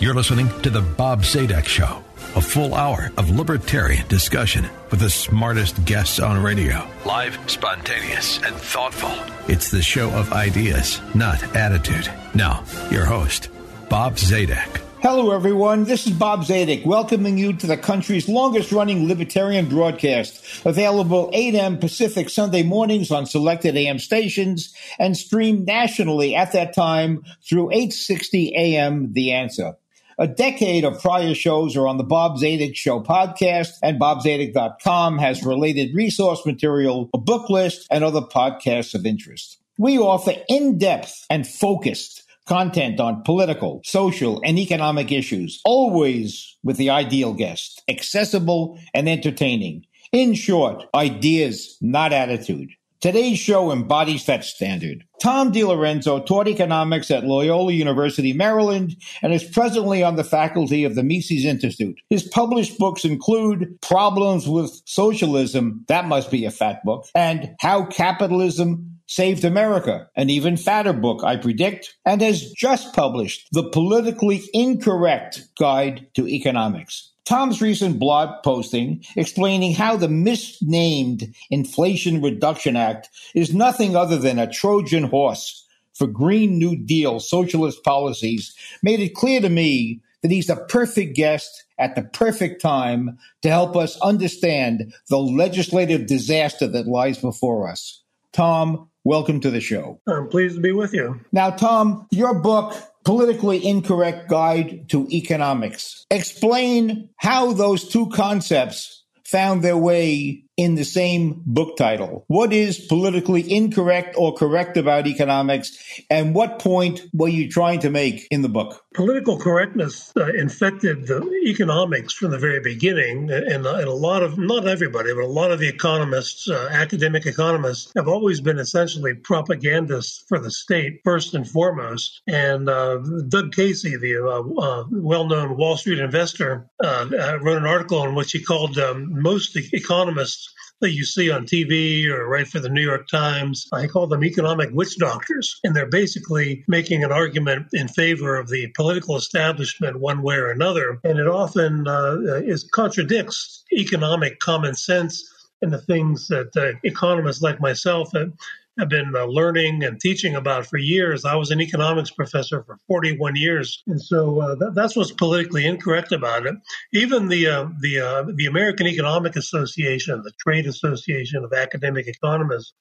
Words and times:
You're 0.00 0.14
listening 0.14 0.48
to 0.62 0.70
The 0.70 0.80
Bob 0.80 1.24
Zadek 1.24 1.66
Show, 1.66 2.02
a 2.34 2.40
full 2.40 2.74
hour 2.74 3.10
of 3.18 3.28
libertarian 3.28 4.08
discussion 4.08 4.66
with 4.90 5.00
the 5.00 5.10
smartest 5.10 5.84
guests 5.84 6.18
on 6.18 6.42
radio. 6.42 6.88
Live, 7.04 7.38
spontaneous, 7.46 8.38
and 8.38 8.56
thoughtful. 8.56 9.12
It's 9.46 9.70
the 9.70 9.82
show 9.82 10.08
of 10.12 10.32
ideas, 10.32 11.02
not 11.14 11.54
attitude. 11.54 12.10
Now, 12.34 12.64
your 12.90 13.04
host, 13.04 13.50
Bob 13.90 14.14
Zadek. 14.16 14.80
Hello, 15.02 15.32
everyone. 15.32 15.84
This 15.84 16.06
is 16.06 16.14
Bob 16.14 16.44
Zadek, 16.44 16.86
welcoming 16.86 17.36
you 17.36 17.52
to 17.52 17.66
the 17.66 17.76
country's 17.76 18.26
longest 18.26 18.72
running 18.72 19.06
libertarian 19.06 19.68
broadcast, 19.68 20.64
available 20.64 21.28
8 21.34 21.54
a.m. 21.54 21.78
Pacific 21.78 22.30
Sunday 22.30 22.62
mornings 22.62 23.10
on 23.10 23.26
selected 23.26 23.76
AM 23.76 23.98
stations 23.98 24.74
and 24.98 25.14
streamed 25.14 25.66
nationally 25.66 26.34
at 26.34 26.52
that 26.52 26.74
time 26.74 27.22
through 27.46 27.70
860 27.70 28.54
AM 28.56 29.12
The 29.12 29.32
Answer. 29.32 29.74
A 30.20 30.28
decade 30.28 30.84
of 30.84 31.00
prior 31.00 31.32
shows 31.32 31.78
are 31.78 31.88
on 31.88 31.96
the 31.96 32.04
Bob 32.04 32.36
Zadek 32.36 32.76
Show 32.76 33.00
podcast, 33.00 33.78
and 33.82 33.98
BobZadek.com 33.98 35.16
has 35.16 35.42
related 35.42 35.94
resource 35.94 36.44
material, 36.44 37.08
a 37.14 37.18
book 37.18 37.48
list, 37.48 37.86
and 37.90 38.04
other 38.04 38.20
podcasts 38.20 38.94
of 38.94 39.06
interest. 39.06 39.56
We 39.78 39.96
offer 39.96 40.34
in 40.46 40.76
depth 40.76 41.24
and 41.30 41.46
focused 41.46 42.24
content 42.44 43.00
on 43.00 43.22
political, 43.22 43.80
social, 43.82 44.42
and 44.44 44.58
economic 44.58 45.10
issues, 45.10 45.62
always 45.64 46.54
with 46.62 46.76
the 46.76 46.90
ideal 46.90 47.32
guest, 47.32 47.82
accessible 47.88 48.78
and 48.92 49.08
entertaining. 49.08 49.86
In 50.12 50.34
short, 50.34 50.84
ideas, 50.94 51.78
not 51.80 52.12
attitude. 52.12 52.72
Today's 53.00 53.38
show 53.38 53.72
embodies 53.72 54.26
that 54.26 54.44
standard. 54.44 55.04
Tom 55.22 55.52
DiLorenzo 55.52 56.24
taught 56.26 56.46
economics 56.46 57.10
at 57.10 57.24
Loyola 57.24 57.72
University, 57.72 58.34
Maryland, 58.34 58.94
and 59.22 59.32
is 59.32 59.42
presently 59.42 60.02
on 60.02 60.16
the 60.16 60.24
faculty 60.24 60.84
of 60.84 60.94
the 60.94 61.02
Mises 61.02 61.46
Institute. 61.46 61.98
His 62.10 62.28
published 62.28 62.76
books 62.76 63.06
include 63.06 63.80
Problems 63.80 64.46
with 64.46 64.82
Socialism, 64.84 65.86
that 65.88 66.08
must 66.08 66.30
be 66.30 66.44
a 66.44 66.50
fat 66.50 66.84
book, 66.84 67.06
and 67.14 67.54
How 67.58 67.86
Capitalism 67.86 68.90
Saved 69.06 69.44
America, 69.44 70.08
an 70.14 70.30
even 70.30 70.56
fatter 70.56 70.92
book, 70.92 71.24
I 71.24 71.36
predict, 71.36 71.96
and 72.04 72.20
has 72.20 72.52
just 72.52 72.94
published 72.94 73.48
The 73.50 73.68
Politically 73.70 74.42
Incorrect 74.52 75.48
Guide 75.58 76.06
to 76.14 76.28
Economics. 76.28 77.09
Tom's 77.24 77.60
recent 77.60 77.98
blog 77.98 78.42
posting 78.42 79.04
explaining 79.16 79.74
how 79.74 79.96
the 79.96 80.08
misnamed 80.08 81.34
Inflation 81.50 82.20
Reduction 82.22 82.76
Act 82.76 83.08
is 83.34 83.54
nothing 83.54 83.94
other 83.94 84.16
than 84.16 84.38
a 84.38 84.50
Trojan 84.50 85.04
horse 85.04 85.66
for 85.94 86.06
Green 86.06 86.58
New 86.58 86.76
Deal 86.76 87.20
socialist 87.20 87.84
policies 87.84 88.54
made 88.82 89.00
it 89.00 89.14
clear 89.14 89.40
to 89.40 89.48
me 89.48 90.00
that 90.22 90.30
he's 90.30 90.46
the 90.46 90.56
perfect 90.56 91.14
guest 91.14 91.64
at 91.78 91.94
the 91.94 92.02
perfect 92.02 92.60
time 92.60 93.18
to 93.42 93.48
help 93.48 93.76
us 93.76 94.00
understand 94.00 94.92
the 95.08 95.18
legislative 95.18 96.06
disaster 96.06 96.66
that 96.66 96.86
lies 96.86 97.18
before 97.18 97.68
us. 97.68 98.02
Tom, 98.32 98.88
welcome 99.04 99.40
to 99.40 99.50
the 99.50 99.60
show. 99.60 100.00
I'm 100.06 100.28
pleased 100.28 100.56
to 100.56 100.60
be 100.60 100.72
with 100.72 100.92
you. 100.92 101.20
Now, 101.32 101.50
Tom, 101.50 102.06
your 102.10 102.38
book, 102.38 102.74
Politically 103.04 103.66
Incorrect 103.66 104.28
Guide 104.28 104.88
to 104.90 105.08
Economics. 105.10 106.06
Explain 106.10 107.08
how 107.16 107.52
those 107.52 107.88
two 107.88 108.08
concepts 108.10 109.04
found 109.24 109.62
their 109.62 109.76
way 109.76 110.44
in 110.60 110.74
the 110.74 110.84
same 110.84 111.42
book 111.46 111.74
title. 111.78 112.22
What 112.26 112.52
is 112.52 112.78
politically 112.78 113.50
incorrect 113.50 114.14
or 114.18 114.34
correct 114.34 114.76
about 114.76 115.06
economics, 115.06 115.72
and 116.10 116.34
what 116.34 116.58
point 116.58 117.00
were 117.14 117.28
you 117.28 117.48
trying 117.48 117.80
to 117.80 117.88
make 117.88 118.28
in 118.30 118.42
the 118.42 118.50
book? 118.50 118.84
Political 118.92 119.38
correctness 119.38 120.12
uh, 120.18 120.26
infected 120.34 121.06
the 121.06 121.22
economics 121.46 122.12
from 122.12 122.30
the 122.30 122.38
very 122.38 122.60
beginning, 122.60 123.30
and, 123.30 123.66
uh, 123.66 123.76
and, 123.76 123.88
a 123.88 123.94
lot 123.94 124.22
of, 124.22 124.36
not 124.36 124.68
everybody, 124.68 125.14
but 125.14 125.24
a 125.24 125.26
lot 125.26 125.50
of 125.50 125.60
the 125.60 125.68
economists, 125.68 126.50
uh, 126.50 126.68
academic 126.70 127.24
economists, 127.24 127.90
have 127.96 128.06
always 128.06 128.42
been 128.42 128.58
essentially 128.58 129.14
propagandists 129.14 130.26
for 130.28 130.38
the 130.38 130.50
state, 130.50 131.00
first 131.04 131.32
and 131.32 131.48
foremost. 131.48 132.20
And 132.26 132.68
uh, 132.68 132.98
Doug 133.28 133.52
Casey, 133.52 133.96
the 133.96 134.16
uh, 134.16 134.60
uh, 134.60 134.84
well 134.90 135.26
known 135.26 135.56
Wall 135.56 135.78
Street 135.78 136.00
investor, 136.00 136.68
wrote 136.82 137.56
an 137.56 137.64
article 137.64 138.04
in 138.04 138.14
which 138.14 138.32
he 138.32 138.42
called 138.42 138.76
um, 138.76 139.22
most 139.22 139.56
economists 139.56 140.49
that 140.80 140.92
you 140.92 141.04
see 141.04 141.30
on 141.30 141.46
TV 141.46 142.06
or 142.06 142.28
write 142.28 142.48
for 142.48 142.60
the 142.60 142.68
New 142.68 142.82
York 142.82 143.08
Times. 143.08 143.66
I 143.72 143.86
call 143.86 144.06
them 144.06 144.24
economic 144.24 144.70
witch 144.72 144.96
doctors. 144.98 145.60
And 145.64 145.74
they're 145.74 145.86
basically 145.86 146.64
making 146.68 147.04
an 147.04 147.12
argument 147.12 147.68
in 147.72 147.88
favor 147.88 148.36
of 148.36 148.48
the 148.48 148.68
political 148.68 149.16
establishment 149.16 150.00
one 150.00 150.22
way 150.22 150.36
or 150.36 150.50
another. 150.50 150.98
And 151.04 151.18
it 151.18 151.28
often 151.28 151.86
uh, 151.86 152.16
is 152.44 152.68
contradicts 152.72 153.64
economic 153.72 154.38
common 154.40 154.74
sense 154.74 155.22
and 155.62 155.72
the 155.72 155.78
things 155.78 156.26
that 156.28 156.56
uh, 156.56 156.78
economists 156.84 157.42
like 157.42 157.60
myself 157.60 158.12
have, 158.14 158.32
have 158.78 158.88
been 158.88 159.14
uh, 159.14 159.24
learning 159.24 159.82
and 159.82 160.00
teaching 160.00 160.34
about 160.36 160.66
for 160.66 160.78
years. 160.78 161.24
I 161.24 161.34
was 161.34 161.50
an 161.50 161.60
economics 161.60 162.10
professor 162.10 162.62
for 162.62 162.78
41 162.86 163.36
years, 163.36 163.82
and 163.86 164.00
so 164.00 164.40
uh, 164.40 164.54
that, 164.56 164.74
that's 164.74 164.96
what's 164.96 165.12
politically 165.12 165.66
incorrect 165.66 166.12
about 166.12 166.46
it. 166.46 166.54
Even 166.92 167.28
the 167.28 167.46
uh, 167.46 167.68
the 167.80 167.98
uh, 167.98 168.24
the 168.34 168.46
American 168.46 168.86
Economic 168.86 169.36
Association, 169.36 170.22
the 170.22 170.32
trade 170.40 170.66
association 170.66 171.44
of 171.44 171.52
academic 171.52 172.06
economists, 172.06 172.72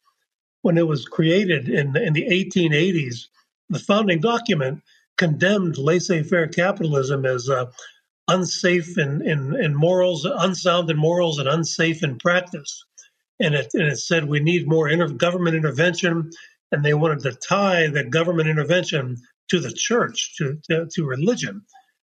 when 0.62 0.78
it 0.78 0.88
was 0.88 1.06
created 1.06 1.70
in 1.70 1.96
in 1.98 2.14
the 2.14 2.28
1880s, 2.28 3.26
the 3.70 3.80
founding 3.80 4.20
document 4.20 4.82
condemned 5.18 5.78
laissez-faire 5.78 6.48
capitalism 6.48 7.26
as 7.26 7.50
uh, 7.50 7.66
unsafe 8.30 8.98
in, 8.98 9.22
in, 9.28 9.54
in 9.60 9.76
morals, 9.76 10.24
unsound 10.24 10.90
in 10.90 10.96
morals, 10.98 11.40
and 11.40 11.50
unsafe 11.50 12.04
in 12.04 12.18
practice 12.18 12.86
and 13.40 13.56
it, 13.56 13.70
and 13.74 13.84
it 13.84 13.98
said 13.98 14.26
we 14.26 14.40
need 14.40 14.68
more 14.68 14.90
inter- 14.90 15.08
government 15.08 15.56
intervention, 15.56 16.30
and 16.72 16.84
they 16.84 16.94
wanted 16.94 17.20
to 17.22 17.34
tie 17.34 17.88
the 17.88 18.04
government 18.04 18.50
intervention 18.50 19.18
to 19.50 19.60
the 19.60 19.72
church, 19.72 20.36
to 20.38 20.58
to, 20.70 20.88
to 20.94 21.06
religion. 21.06 21.62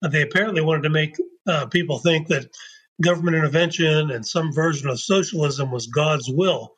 And 0.02 0.12
they 0.12 0.22
apparently 0.22 0.62
wanted 0.62 0.82
to 0.82 0.90
make 0.90 1.16
uh, 1.46 1.66
people 1.66 1.98
think 1.98 2.28
that 2.28 2.50
government 3.02 3.36
intervention 3.36 4.10
and 4.10 4.26
some 4.26 4.52
version 4.52 4.88
of 4.88 5.00
socialism 5.00 5.70
was 5.70 5.86
God's 5.86 6.30
will, 6.30 6.74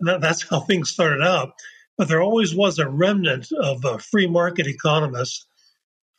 and 0.00 0.08
that, 0.08 0.20
that's 0.20 0.42
how 0.48 0.60
things 0.60 0.90
started 0.90 1.22
out. 1.22 1.52
But 1.98 2.08
there 2.08 2.22
always 2.22 2.54
was 2.54 2.78
a 2.78 2.88
remnant 2.88 3.48
of 3.52 3.84
uh, 3.84 3.98
free 3.98 4.26
market 4.26 4.66
economists 4.66 5.46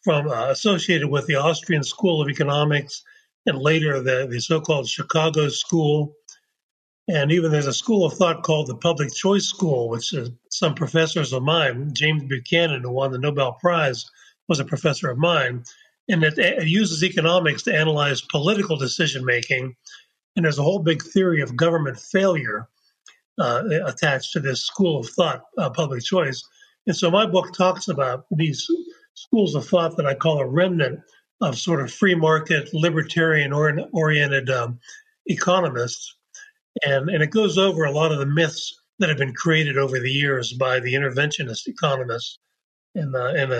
from 0.03 0.27
uh, 0.27 0.49
associated 0.49 1.09
with 1.09 1.25
the 1.27 1.35
Austrian 1.35 1.83
School 1.83 2.21
of 2.21 2.29
Economics 2.29 3.03
and 3.45 3.57
later 3.57 4.01
the, 4.01 4.27
the 4.29 4.39
so-called 4.39 4.87
Chicago 4.87 5.49
School 5.49 6.13
and 7.07 7.31
even 7.31 7.51
there's 7.51 7.67
a 7.67 7.73
school 7.73 8.05
of 8.05 8.13
thought 8.13 8.43
called 8.43 8.67
the 8.67 8.77
Public 8.77 9.13
Choice 9.13 9.45
School, 9.45 9.89
which 9.89 10.13
some 10.49 10.73
professors 10.73 11.33
of 11.33 11.43
mine, 11.43 11.91
James 11.93 12.23
Buchanan, 12.23 12.83
who 12.83 12.91
won 12.91 13.11
the 13.11 13.17
Nobel 13.17 13.53
Prize, 13.53 14.05
was 14.47 14.59
a 14.59 14.65
professor 14.65 15.09
of 15.09 15.17
mine. 15.17 15.63
And 16.07 16.23
it, 16.23 16.37
it 16.37 16.67
uses 16.67 17.03
economics 17.03 17.63
to 17.63 17.75
analyze 17.75 18.21
political 18.21 18.77
decision 18.77 19.25
making. 19.25 19.75
And 20.35 20.45
there's 20.45 20.59
a 20.59 20.63
whole 20.63 20.79
big 20.79 21.03
theory 21.03 21.41
of 21.41 21.57
government 21.57 21.99
failure 21.99 22.69
uh, 23.37 23.63
attached 23.85 24.31
to 24.33 24.39
this 24.39 24.61
school 24.61 25.01
of 25.01 25.09
thought, 25.09 25.43
uh, 25.57 25.69
public 25.71 26.03
choice. 26.03 26.43
And 26.87 26.95
so 26.95 27.11
my 27.11 27.25
book 27.25 27.53
talks 27.53 27.89
about 27.89 28.25
these 28.31 28.65
schools 29.13 29.55
of 29.55 29.67
thought 29.67 29.97
that 29.97 30.05
I 30.05 30.13
call 30.13 30.39
a 30.39 30.47
remnant 30.47 31.01
of 31.41 31.57
sort 31.57 31.81
of 31.81 31.91
free 31.91 32.15
market, 32.15 32.73
libertarian 32.73 33.51
oriented 33.51 34.49
um, 34.49 34.79
economists 35.25 36.15
and, 36.83 37.09
and 37.09 37.23
it 37.23 37.31
goes 37.31 37.57
over 37.57 37.83
a 37.83 37.91
lot 37.91 38.11
of 38.11 38.19
the 38.19 38.25
myths 38.25 38.73
that 38.99 39.09
have 39.09 39.17
been 39.17 39.33
created 39.33 39.77
over 39.77 39.99
the 39.99 40.11
years 40.11 40.53
by 40.53 40.79
the 40.79 40.93
interventionist 40.93 41.67
economists. 41.67 42.39
And, 42.95 43.11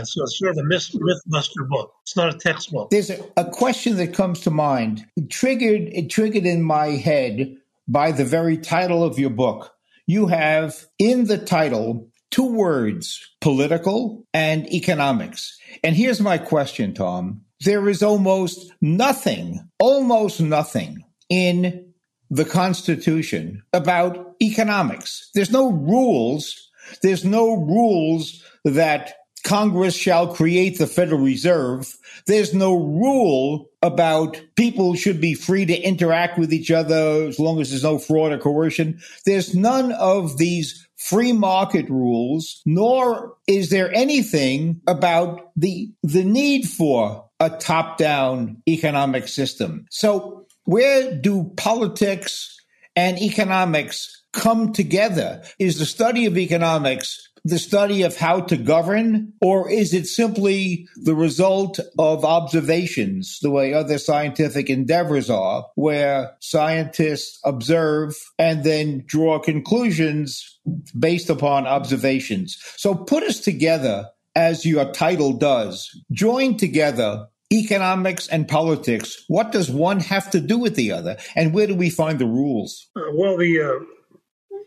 so 0.07 0.23
it's 0.23 0.37
sort 0.37 0.51
of 0.51 0.57
a 0.59 0.63
myth, 0.63 0.91
mythbuster 0.93 1.67
book. 1.67 1.91
It's 2.03 2.15
not 2.15 2.33
a 2.33 2.37
textbook. 2.37 2.91
There's 2.91 3.09
a, 3.09 3.19
a 3.35 3.45
question 3.45 3.97
that 3.97 4.13
comes 4.13 4.41
to 4.41 4.51
mind. 4.51 5.05
Triggered, 5.29 5.89
it 5.91 6.11
triggered 6.11 6.45
in 6.45 6.61
my 6.61 6.87
head 6.89 7.55
by 7.87 8.11
the 8.11 8.25
very 8.25 8.57
title 8.57 9.03
of 9.03 9.17
your 9.17 9.31
book. 9.31 9.71
You 10.05 10.27
have 10.27 10.85
in 10.99 11.25
the 11.25 11.39
title 11.39 12.09
two 12.29 12.51
words 12.51 13.27
political 13.41 14.25
and 14.33 14.71
economics. 14.71 15.57
And 15.83 15.95
here's 15.95 16.21
my 16.21 16.37
question, 16.37 16.93
Tom. 16.93 17.41
There 17.61 17.89
is 17.89 18.03
almost 18.03 18.71
nothing, 18.81 19.67
almost 19.79 20.41
nothing 20.41 21.05
in 21.29 21.92
the 22.33 22.45
Constitution 22.45 23.61
about 23.73 24.35
economics. 24.41 25.29
There's 25.35 25.51
no 25.51 25.71
rules. 25.71 26.69
There's 27.03 27.23
no 27.23 27.53
rules 27.53 28.43
that 28.65 29.13
Congress 29.43 29.95
shall 29.95 30.33
create 30.33 30.79
the 30.79 30.87
Federal 30.87 31.21
Reserve. 31.21 31.95
There's 32.25 32.53
no 32.53 32.73
rule 32.73 33.69
about 33.83 34.41
people 34.55 34.95
should 34.95 35.21
be 35.21 35.35
free 35.35 35.65
to 35.65 35.79
interact 35.79 36.39
with 36.39 36.51
each 36.51 36.71
other 36.71 37.27
as 37.27 37.39
long 37.39 37.61
as 37.61 37.69
there's 37.69 37.83
no 37.83 37.99
fraud 37.99 38.31
or 38.31 38.39
coercion. 38.39 38.99
There's 39.25 39.53
none 39.53 39.91
of 39.91 40.37
these 40.37 40.87
free 40.97 41.33
market 41.33 41.87
rules, 41.89 42.61
nor 42.65 43.35
is 43.47 43.69
there 43.69 43.93
anything 43.93 44.81
about 44.87 45.51
the, 45.55 45.91
the 46.01 46.23
need 46.23 46.65
for 46.65 47.29
a 47.39 47.49
top 47.49 47.97
down 47.97 48.63
economic 48.67 49.27
system. 49.27 49.85
So 49.91 50.47
where 50.65 51.15
do 51.15 51.51
politics 51.57 52.57
and 52.95 53.19
economics 53.19 54.23
come 54.31 54.73
together? 54.73 55.43
Is 55.59 55.79
the 55.79 55.85
study 55.85 56.25
of 56.25 56.37
economics 56.37 57.29
the 57.45 57.59
study 57.59 58.03
of 58.03 58.15
how 58.15 58.39
to 58.39 58.55
govern, 58.55 59.33
or 59.41 59.69
is 59.69 59.93
it 59.93 60.07
simply 60.07 60.87
the 60.95 61.15
result 61.15 61.79
of 61.99 62.23
observations, 62.23 63.39
the 63.41 63.49
way 63.49 63.73
other 63.73 63.97
scientific 63.97 64.69
endeavors 64.69 65.29
are, 65.29 65.65
where 65.75 66.35
scientists 66.39 67.39
observe 67.43 68.15
and 68.39 68.63
then 68.63 69.03
draw 69.05 69.39
conclusions 69.39 70.59
based 70.97 71.29
upon 71.29 71.67
observations? 71.67 72.57
So 72.77 72.95
put 72.95 73.23
us 73.23 73.39
together 73.39 74.09
as 74.35 74.65
your 74.65 74.91
title 74.93 75.33
does. 75.33 75.89
Join 76.11 76.55
together 76.55 77.27
economics 77.53 78.27
and 78.27 78.47
politics. 78.47 79.23
What 79.27 79.51
does 79.51 79.69
one 79.69 79.99
have 79.99 80.31
to 80.31 80.39
do 80.39 80.57
with 80.57 80.75
the 80.75 80.91
other, 80.91 81.17
and 81.35 81.53
where 81.53 81.67
do 81.67 81.75
we 81.75 81.89
find 81.89 82.19
the 82.19 82.25
rules? 82.25 82.89
Uh, 82.95 83.01
well, 83.13 83.37
the 83.37 83.61
uh, 83.61 83.85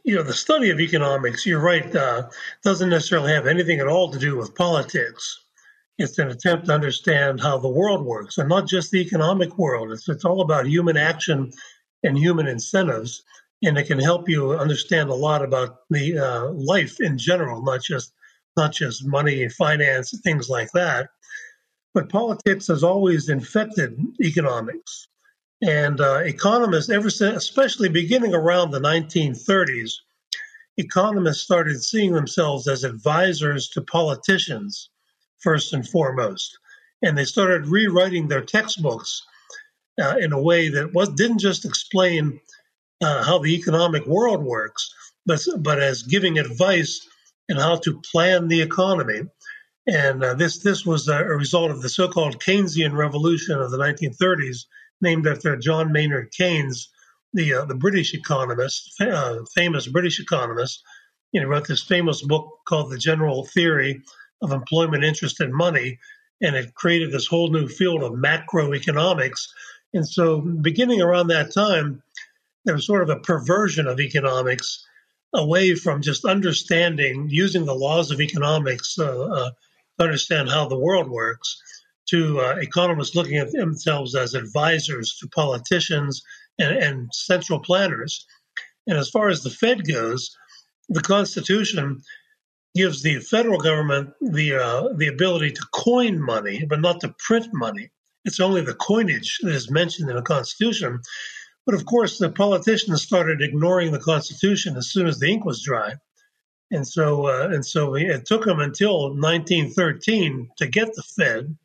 you 0.04 0.14
know, 0.14 0.22
the 0.22 0.34
study 0.34 0.70
of 0.70 0.78
economics, 0.78 1.44
you're 1.44 1.60
right, 1.60 1.94
uh, 1.94 2.28
doesn't 2.62 2.90
necessarily 2.90 3.32
have 3.32 3.48
anything 3.48 3.80
at 3.80 3.88
all 3.88 4.12
to 4.12 4.18
do 4.20 4.36
with 4.36 4.54
politics. 4.54 5.42
It's 5.98 6.18
an 6.18 6.28
attempt 6.28 6.66
to 6.66 6.74
understand 6.74 7.40
how 7.40 7.58
the 7.58 7.68
world 7.68 8.06
works, 8.06 8.38
and 8.38 8.48
not 8.48 8.68
just 8.68 8.92
the 8.92 9.00
economic 9.00 9.58
world. 9.58 9.90
It's, 9.90 10.08
it's 10.08 10.24
all 10.24 10.42
about 10.42 10.68
human 10.68 10.96
action 10.96 11.50
and 12.04 12.16
human 12.16 12.46
incentives, 12.46 13.24
and 13.64 13.76
it 13.76 13.88
can 13.88 13.98
help 13.98 14.28
you 14.28 14.52
understand 14.52 15.10
a 15.10 15.14
lot 15.14 15.42
about 15.42 15.78
the 15.90 16.18
uh, 16.18 16.50
life 16.52 17.00
in 17.00 17.18
general, 17.18 17.62
not 17.62 17.82
just 17.82 18.12
not 18.56 18.72
just 18.72 19.04
money, 19.04 19.48
finance, 19.48 20.18
things 20.22 20.48
like 20.48 20.70
that. 20.72 21.10
But 21.96 22.10
politics 22.10 22.66
has 22.66 22.84
always 22.84 23.30
infected 23.30 23.98
economics. 24.22 25.08
And 25.62 25.98
uh, 25.98 26.18
economists, 26.18 26.90
ever 26.90 27.08
since, 27.08 27.38
especially 27.38 27.88
beginning 27.88 28.34
around 28.34 28.70
the 28.70 28.80
1930s, 28.80 29.94
economists 30.76 31.40
started 31.40 31.82
seeing 31.82 32.12
themselves 32.12 32.68
as 32.68 32.84
advisors 32.84 33.70
to 33.70 33.80
politicians, 33.80 34.90
first 35.38 35.72
and 35.72 35.88
foremost. 35.88 36.58
And 37.00 37.16
they 37.16 37.24
started 37.24 37.66
rewriting 37.66 38.28
their 38.28 38.44
textbooks 38.44 39.22
uh, 39.98 40.16
in 40.20 40.34
a 40.34 40.42
way 40.42 40.68
that 40.68 40.92
was 40.92 41.08
didn't 41.08 41.38
just 41.38 41.64
explain 41.64 42.38
uh, 43.02 43.24
how 43.24 43.38
the 43.38 43.54
economic 43.54 44.04
world 44.04 44.44
works, 44.44 44.92
but 45.24 45.40
but 45.60 45.80
as 45.80 46.02
giving 46.02 46.38
advice 46.38 47.08
in 47.48 47.56
how 47.56 47.76
to 47.76 48.02
plan 48.12 48.48
the 48.48 48.60
economy. 48.60 49.22
And 49.86 50.24
uh, 50.24 50.34
this 50.34 50.58
this 50.58 50.84
was 50.84 51.08
a 51.08 51.24
result 51.24 51.70
of 51.70 51.80
the 51.80 51.88
so-called 51.88 52.40
Keynesian 52.40 52.96
revolution 52.96 53.60
of 53.60 53.70
the 53.70 53.78
1930s 53.78 54.64
named 55.00 55.26
after 55.26 55.56
John 55.56 55.92
Maynard 55.92 56.32
Keynes, 56.32 56.88
the 57.32 57.54
uh, 57.54 57.64
the 57.66 57.74
British 57.74 58.12
economist, 58.12 59.00
uh, 59.00 59.38
famous 59.54 59.86
British 59.86 60.18
economist. 60.18 60.82
You 61.32 61.40
know, 61.40 61.48
wrote 61.48 61.68
this 61.68 61.82
famous 61.82 62.22
book 62.22 62.48
called 62.66 62.90
The 62.90 62.98
General 62.98 63.44
Theory 63.44 64.02
of 64.42 64.52
Employment, 64.52 65.04
Interest, 65.04 65.40
and 65.40 65.52
Money, 65.52 65.98
and 66.40 66.56
it 66.56 66.74
created 66.74 67.12
this 67.12 67.26
whole 67.26 67.50
new 67.50 67.68
field 67.68 68.02
of 68.02 68.12
macroeconomics. 68.12 69.48
And 69.94 70.06
so, 70.06 70.40
beginning 70.40 71.00
around 71.00 71.28
that 71.28 71.54
time, 71.54 72.02
there 72.64 72.74
was 72.74 72.86
sort 72.86 73.02
of 73.02 73.10
a 73.10 73.20
perversion 73.20 73.86
of 73.86 74.00
economics 74.00 74.84
away 75.32 75.74
from 75.74 76.02
just 76.02 76.24
understanding, 76.24 77.28
using 77.30 77.66
the 77.66 77.74
laws 77.74 78.10
of 78.10 78.20
economics 78.20 78.98
uh, 78.98 79.22
uh, 79.22 79.50
to 79.98 80.04
understand 80.04 80.48
how 80.48 80.66
the 80.66 80.78
world 80.78 81.08
works, 81.08 81.60
to 82.10 82.40
uh, 82.40 82.56
economists 82.60 83.14
looking 83.14 83.38
at 83.38 83.52
themselves 83.52 84.14
as 84.14 84.34
advisors 84.34 85.16
to 85.20 85.28
politicians 85.28 86.22
and, 86.58 86.76
and, 86.76 87.08
central 87.12 87.60
planners. 87.60 88.26
And 88.86 88.96
as 88.96 89.10
far 89.10 89.28
as 89.28 89.42
the 89.42 89.50
Fed 89.50 89.86
goes, 89.86 90.36
the 90.88 91.02
Constitution 91.02 92.02
gives 92.74 93.02
the 93.02 93.18
federal 93.20 93.58
government 93.58 94.10
the 94.20 94.54
uh, 94.54 94.94
the 94.96 95.08
ability 95.08 95.52
to 95.52 95.66
coin 95.72 96.22
money, 96.22 96.64
but 96.68 96.80
not 96.80 97.00
to 97.00 97.14
print 97.18 97.48
money. 97.52 97.90
It's 98.24 98.40
only 98.40 98.60
the 98.60 98.74
coinage 98.74 99.38
that 99.42 99.54
is 99.54 99.70
mentioned 99.70 100.10
in 100.10 100.16
the 100.16 100.22
Constitution. 100.22 101.00
But 101.64 101.74
of 101.74 101.84
course, 101.84 102.18
the 102.18 102.30
politicians 102.30 103.02
started 103.02 103.42
ignoring 103.42 103.90
the 103.90 103.98
Constitution 103.98 104.76
as 104.76 104.92
soon 104.92 105.08
as 105.08 105.18
the 105.18 105.28
ink 105.28 105.44
was 105.44 105.62
dry. 105.62 105.94
And 106.70 106.86
so, 106.86 107.26
uh, 107.26 107.48
and 107.52 107.64
so 107.64 107.94
it 107.94 108.26
took 108.26 108.44
them 108.44 108.58
until 108.58 109.14
1913 109.14 110.50
to 110.58 110.66
get 110.66 110.88
the 110.94 111.02
Fed, 111.02 111.56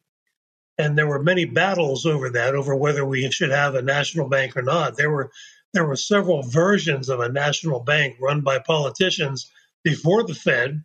and 0.77 0.97
there 0.97 1.07
were 1.07 1.23
many 1.23 1.45
battles 1.45 2.05
over 2.05 2.29
that, 2.31 2.55
over 2.55 2.75
whether 2.75 3.05
we 3.05 3.29
should 3.31 3.49
have 3.49 3.75
a 3.75 3.81
national 3.81 4.29
bank 4.29 4.55
or 4.55 4.61
not. 4.61 4.97
There 4.97 5.09
were 5.09 5.31
there 5.73 5.85
were 5.85 5.95
several 5.95 6.43
versions 6.43 7.09
of 7.09 7.19
a 7.19 7.29
national 7.29 7.79
bank 7.79 8.17
run 8.19 8.41
by 8.41 8.59
politicians 8.59 9.49
before 9.83 10.23
the 10.23 10.35
Fed. 10.35 10.83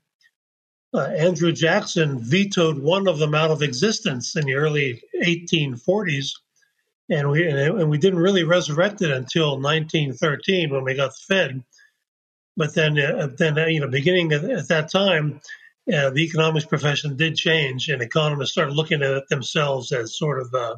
Uh, 0.94 1.00
Andrew 1.00 1.52
Jackson 1.52 2.20
vetoed 2.20 2.78
one 2.78 3.08
of 3.08 3.18
them 3.18 3.34
out 3.34 3.50
of 3.50 3.62
existence 3.62 4.36
in 4.36 4.46
the 4.46 4.54
early 4.54 5.02
1840s, 5.22 6.30
and 7.10 7.30
we 7.30 7.46
and 7.48 7.90
we 7.90 7.98
didn't 7.98 8.20
really 8.20 8.44
resurrect 8.44 9.02
it 9.02 9.10
until 9.10 9.60
1913 9.60 10.70
when 10.70 10.84
we 10.84 10.94
got 10.94 11.10
the 11.10 11.34
Fed. 11.34 11.64
But 12.56 12.74
then, 12.74 12.98
uh, 12.98 13.28
then 13.36 13.58
uh, 13.58 13.66
you 13.66 13.80
know, 13.80 13.88
beginning 13.88 14.32
at, 14.32 14.44
at 14.44 14.68
that 14.68 14.90
time, 14.90 15.40
uh, 15.92 16.10
the 16.10 16.24
economics 16.24 16.66
profession 16.66 17.16
did 17.16 17.36
change, 17.36 17.88
and 17.88 18.02
economists 18.02 18.52
started 18.52 18.74
looking 18.74 19.02
at 19.02 19.28
themselves 19.28 19.92
as 19.92 20.18
sort 20.18 20.40
of 20.40 20.52
uh, 20.54 20.76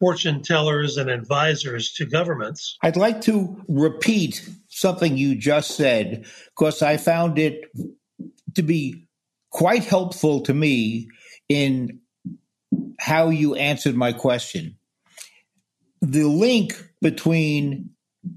fortune 0.00 0.42
tellers 0.42 0.96
and 0.96 1.08
advisors 1.08 1.92
to 1.92 2.04
governments. 2.04 2.76
I'd 2.82 2.96
like 2.96 3.20
to 3.22 3.62
repeat 3.68 4.48
something 4.68 5.16
you 5.16 5.36
just 5.36 5.76
said 5.76 6.26
because 6.56 6.82
I 6.82 6.96
found 6.96 7.38
it 7.38 7.70
to 8.56 8.62
be 8.62 9.06
quite 9.50 9.84
helpful 9.84 10.40
to 10.40 10.52
me 10.52 11.08
in 11.48 12.00
how 12.98 13.28
you 13.28 13.54
answered 13.54 13.94
my 13.94 14.12
question. 14.12 14.76
The 16.00 16.24
link 16.24 16.72
between 17.00 17.90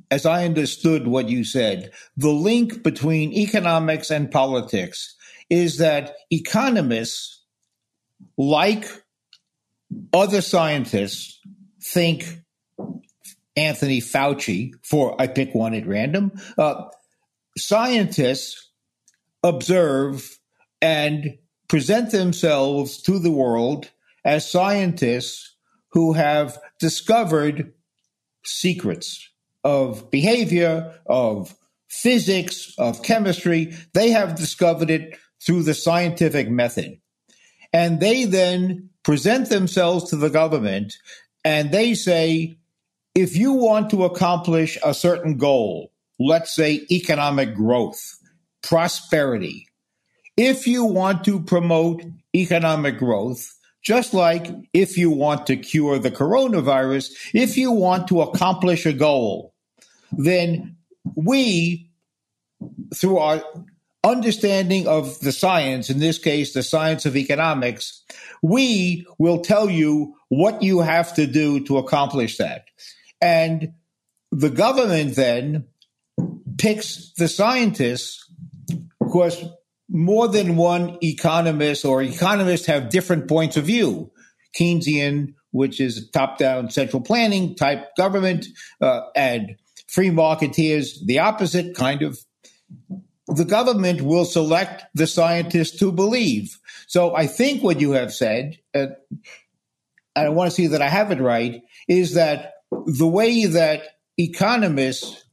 as 0.10 0.26
I 0.26 0.46
understood 0.46 1.08
what 1.08 1.30
you 1.30 1.44
said, 1.44 1.92
the 2.18 2.30
link 2.30 2.84
between 2.84 3.34
economics 3.34 4.10
and 4.10 4.32
politics 4.32 5.16
is 5.50 5.78
that 5.78 6.14
economists, 6.32 7.44
like 8.38 8.88
other 10.14 10.42
scientists, 10.42 11.40
think 11.84 12.40
Anthony 13.56 14.02
Fauci, 14.02 14.72
for 14.84 15.20
I 15.22 15.28
pick 15.28 15.54
one 15.54 15.74
at 15.74 15.88
random, 15.88 16.32
uh, 16.58 16.86
scientists 17.58 18.72
observe 19.44 20.40
and 20.82 21.38
present 21.68 22.12
themselves 22.12 23.02
to 23.04 23.20
the 23.20 23.32
world 23.32 23.92
as 24.24 24.50
scientists 24.50 25.56
who 25.92 26.14
have 26.14 26.58
discovered 26.80 27.74
secrets 28.44 29.30
of 29.66 30.10
behavior, 30.12 30.94
of 31.08 31.54
physics, 31.90 32.74
of 32.78 33.02
chemistry. 33.04 33.74
They 33.94 34.12
have 34.12 34.36
discovered 34.36 34.90
it 34.90 35.18
through 35.46 35.64
the 35.64 35.74
scientific 35.74 36.50
method. 36.50 37.00
And 37.74 38.00
they 38.00 38.24
then 38.24 38.92
present 39.04 39.50
themselves 39.50 40.10
to 40.12 40.16
the 40.16 40.30
government 40.30 40.94
and 41.44 41.72
they 41.72 41.94
say, 41.94 42.58
if 43.16 43.36
you 43.36 43.54
want 43.54 43.90
to 43.90 44.04
accomplish 44.04 44.78
a 44.84 44.94
certain 44.94 45.38
goal, 45.38 45.92
let's 46.20 46.56
say 46.56 46.86
economic 46.92 47.56
growth, 47.56 48.18
prosperity, 48.62 49.68
if 50.38 50.68
you 50.68 50.86
want 50.86 51.24
to 51.26 51.40
promote 51.40 52.04
economic 52.36 52.98
growth, 52.98 53.54
just 53.82 54.14
like 54.14 54.48
if 54.74 54.98
you 54.98 55.10
want 55.10 55.48
to 55.48 55.56
cure 55.56 56.00
the 56.00 56.12
coronavirus, 56.12 57.12
if 57.34 57.58
you 57.58 57.72
want 57.72 58.08
to 58.10 58.22
accomplish 58.22 58.86
a 58.86 58.94
goal, 58.94 59.55
then 60.18 60.78
we, 61.16 61.92
through 62.94 63.18
our 63.18 63.44
understanding 64.04 64.88
of 64.88 65.20
the 65.20 65.32
science, 65.32 65.90
in 65.90 66.00
this 66.00 66.20
case, 66.20 66.54
the 66.54 66.64
science 66.64 67.06
of 67.06 67.18
economics, 67.18 68.04
we 68.42 69.06
will 69.18 69.40
tell 69.40 69.70
you 69.70 70.16
what 70.30 70.62
you 70.62 70.80
have 70.80 71.14
to 71.16 71.26
do 71.26 71.64
to 71.66 71.78
accomplish 71.78 72.38
that. 72.38 72.66
And 73.22 73.74
the 74.32 74.50
government 74.50 75.16
then 75.16 75.66
picks 76.58 77.12
the 77.14 77.28
scientists, 77.28 78.30
of 79.02 79.10
course, 79.10 79.44
more 79.90 80.28
than 80.28 80.56
one 80.56 80.98
economist 81.02 81.86
or 81.86 82.02
economists 82.02 82.66
have 82.66 82.90
different 82.90 83.28
points 83.28 83.58
of 83.58 83.66
view. 83.66 84.12
Keynesian, 84.60 85.34
which 85.52 85.80
is 85.80 86.10
top 86.12 86.38
down 86.38 86.70
central 86.70 87.02
planning 87.02 87.56
type 87.56 87.96
government, 87.96 88.46
uh, 88.82 89.02
and 89.16 89.56
free 89.96 90.10
marketeers, 90.10 91.00
the 91.06 91.20
opposite 91.20 91.74
kind 91.76 92.02
of. 92.02 92.20
The 93.28 93.46
government 93.46 94.02
will 94.02 94.26
select 94.26 94.84
the 94.94 95.08
scientists 95.08 95.80
to 95.80 95.92
believe. 95.92 96.60
So 96.86 97.16
I 97.16 97.26
think 97.26 97.64
what 97.64 97.80
you 97.80 97.92
have 97.92 98.14
said, 98.14 98.60
uh, 98.76 98.88
I 100.16 100.30
want 100.30 100.52
to 100.52 100.56
see 100.56 100.68
that 100.68 100.82
I 100.82 100.90
have 100.90 101.12
it 101.12 101.20
right, 101.20 101.62
is 101.88 102.14
that 102.14 102.54
the 102.86 103.08
way 103.08 103.46
that 103.46 103.82
economists 104.18 105.24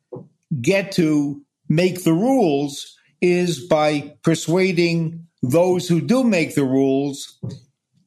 get 0.61 0.93
to 0.93 1.43
make 1.69 2.05
the 2.05 2.15
rules 2.15 2.97
is 3.21 3.67
by 3.67 4.15
persuading 4.23 5.27
those 5.43 5.89
who 5.89 6.01
do 6.01 6.25
make 6.25 6.55
the 6.55 6.65
rules 6.65 7.39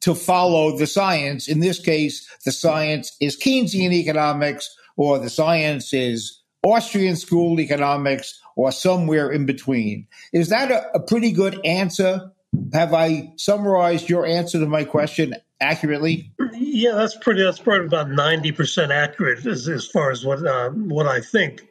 to 0.00 0.14
follow 0.14 0.76
the 0.76 0.86
science. 0.86 1.48
In 1.48 1.60
this 1.60 1.78
case, 1.78 2.26
the 2.44 2.52
science 2.52 3.14
is 3.20 3.38
Keynesian 3.38 3.92
economics, 3.92 4.74
or 4.96 5.18
the 5.18 5.30
science 5.30 5.92
is 5.92 6.42
Austrian 6.66 7.16
school 7.16 7.60
economics, 7.60 8.40
or 8.56 8.72
somewhere 8.72 9.30
in 9.30 9.46
between. 9.46 10.06
Is 10.32 10.48
that 10.48 10.70
a, 10.70 10.96
a 10.96 11.00
pretty 11.00 11.32
good 11.32 11.60
answer? 11.64 12.32
Have 12.72 12.94
I 12.94 13.32
summarized 13.36 14.08
your 14.08 14.26
answer 14.26 14.58
to 14.58 14.66
my 14.66 14.84
question 14.84 15.34
accurately? 15.60 16.32
Yeah, 16.54 16.92
that's 16.92 17.16
pretty. 17.16 17.42
That's 17.42 17.58
probably 17.58 17.86
about 17.86 18.10
ninety 18.10 18.52
percent 18.52 18.90
accurate 18.92 19.46
as, 19.46 19.68
as 19.68 19.86
far 19.86 20.10
as 20.10 20.24
what 20.24 20.44
uh, 20.44 20.70
what 20.70 21.06
I 21.06 21.20
think 21.20 21.62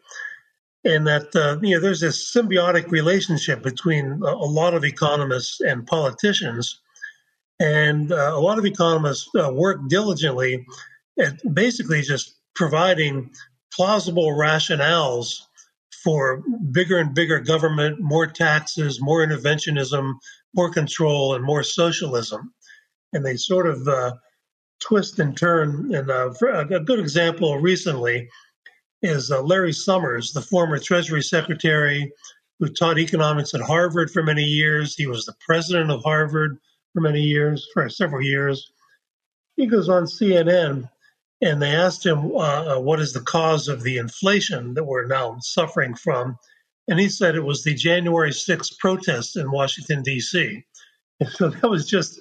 and 0.85 1.07
that 1.07 1.35
uh, 1.35 1.57
you 1.61 1.75
know 1.75 1.81
there's 1.81 1.99
this 1.99 2.31
symbiotic 2.31 2.91
relationship 2.91 3.63
between 3.63 4.21
a, 4.23 4.27
a 4.27 4.49
lot 4.49 4.73
of 4.73 4.85
economists 4.85 5.59
and 5.59 5.87
politicians, 5.87 6.79
and 7.59 8.11
uh, 8.11 8.31
a 8.33 8.39
lot 8.39 8.59
of 8.59 8.65
economists 8.65 9.27
uh, 9.35 9.51
work 9.51 9.79
diligently 9.89 10.65
at 11.19 11.41
basically 11.53 12.01
just 12.01 12.35
providing 12.55 13.31
plausible 13.75 14.29
rationales 14.29 15.41
for 16.03 16.43
bigger 16.71 16.99
and 16.99 17.13
bigger 17.13 17.39
government, 17.39 17.99
more 17.99 18.27
taxes, 18.27 19.01
more 19.01 19.25
interventionism, 19.25 20.13
more 20.53 20.71
control, 20.71 21.33
and 21.33 21.43
more 21.43 21.63
socialism, 21.63 22.53
and 23.13 23.25
they 23.25 23.35
sort 23.35 23.67
of 23.67 23.87
uh, 23.87 24.13
twist 24.79 25.19
and 25.19 25.35
turn. 25.35 25.93
And 25.93 26.09
uh, 26.09 26.31
a 26.53 26.79
good 26.79 26.99
example 26.99 27.57
recently 27.57 28.29
is 29.01 29.31
uh, 29.31 29.41
Larry 29.41 29.73
Summers, 29.73 30.31
the 30.31 30.41
former 30.41 30.77
Treasury 30.77 31.23
Secretary 31.23 32.11
who 32.59 32.69
taught 32.69 32.97
economics 32.97 33.53
at 33.53 33.61
Harvard 33.61 34.09
for 34.11 34.23
many 34.23 34.43
years. 34.43 34.95
He 34.95 35.07
was 35.07 35.25
the 35.25 35.35
president 35.45 35.91
of 35.91 36.03
Harvard 36.03 36.57
for 36.93 37.01
many 37.01 37.21
years, 37.21 37.67
for 37.73 37.89
several 37.89 38.21
years. 38.21 38.71
He 39.57 39.65
goes 39.65 39.89
on 39.89 40.05
CNN 40.05 40.89
and 41.41 41.61
they 41.61 41.75
asked 41.75 42.05
him, 42.05 42.31
uh, 42.35 42.77
uh, 42.77 42.79
What 42.79 42.99
is 42.99 43.13
the 43.13 43.21
cause 43.21 43.67
of 43.67 43.83
the 43.83 43.97
inflation 43.97 44.73
that 44.73 44.83
we're 44.83 45.07
now 45.07 45.37
suffering 45.41 45.95
from? 45.95 46.37
And 46.87 46.99
he 46.99 47.09
said 47.09 47.35
it 47.35 47.43
was 47.43 47.63
the 47.63 47.73
January 47.73 48.31
6th 48.31 48.77
protests 48.79 49.35
in 49.35 49.51
Washington, 49.51 50.03
D.C. 50.03 50.63
And 51.19 51.29
so 51.29 51.49
that 51.49 51.69
was 51.69 51.87
just, 51.87 52.19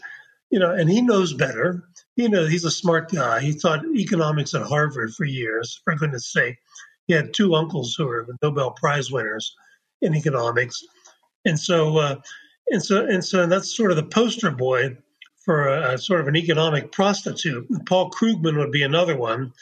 you 0.50 0.58
know, 0.58 0.72
and 0.72 0.88
he 0.88 1.02
knows 1.02 1.34
better. 1.34 1.82
You 2.16 2.28
know, 2.28 2.46
he's 2.46 2.64
a 2.64 2.70
smart 2.70 3.10
guy. 3.10 3.40
He 3.40 3.58
taught 3.58 3.84
economics 3.84 4.54
at 4.54 4.62
Harvard 4.62 5.12
for 5.14 5.24
years, 5.24 5.80
for 5.84 5.96
goodness 5.96 6.32
sake. 6.32 6.56
He 7.06 7.12
had 7.12 7.34
two 7.34 7.54
uncles 7.54 7.94
who 7.96 8.06
were 8.06 8.26
Nobel 8.42 8.70
Prize 8.70 9.10
winners 9.10 9.54
in 10.00 10.14
economics, 10.14 10.80
and 11.44 11.58
so 11.58 11.98
uh, 11.98 12.16
and 12.68 12.82
so 12.82 13.04
and 13.04 13.22
so 13.24 13.46
that's 13.46 13.76
sort 13.76 13.90
of 13.90 13.96
the 13.96 14.04
poster 14.04 14.50
boy 14.50 14.96
for 15.44 15.68
a, 15.68 15.94
a 15.94 15.98
sort 15.98 16.20
of 16.20 16.28
an 16.28 16.36
economic 16.36 16.90
prostitute. 16.90 17.66
Paul 17.86 18.10
Krugman 18.10 18.56
would 18.56 18.72
be 18.72 18.82
another 18.82 19.16
one. 19.16 19.52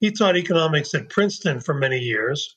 He 0.00 0.10
taught 0.10 0.36
economics 0.36 0.94
at 0.94 1.10
Princeton 1.10 1.60
for 1.60 1.74
many 1.74 1.98
years, 1.98 2.56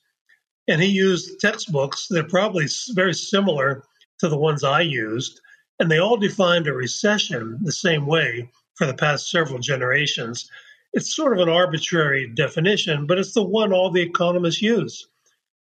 and 0.68 0.82
he 0.82 0.88
used 0.88 1.40
textbooks 1.40 2.08
that 2.08 2.26
are 2.26 2.30
probably 2.30 2.68
very 2.92 3.14
similar 3.14 3.84
to 4.20 4.30
the 4.30 4.38
ones 4.38 4.64
I 4.64 4.82
used, 4.82 5.42
and 5.80 5.90
they 5.90 6.00
all 6.00 6.18
defined 6.18 6.68
a 6.68 6.74
recession 6.74 7.60
the 7.62 7.72
same 7.72 8.06
way 8.06 8.50
for 8.76 8.86
the 8.86 8.94
past 8.94 9.30
several 9.30 9.60
generations. 9.60 10.50
It's 10.94 11.16
sort 11.16 11.34
of 11.34 11.40
an 11.40 11.54
arbitrary 11.54 12.28
definition, 12.28 13.06
but 13.06 13.20
it's 13.20 13.34
the 13.34 13.44
one 13.44 13.72
all 13.74 13.92
the 13.92 14.02
economists 14.02 14.62
use. 14.62 15.08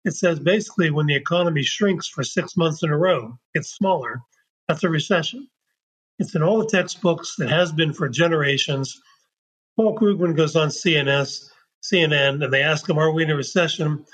It 0.05 0.13
says 0.13 0.39
basically 0.39 0.91
when 0.91 1.07
the 1.07 1.17
economy 1.17 1.63
shrinks 1.63 2.07
for 2.07 2.23
six 2.23 2.57
months 2.57 2.83
in 2.83 2.91
a 2.91 2.97
row, 2.97 3.39
it's 3.55 3.71
smaller. 3.71 4.21
That's 4.69 4.85
a 4.85 4.89
recession. 4.89 5.49
It's 6.19 6.35
in 6.35 6.43
all 6.43 6.59
the 6.59 6.69
textbooks. 6.69 7.37
It 7.39 7.49
has 7.49 7.73
been 7.73 7.93
for 7.93 8.09
generations. 8.09 9.01
Paul 9.77 9.99
Krugman 9.99 10.37
goes 10.37 10.57
on 10.57 10.69
CNS, 10.69 11.51
CNN, 11.83 12.43
and 12.43 12.53
they 12.53 12.63
ask 12.63 12.89
him, 12.89 12.99
"Are 12.99 13.13
we 13.13 13.25
in 13.25 13.31
a 13.31 13.37
recession?" 13.37 14.05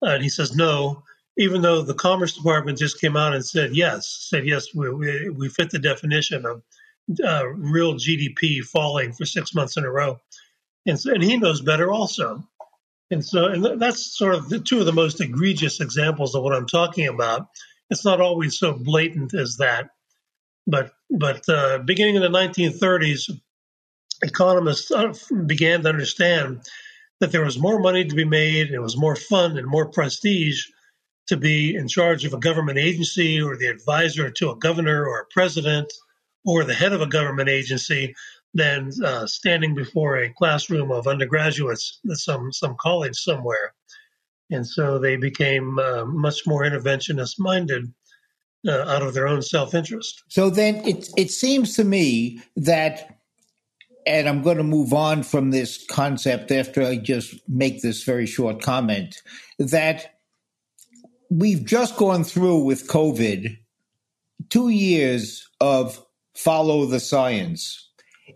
And 0.00 0.22
he 0.22 0.28
says, 0.28 0.56
"No." 0.56 1.02
Even 1.38 1.62
though 1.62 1.80
the 1.80 1.94
Commerce 1.94 2.36
Department 2.36 2.76
just 2.76 3.00
came 3.00 3.16
out 3.16 3.32
and 3.32 3.44
said 3.44 3.74
yes, 3.74 4.26
said 4.28 4.46
yes, 4.46 4.74
we, 4.74 4.92
we, 4.92 5.30
we 5.30 5.48
fit 5.48 5.70
the 5.70 5.78
definition 5.78 6.44
of 6.44 6.62
uh, 7.24 7.46
real 7.46 7.94
GDP 7.94 8.62
falling 8.62 9.12
for 9.14 9.24
six 9.24 9.54
months 9.54 9.78
in 9.78 9.84
a 9.84 9.90
row 9.90 10.20
and 10.86 10.98
so, 10.98 11.12
and 11.12 11.22
he 11.22 11.36
knows 11.36 11.60
better 11.60 11.90
also. 11.90 12.42
And 13.10 13.24
so, 13.24 13.46
and 13.46 13.80
that's 13.80 14.16
sort 14.16 14.34
of 14.34 14.48
the, 14.48 14.58
two 14.58 14.80
of 14.80 14.86
the 14.86 14.92
most 14.92 15.20
egregious 15.20 15.80
examples 15.80 16.34
of 16.34 16.42
what 16.42 16.54
I'm 16.54 16.66
talking 16.66 17.08
about. 17.08 17.48
It's 17.90 18.04
not 18.04 18.20
always 18.20 18.58
so 18.58 18.72
blatant 18.72 19.34
as 19.34 19.56
that, 19.58 19.90
but 20.66 20.92
but 21.10 21.48
uh, 21.48 21.78
beginning 21.78 22.16
in 22.16 22.22
the 22.22 22.28
1930s, 22.28 23.30
economists 24.22 24.90
uh, 24.90 25.12
began 25.46 25.82
to 25.82 25.88
understand 25.88 26.62
that 27.20 27.32
there 27.32 27.44
was 27.44 27.58
more 27.58 27.78
money 27.78 28.04
to 28.04 28.14
be 28.14 28.24
made, 28.24 28.70
it 28.70 28.80
was 28.80 28.96
more 28.96 29.16
fun 29.16 29.56
and 29.58 29.66
more 29.66 29.86
prestige 29.86 30.64
to 31.28 31.36
be 31.36 31.74
in 31.74 31.86
charge 31.86 32.24
of 32.24 32.34
a 32.34 32.38
government 32.38 32.78
agency 32.78 33.40
or 33.40 33.56
the 33.56 33.66
advisor 33.66 34.30
to 34.30 34.50
a 34.50 34.56
governor 34.56 35.06
or 35.06 35.20
a 35.20 35.26
president 35.32 35.92
or 36.44 36.64
the 36.64 36.74
head 36.74 36.92
of 36.92 37.00
a 37.00 37.06
government 37.06 37.48
agency 37.48 38.14
than 38.54 38.90
uh, 39.04 39.26
standing 39.26 39.74
before 39.74 40.16
a 40.16 40.32
classroom 40.34 40.90
of 40.90 41.06
undergraduates 41.06 42.00
at 42.10 42.16
some 42.16 42.52
some 42.52 42.76
college 42.80 43.16
somewhere. 43.16 43.72
And 44.50 44.66
so 44.66 44.98
they 44.98 45.16
became 45.16 45.78
uh, 45.78 46.04
much 46.04 46.46
more 46.46 46.62
interventionist 46.62 47.38
minded 47.38 47.84
uh, 48.66 48.84
out 48.88 49.02
of 49.02 49.14
their 49.14 49.26
own 49.26 49.42
self 49.42 49.74
interest. 49.74 50.22
So 50.28 50.50
then 50.50 50.76
it 50.86 51.08
it 51.16 51.30
seems 51.30 51.76
to 51.76 51.84
me 51.84 52.40
that. 52.56 53.08
And 54.04 54.28
I'm 54.28 54.42
going 54.42 54.56
to 54.56 54.64
move 54.64 54.92
on 54.92 55.22
from 55.22 55.52
this 55.52 55.86
concept 55.86 56.50
after 56.50 56.82
I 56.82 56.96
just 56.96 57.36
make 57.48 57.82
this 57.82 58.02
very 58.02 58.26
short 58.26 58.60
comment 58.60 59.22
that 59.60 60.16
we've 61.30 61.64
just 61.64 61.96
gone 61.96 62.24
through 62.24 62.64
with 62.64 62.88
COVID 62.88 63.56
two 64.50 64.70
years 64.70 65.48
of 65.60 66.04
follow 66.34 66.84
the 66.84 66.98
science 66.98 67.90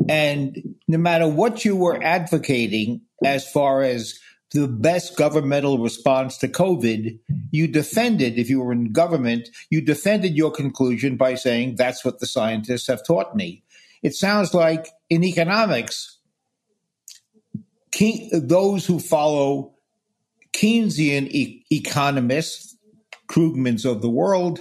and 0.08 0.56
no 0.88 0.98
matter 0.98 1.28
what 1.28 1.64
you 1.64 1.76
were 1.76 2.02
advocating 2.02 3.00
as 3.24 3.50
far 3.50 3.82
as 3.82 4.18
the 4.56 4.68
best 4.68 5.16
governmental 5.16 5.78
response 5.78 6.38
to 6.38 6.48
COVID, 6.48 7.18
you 7.50 7.68
defended, 7.68 8.38
if 8.38 8.48
you 8.48 8.60
were 8.60 8.72
in 8.72 8.92
government, 8.92 9.48
you 9.70 9.80
defended 9.80 10.34
your 10.34 10.50
conclusion 10.50 11.16
by 11.16 11.34
saying, 11.34 11.76
that's 11.76 12.04
what 12.04 12.18
the 12.18 12.26
scientists 12.26 12.86
have 12.86 13.04
taught 13.04 13.36
me. 13.36 13.62
It 14.02 14.14
sounds 14.14 14.54
like 14.54 14.88
in 15.10 15.22
economics, 15.24 16.18
those 18.32 18.86
who 18.86 18.98
follow 18.98 19.74
Keynesian 20.54 21.28
e- 21.28 21.64
economists, 21.70 22.76
Krugmans 23.28 23.84
of 23.84 24.02
the 24.02 24.10
world, 24.10 24.60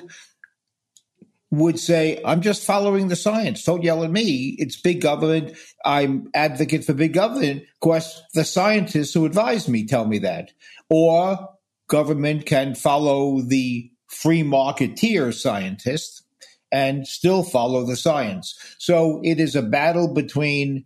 would 1.57 1.79
say, 1.79 2.21
I'm 2.25 2.41
just 2.41 2.65
following 2.65 3.07
the 3.07 3.15
science. 3.15 3.63
Don't 3.63 3.83
yell 3.83 4.03
at 4.03 4.11
me. 4.11 4.55
It's 4.57 4.79
big 4.79 5.01
government. 5.01 5.57
I'm 5.83 6.29
advocate 6.33 6.85
for 6.85 6.93
big 6.93 7.13
government. 7.13 7.63
Of 7.63 7.79
course, 7.79 8.21
the 8.33 8.45
scientists 8.45 9.13
who 9.13 9.25
advise 9.25 9.67
me 9.67 9.85
tell 9.85 10.05
me 10.05 10.19
that. 10.19 10.51
Or 10.89 11.49
government 11.87 12.45
can 12.45 12.75
follow 12.75 13.41
the 13.41 13.91
free 14.07 14.43
marketeer 14.43 15.33
scientist 15.33 16.23
and 16.71 17.07
still 17.07 17.43
follow 17.43 17.85
the 17.85 17.95
science. 17.95 18.57
So 18.77 19.21
it 19.23 19.39
is 19.39 19.55
a 19.55 19.61
battle 19.61 20.13
between 20.13 20.85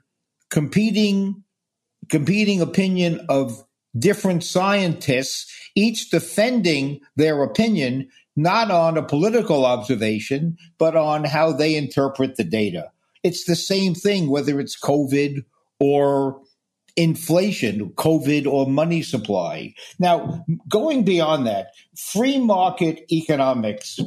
competing 0.49 1.43
competing 2.09 2.59
opinion 2.59 3.25
of 3.29 3.63
different 3.97 4.43
scientists, 4.43 5.51
each 5.75 6.09
defending 6.09 6.99
their 7.15 7.41
opinion 7.43 8.09
not 8.41 8.71
on 8.71 8.97
a 8.97 9.03
political 9.03 9.65
observation, 9.65 10.57
but 10.77 10.95
on 10.95 11.25
how 11.25 11.51
they 11.51 11.75
interpret 11.75 12.37
the 12.37 12.43
data. 12.43 12.91
It's 13.21 13.43
the 13.43 13.55
same 13.55 13.93
thing, 13.93 14.29
whether 14.29 14.59
it's 14.59 14.79
COVID 14.79 15.43
or 15.79 16.41
inflation, 16.95 17.91
COVID 17.91 18.47
or 18.47 18.65
money 18.65 19.01
supply. 19.01 19.73
Now, 19.99 20.45
going 20.69 21.03
beyond 21.03 21.47
that, 21.47 21.71
free 21.97 22.39
market 22.39 23.05
economics, 23.11 23.99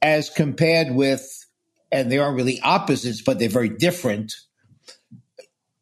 as 0.00 0.30
compared 0.30 0.94
with, 0.94 1.46
and 1.92 2.10
they 2.10 2.18
aren't 2.18 2.36
really 2.36 2.60
opposites, 2.62 3.22
but 3.22 3.38
they're 3.38 3.48
very 3.48 3.68
different. 3.68 4.32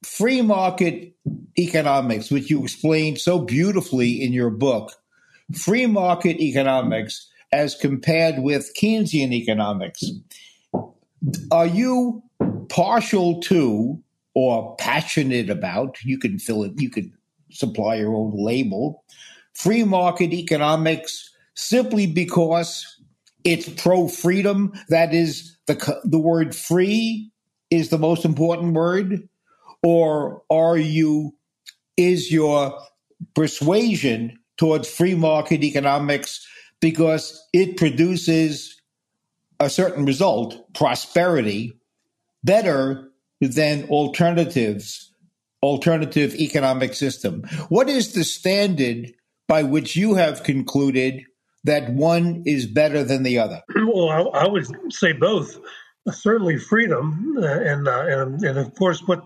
Free 0.04 0.42
market 0.42 1.14
economics, 1.58 2.30
which 2.30 2.50
you 2.50 2.62
explained 2.62 3.18
so 3.18 3.38
beautifully 3.38 4.22
in 4.22 4.32
your 4.32 4.50
book, 4.50 4.92
free 5.52 5.86
market 5.86 6.40
economics 6.40 7.28
as 7.52 7.74
compared 7.74 8.40
with 8.40 8.72
Keynesian 8.80 9.32
economics. 9.32 10.04
Are 11.50 11.66
you 11.66 12.22
partial 12.68 13.40
to 13.42 14.02
or 14.34 14.76
passionate 14.76 15.48
about, 15.48 15.96
you 16.04 16.18
can 16.18 16.38
fill 16.38 16.62
it, 16.64 16.72
you 16.76 16.90
can 16.90 17.12
supply 17.50 17.94
your 17.96 18.14
own 18.14 18.32
label, 18.36 19.02
free 19.54 19.84
market 19.84 20.32
economics 20.32 21.30
simply 21.54 22.06
because 22.06 22.84
it's 23.44 23.68
pro 23.82 24.08
freedom. 24.08 24.72
That 24.90 25.14
is 25.14 25.56
the, 25.66 26.00
the 26.04 26.18
word 26.18 26.54
free 26.54 27.30
is 27.70 27.88
the 27.88 27.98
most 27.98 28.24
important 28.24 28.74
word. 28.74 29.26
Or 29.82 30.42
are 30.50 30.76
you, 30.76 31.34
is 31.96 32.30
your 32.30 32.78
persuasion 33.34 34.38
towards 34.58 34.88
free 34.88 35.14
market 35.14 35.62
economics 35.62 36.46
because 36.80 37.42
it 37.52 37.76
produces 37.76 38.80
a 39.58 39.70
certain 39.70 40.04
result, 40.04 40.72
prosperity, 40.74 41.78
better 42.44 43.10
than 43.40 43.88
alternatives, 43.88 45.12
alternative 45.62 46.34
economic 46.34 46.94
system. 46.94 47.42
What 47.68 47.88
is 47.88 48.12
the 48.12 48.24
standard 48.24 49.12
by 49.48 49.62
which 49.62 49.96
you 49.96 50.14
have 50.14 50.42
concluded 50.42 51.24
that 51.64 51.90
one 51.90 52.42
is 52.46 52.66
better 52.66 53.02
than 53.02 53.22
the 53.22 53.38
other? 53.38 53.62
Well, 53.76 54.10
I, 54.10 54.44
I 54.44 54.48
would 54.48 54.66
say 54.92 55.12
both. 55.12 55.58
Certainly, 56.08 56.58
freedom, 56.58 57.36
uh, 57.38 57.46
and, 57.46 57.88
uh, 57.88 58.04
and 58.06 58.44
and 58.44 58.58
of 58.58 58.74
course, 58.76 59.00
what 59.06 59.24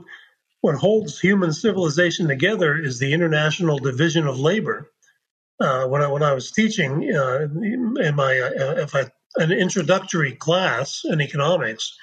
what 0.62 0.76
holds 0.76 1.18
human 1.20 1.52
civilization 1.52 2.28
together 2.28 2.74
is 2.76 2.98
the 2.98 3.12
international 3.12 3.78
division 3.78 4.26
of 4.26 4.38
labor. 4.38 4.90
Uh, 5.60 5.86
when 5.86 6.02
I 6.02 6.08
when 6.08 6.22
I 6.22 6.32
was 6.32 6.50
teaching 6.50 7.10
uh, 7.14 7.40
in 7.42 8.14
my 8.14 8.38
uh, 8.38 8.74
if 8.78 8.94
I, 8.94 9.06
an 9.36 9.52
introductory 9.52 10.32
class 10.32 11.02
in 11.04 11.20
economics, 11.20 11.96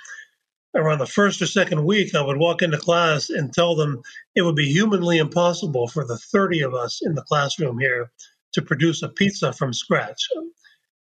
around 0.78 1.00
the 1.00 1.06
first 1.06 1.42
or 1.42 1.48
second 1.48 1.84
week, 1.84 2.16
I 2.16 2.22
would 2.22 2.38
walk 2.38 2.62
into 2.62 2.78
class 2.78 3.30
and 3.30 3.52
tell 3.52 3.76
them 3.76 4.02
it 4.36 4.44
would 4.44 4.56
be 4.56 4.72
humanly 4.72 5.18
impossible 5.18 5.88
for 5.88 6.06
the 6.06 6.18
30 6.18 6.62
of 6.62 6.74
us 6.74 7.02
in 7.02 7.16
the 7.16 7.24
classroom 7.24 7.80
here 7.80 8.12
to 8.54 8.62
produce 8.62 9.02
a 9.02 9.10
pizza 9.10 9.52
from 9.54 9.74
scratch. 9.74 10.28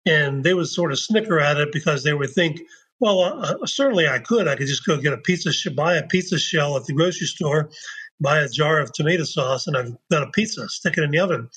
And 0.06 0.44
they 0.44 0.54
would 0.54 0.68
sort 0.68 0.92
of 0.92 1.00
snicker 1.00 1.40
at 1.40 1.58
it 1.58 1.72
because 1.72 2.04
they 2.04 2.14
would 2.14 2.32
think, 2.32 2.62
well, 3.00 3.20
uh, 3.20 3.58
uh 3.62 3.66
certainly 3.66 4.08
I 4.08 4.20
could. 4.20 4.48
I 4.48 4.56
could 4.56 4.68
just 4.68 4.86
go 4.86 4.98
get 4.98 5.14
a 5.14 5.18
pizza, 5.18 5.52
buy 5.72 5.96
a 5.96 6.08
pizza 6.08 6.40
shell 6.40 6.78
at 6.78 6.86
the 6.86 6.94
grocery 6.94 7.28
store, 7.28 7.70
buy 8.20 8.40
a 8.40 8.50
jar 8.50 8.80
of 8.80 8.94
tomato 8.94 9.24
sauce, 9.24 9.68
and 9.68 9.76
I've 9.76 9.96
got 10.10 10.24
a 10.24 10.32
pizza, 10.32 10.68
stick 10.70 10.98
it 10.98 11.04
in 11.04 11.12
the 11.12 11.20
oven. 11.20 11.50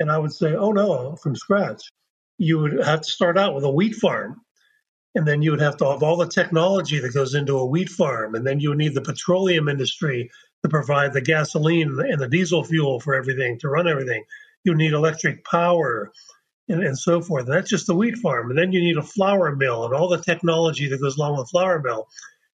And 0.00 0.10
I 0.10 0.18
would 0.18 0.32
say, 0.32 0.54
oh 0.54 0.72
no, 0.72 1.16
from 1.16 1.34
scratch. 1.34 1.82
You 2.38 2.60
would 2.60 2.84
have 2.84 3.00
to 3.00 3.10
start 3.10 3.36
out 3.36 3.54
with 3.54 3.64
a 3.64 3.70
wheat 3.70 3.96
farm 3.96 4.40
and 5.18 5.26
then 5.26 5.42
you 5.42 5.50
would 5.50 5.60
have 5.60 5.76
to 5.78 5.90
have 5.90 6.02
all 6.02 6.16
the 6.16 6.28
technology 6.28 7.00
that 7.00 7.12
goes 7.14 7.34
into 7.34 7.58
a 7.58 7.66
wheat 7.66 7.88
farm, 7.88 8.36
and 8.36 8.46
then 8.46 8.60
you 8.60 8.68
would 8.68 8.78
need 8.78 8.94
the 8.94 9.00
petroleum 9.00 9.68
industry 9.68 10.30
to 10.62 10.68
provide 10.68 11.12
the 11.12 11.20
gasoline 11.20 11.98
and 11.98 12.20
the 12.20 12.28
diesel 12.28 12.62
fuel 12.62 13.00
for 13.00 13.14
everything 13.14 13.58
to 13.58 13.68
run 13.68 13.88
everything. 13.88 14.22
You 14.62 14.76
need 14.76 14.92
electric 14.92 15.44
power 15.44 16.12
and, 16.68 16.84
and 16.84 16.96
so 16.96 17.20
forth. 17.20 17.46
And 17.46 17.52
that's 17.52 17.70
just 17.70 17.86
the 17.86 17.96
wheat 17.96 18.16
farm. 18.18 18.50
And 18.50 18.58
then 18.58 18.72
you 18.72 18.80
need 18.80 18.96
a 18.96 19.02
flour 19.02 19.56
mill 19.56 19.84
and 19.84 19.94
all 19.94 20.08
the 20.08 20.22
technology 20.22 20.88
that 20.88 21.00
goes 21.00 21.16
along 21.16 21.38
with 21.38 21.50
flour 21.50 21.80
mill. 21.80 22.06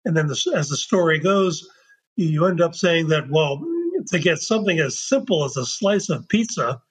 And 0.05 0.15
then 0.15 0.27
the, 0.27 0.53
as 0.55 0.69
the 0.69 0.77
story 0.77 1.19
goes, 1.19 1.67
you 2.15 2.45
end 2.45 2.61
up 2.61 2.75
saying 2.75 3.07
that, 3.07 3.29
well, 3.29 3.63
to 4.07 4.19
get 4.19 4.39
something 4.39 4.79
as 4.79 4.99
simple 4.99 5.45
as 5.45 5.57
a 5.57 5.65
slice 5.65 6.09
of 6.09 6.27
pizza 6.27 6.81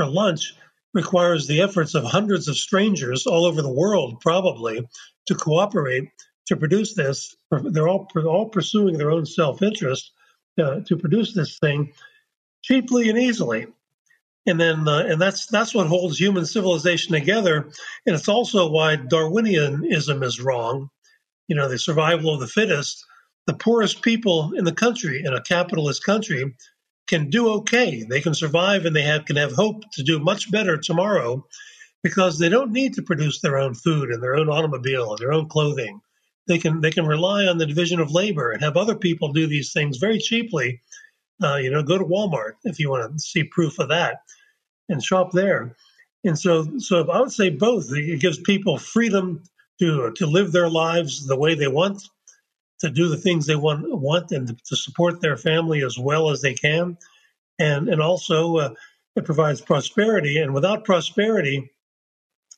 for 0.00 0.06
lunch, 0.06 0.54
requires 0.94 1.46
the 1.46 1.60
efforts 1.60 1.94
of 1.94 2.04
hundreds 2.04 2.48
of 2.48 2.56
strangers 2.56 3.26
all 3.26 3.44
over 3.44 3.60
the 3.60 3.72
world, 3.72 4.20
probably, 4.20 4.88
to 5.26 5.34
cooperate 5.34 6.08
to 6.46 6.56
produce 6.56 6.94
this. 6.94 7.36
They're 7.50 7.88
all 7.88 8.08
all 8.26 8.48
pursuing 8.48 8.96
their 8.96 9.10
own 9.10 9.26
self 9.26 9.60
interest 9.60 10.12
uh, 10.58 10.80
to 10.86 10.96
produce 10.96 11.34
this 11.34 11.58
thing 11.58 11.92
cheaply 12.62 13.10
and 13.10 13.18
easily. 13.18 13.66
And 14.46 14.58
then, 14.58 14.88
uh, 14.88 15.04
and 15.06 15.20
that's 15.20 15.46
that's 15.46 15.74
what 15.74 15.86
holds 15.86 16.18
human 16.18 16.46
civilization 16.46 17.12
together. 17.12 17.68
And 18.06 18.16
it's 18.16 18.28
also 18.28 18.70
why 18.70 18.96
Darwinianism 18.96 20.24
is 20.24 20.40
wrong. 20.40 20.88
You 21.46 21.56
know, 21.56 21.68
the 21.68 21.78
survival 21.78 22.32
of 22.32 22.40
the 22.40 22.46
fittest. 22.46 23.04
The 23.46 23.54
poorest 23.54 24.02
people 24.02 24.52
in 24.56 24.64
the 24.64 24.72
country, 24.72 25.22
in 25.24 25.34
a 25.34 25.42
capitalist 25.42 26.04
country, 26.04 26.54
can 27.10 27.28
do 27.28 27.50
okay. 27.50 28.04
They 28.04 28.20
can 28.20 28.34
survive 28.34 28.86
and 28.86 28.94
they 28.94 29.02
have, 29.02 29.24
can 29.24 29.36
have 29.36 29.52
hope 29.52 29.82
to 29.94 30.02
do 30.02 30.20
much 30.20 30.50
better 30.50 30.78
tomorrow 30.78 31.44
because 32.02 32.38
they 32.38 32.48
don't 32.48 32.72
need 32.72 32.94
to 32.94 33.02
produce 33.02 33.40
their 33.40 33.58
own 33.58 33.74
food 33.74 34.10
and 34.10 34.22
their 34.22 34.36
own 34.36 34.48
automobile 34.48 35.10
and 35.10 35.18
their 35.18 35.32
own 35.32 35.48
clothing. 35.48 36.00
They 36.46 36.58
can 36.58 36.80
they 36.80 36.90
can 36.90 37.06
rely 37.06 37.46
on 37.46 37.58
the 37.58 37.66
division 37.66 38.00
of 38.00 38.12
labor 38.12 38.52
and 38.52 38.62
have 38.62 38.76
other 38.76 38.94
people 38.94 39.32
do 39.32 39.46
these 39.46 39.72
things 39.72 39.98
very 39.98 40.18
cheaply. 40.18 40.80
Uh, 41.42 41.56
you 41.56 41.70
know, 41.70 41.82
go 41.82 41.98
to 41.98 42.04
Walmart 42.04 42.54
if 42.64 42.78
you 42.78 42.90
want 42.90 43.12
to 43.12 43.18
see 43.18 43.44
proof 43.44 43.78
of 43.78 43.88
that, 43.88 44.20
and 44.88 45.02
shop 45.02 45.32
there. 45.32 45.76
And 46.24 46.38
so, 46.38 46.78
so 46.78 47.10
I 47.10 47.20
would 47.20 47.32
say 47.32 47.50
both. 47.50 47.92
It 47.92 48.20
gives 48.20 48.38
people 48.38 48.78
freedom 48.78 49.42
to 49.80 50.12
to 50.12 50.26
live 50.26 50.52
their 50.52 50.68
lives 50.68 51.26
the 51.26 51.36
way 51.36 51.54
they 51.54 51.68
want, 51.68 52.02
to 52.80 52.90
do 52.90 53.08
the 53.08 53.16
things 53.16 53.46
they 53.46 53.56
want, 53.56 53.84
want 53.98 54.30
and 54.32 54.58
to 54.64 54.76
support 54.76 55.20
their 55.20 55.36
family 55.36 55.84
as 55.84 55.98
well 55.98 56.30
as 56.30 56.40
they 56.40 56.54
can. 56.54 56.96
And, 57.58 57.88
and 57.88 58.00
also, 58.00 58.56
uh, 58.56 58.74
it 59.16 59.24
provides 59.24 59.60
prosperity. 59.60 60.38
And 60.38 60.54
without 60.54 60.84
prosperity, 60.84 61.70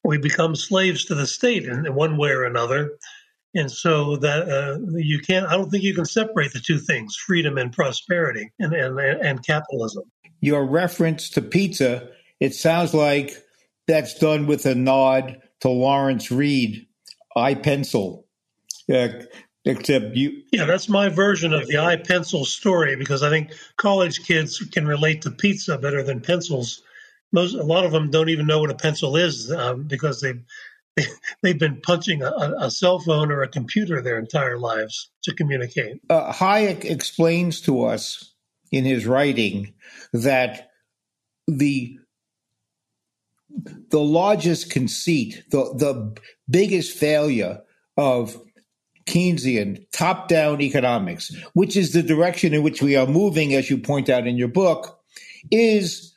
we 0.04 0.18
become 0.18 0.54
slaves 0.54 1.04
to 1.06 1.14
the 1.14 1.26
state 1.26 1.64
in, 1.64 1.86
in 1.86 1.94
one 1.94 2.16
way 2.16 2.30
or 2.30 2.44
another. 2.44 2.98
And 3.54 3.70
so 3.70 4.16
that 4.16 4.48
uh, 4.48 4.78
you 4.96 5.18
can't, 5.20 5.46
I 5.46 5.56
don't 5.56 5.70
think 5.70 5.82
you 5.82 5.94
can 5.94 6.04
separate 6.04 6.52
the 6.52 6.60
two 6.60 6.78
things, 6.78 7.16
freedom 7.16 7.58
and 7.58 7.72
prosperity 7.72 8.50
and, 8.58 8.72
and, 8.72 8.98
and 8.98 9.44
capitalism. 9.44 10.04
Your 10.40 10.64
reference 10.64 11.28
to 11.30 11.42
pizza, 11.42 12.08
it 12.40 12.54
sounds 12.54 12.94
like 12.94 13.36
that's 13.86 14.14
done 14.18 14.46
with 14.46 14.66
a 14.66 14.74
nod 14.74 15.40
to 15.60 15.68
Lawrence 15.68 16.30
Reed, 16.30 16.86
I 17.36 17.54
pencil. 17.54 18.26
Uh, 18.92 19.08
Except 19.64 20.16
you. 20.16 20.42
Yeah, 20.50 20.64
that's 20.64 20.88
my 20.88 21.08
version 21.08 21.52
of 21.52 21.68
the 21.68 21.78
I 21.78 21.96
pencil 21.96 22.44
story 22.44 22.96
because 22.96 23.22
I 23.22 23.30
think 23.30 23.52
college 23.76 24.24
kids 24.24 24.58
can 24.58 24.86
relate 24.86 25.22
to 25.22 25.30
pizza 25.30 25.78
better 25.78 26.02
than 26.02 26.20
pencils. 26.20 26.82
Most, 27.30 27.54
a 27.54 27.62
lot 27.62 27.84
of 27.84 27.92
them 27.92 28.10
don't 28.10 28.28
even 28.28 28.46
know 28.46 28.58
what 28.58 28.70
a 28.70 28.74
pencil 28.74 29.16
is 29.16 29.52
um, 29.52 29.84
because 29.84 30.20
they've 30.20 30.42
they've 31.42 31.58
been 31.58 31.80
punching 31.80 32.22
a, 32.22 32.32
a, 32.58 32.70
cell 32.70 32.98
phone 32.98 33.32
or 33.32 33.42
a 33.42 33.48
computer 33.48 34.02
their 34.02 34.18
entire 34.18 34.58
lives 34.58 35.10
to 35.22 35.34
communicate. 35.34 36.00
Uh, 36.10 36.32
Hayek 36.32 36.84
explains 36.84 37.62
to 37.62 37.84
us 37.84 38.34
in 38.70 38.84
his 38.84 39.06
writing 39.06 39.72
that 40.12 40.70
the 41.46 41.98
the 43.88 44.00
largest 44.00 44.70
conceit, 44.70 45.44
the 45.50 45.64
the 45.76 46.16
biggest 46.50 46.96
failure 46.96 47.62
of 47.96 48.36
Keynesian 49.06 49.86
top 49.92 50.28
down 50.28 50.60
economics, 50.60 51.34
which 51.54 51.76
is 51.76 51.92
the 51.92 52.02
direction 52.02 52.54
in 52.54 52.62
which 52.62 52.82
we 52.82 52.96
are 52.96 53.06
moving, 53.06 53.54
as 53.54 53.70
you 53.70 53.78
point 53.78 54.08
out 54.08 54.26
in 54.26 54.36
your 54.36 54.48
book, 54.48 55.00
is 55.50 56.16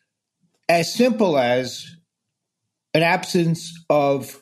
as 0.69 0.93
simple 0.93 1.37
as 1.37 1.85
an 2.93 3.03
absence 3.03 3.83
of 3.89 4.41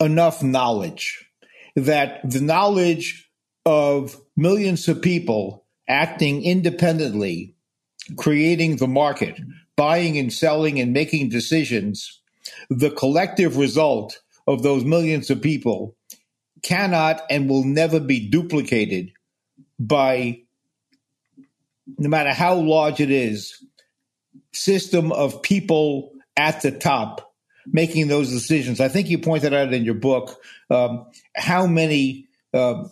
enough 0.00 0.42
knowledge. 0.42 1.28
That 1.76 2.20
the 2.28 2.40
knowledge 2.40 3.28
of 3.66 4.16
millions 4.36 4.86
of 4.88 5.02
people 5.02 5.64
acting 5.88 6.44
independently, 6.44 7.56
creating 8.16 8.76
the 8.76 8.86
market, 8.86 9.40
buying 9.76 10.16
and 10.16 10.32
selling 10.32 10.78
and 10.80 10.92
making 10.92 11.30
decisions, 11.30 12.20
the 12.70 12.90
collective 12.90 13.56
result 13.56 14.20
of 14.46 14.62
those 14.62 14.84
millions 14.84 15.30
of 15.30 15.40
people 15.42 15.96
cannot 16.64 17.22
and 17.30 17.48
will 17.48 17.64
never 17.64 18.00
be 18.00 18.28
duplicated 18.28 19.12
by 19.78 20.40
no 21.98 22.08
matter 22.08 22.32
how 22.32 22.54
large 22.54 22.98
it 23.00 23.10
is 23.10 23.62
system 24.52 25.12
of 25.12 25.42
people 25.42 26.12
at 26.36 26.62
the 26.62 26.72
top 26.72 27.34
making 27.66 28.08
those 28.08 28.30
decisions. 28.30 28.80
I 28.80 28.88
think 28.88 29.08
you 29.08 29.18
pointed 29.18 29.54
out 29.54 29.72
in 29.72 29.84
your 29.84 29.94
book 29.94 30.40
um, 30.70 31.06
how 31.36 31.66
many 31.66 32.28
uh, 32.52 32.84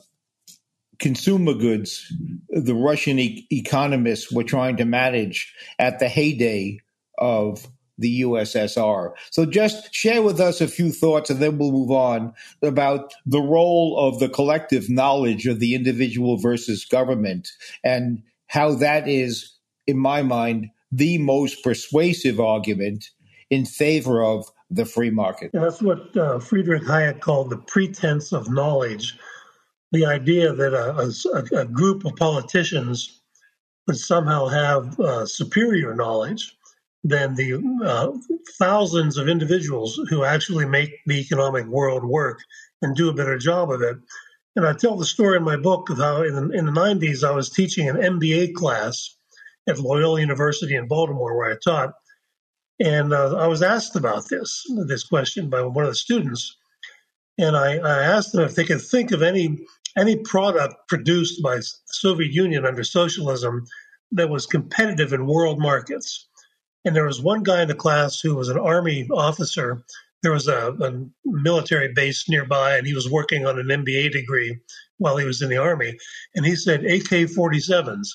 consumer 0.99 1.55
goods 1.55 2.13
the 2.49 2.75
Russian 2.75 3.19
e- 3.19 3.47
economists 3.51 4.33
were 4.33 4.45
trying 4.45 4.77
to 4.79 4.85
manage 4.85 5.55
at 5.79 5.99
the 5.99 6.09
heyday 6.09 6.79
of 7.19 7.67
the 8.03 8.23
USSR. 8.23 9.13
So 9.31 9.47
just 9.47 9.95
share 9.95 10.23
with 10.23 10.41
us 10.41 10.61
a 10.61 10.69
few 10.69 10.93
thoughts 10.93 11.31
and 11.31 11.41
then 11.41 11.57
we'll 11.57 11.73
move 11.73 11.91
on 11.91 12.35
about 12.61 13.15
the 13.25 13.41
role 13.41 13.97
of 13.99 14.19
the 14.19 14.29
collective 14.29 14.91
knowledge 14.91 15.47
of 15.47 15.61
the 15.61 15.75
individual 15.75 16.37
versus 16.37 16.85
government 16.85 17.49
and 17.83 18.23
how 18.49 18.75
that 18.75 19.09
is, 19.09 19.57
in 19.87 19.97
my 19.97 20.23
mind, 20.23 20.69
the 20.91 21.17
most 21.17 21.65
persuasive 21.65 22.39
argument 22.39 23.09
in 23.49 23.65
favor 23.65 24.23
of 24.23 24.45
the 24.71 24.85
free 24.85 25.11
market. 25.11 25.51
And 25.55 25.63
that's 25.63 25.81
what 25.81 26.15
uh, 26.17 26.39
Friedrich 26.39 26.83
Hayek 26.83 27.21
called 27.21 27.51
the 27.51 27.59
pretense 27.59 28.33
of 28.33 28.51
knowledge. 28.51 29.19
The 29.93 30.07
idea 30.07 30.53
that 30.53 30.73
a, 30.75 31.57
a, 31.57 31.61
a 31.61 31.65
group 31.67 32.05
of 32.05 32.17
politicians 32.17 33.21
would 33.87 33.99
somehow 33.99 34.47
have 34.47 34.99
uh, 35.01 35.27
superior 35.27 35.95
knowledge 35.95 36.57
than 37.05 37.35
the 37.35 37.55
uh, 37.85 38.13
thousands 38.59 39.17
of 39.17 39.29
individuals 39.29 39.99
who 40.09 40.25
actually 40.25 40.65
make 40.65 40.91
the 41.07 41.21
economic 41.21 41.67
world 41.67 42.05
work 42.05 42.41
and 42.81 42.95
do 42.95 43.09
a 43.09 43.15
better 43.15 43.39
job 43.39 43.71
of 43.71 43.83
it. 43.83 43.97
And 44.55 44.67
I 44.67 44.73
tell 44.73 44.97
the 44.97 45.05
story 45.05 45.37
in 45.37 45.43
my 45.43 45.57
book 45.57 45.91
of 45.91 45.99
how 45.99 46.23
in 46.23 46.35
the, 46.35 46.51
in 46.51 46.67
the 46.67 46.73
90s 46.73 47.27
I 47.27 47.33
was 47.33 47.51
teaching 47.51 47.89
an 47.89 47.97
MBA 47.97 48.55
class 48.55 49.17
at 49.69 49.79
Loyola 49.79 50.21
University 50.21 50.77
in 50.77 50.89
Baltimore, 50.89 51.37
where 51.37 51.53
I 51.53 51.57
taught. 51.65 51.95
And 52.81 53.13
uh, 53.13 53.37
I 53.37 53.47
was 53.47 53.63
asked 53.63 53.97
about 53.97 54.29
this, 54.29 54.65
this 54.87 55.05
question 55.05 55.49
by 55.49 55.63
one 55.63 55.85
of 55.85 55.91
the 55.91 55.97
students. 55.97 56.57
And 57.39 57.57
I, 57.57 57.77
I 57.77 58.03
asked 58.03 58.33
them 58.33 58.45
if 58.45 58.55
they 58.55 58.65
could 58.65 58.83
think 58.83 59.13
of 59.13 59.23
any 59.23 59.65
any 59.97 60.17
product 60.17 60.75
produced 60.89 61.43
by 61.43 61.57
the 61.57 61.69
Soviet 61.87 62.33
Union 62.33 62.65
under 62.65 62.85
socialism 62.85 63.67
that 64.13 64.31
was 64.31 64.47
competitive 64.47 65.13
in 65.13 65.27
world 65.27 65.59
markets. 65.61 66.29
And 66.85 66.97
there 66.97 67.07
was 67.07 67.21
one 67.21 67.43
guy 67.43 67.63
in 67.63 67.69
the 67.69 67.75
class 67.75 68.21
who 68.21 68.35
was 68.35 68.49
an 68.49 68.59
army 68.59 69.09
officer. 69.11 69.83
There 70.23 70.33
was 70.33 70.49
a, 70.49 70.73
a 70.73 71.05
military 71.25 71.93
base 71.93 72.29
nearby, 72.29 72.77
and 72.77 72.87
he 72.87 72.95
was 72.95 73.11
working 73.11 73.47
on 73.47 73.59
an 73.59 73.67
MBA 73.67 74.13
degree 74.13 74.59
while 74.99 75.17
he 75.17 75.25
was 75.25 75.43
in 75.43 75.49
the 75.49 75.59
army. 75.59 75.97
And 76.35 76.45
he 76.45 76.57
said 76.57 76.85
AK 76.85 77.29
47s. 77.31 78.09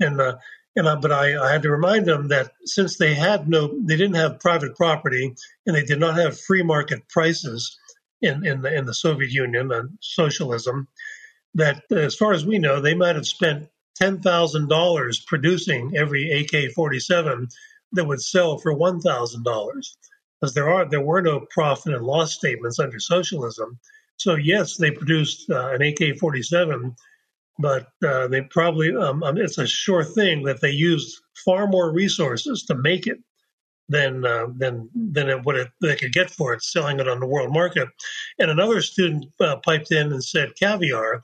And 0.00 0.20
uh, 0.20 0.36
and 0.74 0.86
uh, 0.86 0.96
but 0.96 1.12
I, 1.12 1.38
I, 1.38 1.52
had 1.52 1.62
to 1.62 1.70
remind 1.70 2.06
them 2.06 2.28
that 2.28 2.52
since 2.64 2.96
they 2.96 3.14
had 3.14 3.48
no, 3.48 3.78
they 3.84 3.96
didn't 3.96 4.16
have 4.16 4.40
private 4.40 4.74
property, 4.74 5.34
and 5.66 5.76
they 5.76 5.84
did 5.84 6.00
not 6.00 6.16
have 6.16 6.40
free 6.40 6.62
market 6.62 7.08
prices 7.08 7.78
in 8.22 8.46
in 8.46 8.62
the 8.62 8.74
in 8.74 8.86
the 8.86 8.94
Soviet 8.94 9.30
Union 9.30 9.70
and 9.70 9.98
socialism, 10.00 10.88
that 11.54 11.82
as 11.90 12.14
far 12.14 12.32
as 12.32 12.46
we 12.46 12.58
know, 12.58 12.80
they 12.80 12.94
might 12.94 13.16
have 13.16 13.26
spent 13.26 13.68
ten 13.96 14.22
thousand 14.22 14.68
dollars 14.68 15.20
producing 15.20 15.92
every 15.94 16.30
AK 16.30 16.72
forty 16.72 17.00
seven 17.00 17.48
that 17.92 18.06
would 18.06 18.22
sell 18.22 18.58
for 18.58 18.72
one 18.72 19.00
thousand 19.00 19.44
dollars, 19.44 19.96
because 20.40 20.54
there 20.54 20.70
are 20.70 20.88
there 20.88 21.00
were 21.00 21.22
no 21.22 21.46
profit 21.50 21.94
and 21.94 22.04
loss 22.04 22.34
statements 22.34 22.78
under 22.78 22.98
socialism. 22.98 23.78
So 24.16 24.36
yes, 24.36 24.76
they 24.76 24.90
produced 24.90 25.50
uh, 25.50 25.70
an 25.70 25.82
AK-47, 25.82 26.94
but 27.58 27.88
uh, 28.06 28.28
they 28.28 28.42
probably 28.42 28.94
um, 28.94 29.22
um, 29.22 29.36
it's 29.36 29.58
a 29.58 29.66
sure 29.66 30.04
thing 30.04 30.44
that 30.44 30.60
they 30.60 30.70
used 30.70 31.20
far 31.44 31.66
more 31.66 31.92
resources 31.92 32.64
to 32.64 32.74
make 32.74 33.06
it 33.06 33.18
than 33.88 34.24
uh, 34.24 34.46
than 34.56 34.88
than 34.94 35.28
it, 35.28 35.44
what 35.44 35.56
it, 35.56 35.68
they 35.80 35.96
could 35.96 36.12
get 36.12 36.30
for 36.30 36.54
it 36.54 36.62
selling 36.62 37.00
it 37.00 37.08
on 37.08 37.20
the 37.20 37.26
world 37.26 37.52
market. 37.52 37.88
And 38.38 38.50
another 38.50 38.80
student 38.80 39.26
uh, 39.40 39.56
piped 39.56 39.90
in 39.90 40.12
and 40.12 40.24
said 40.24 40.56
caviar, 40.58 41.22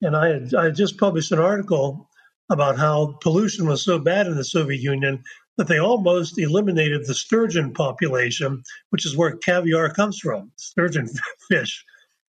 and 0.00 0.16
I 0.16 0.28
had, 0.28 0.54
I 0.54 0.64
had 0.64 0.74
just 0.74 0.98
published 0.98 1.32
an 1.32 1.38
article 1.38 2.08
about 2.50 2.78
how 2.78 3.18
pollution 3.20 3.66
was 3.66 3.82
so 3.82 3.98
bad 3.98 4.26
in 4.26 4.36
the 4.36 4.44
Soviet 4.44 4.80
Union 4.80 5.22
that 5.56 5.68
they 5.68 5.78
almost 5.78 6.38
eliminated 6.38 7.06
the 7.06 7.14
sturgeon 7.14 7.72
population, 7.72 8.62
which 8.90 9.06
is 9.06 9.16
where 9.16 9.36
caviar 9.36 9.92
comes 9.92 10.18
from, 10.18 10.52
sturgeon 10.56 11.08
fish. 11.50 11.84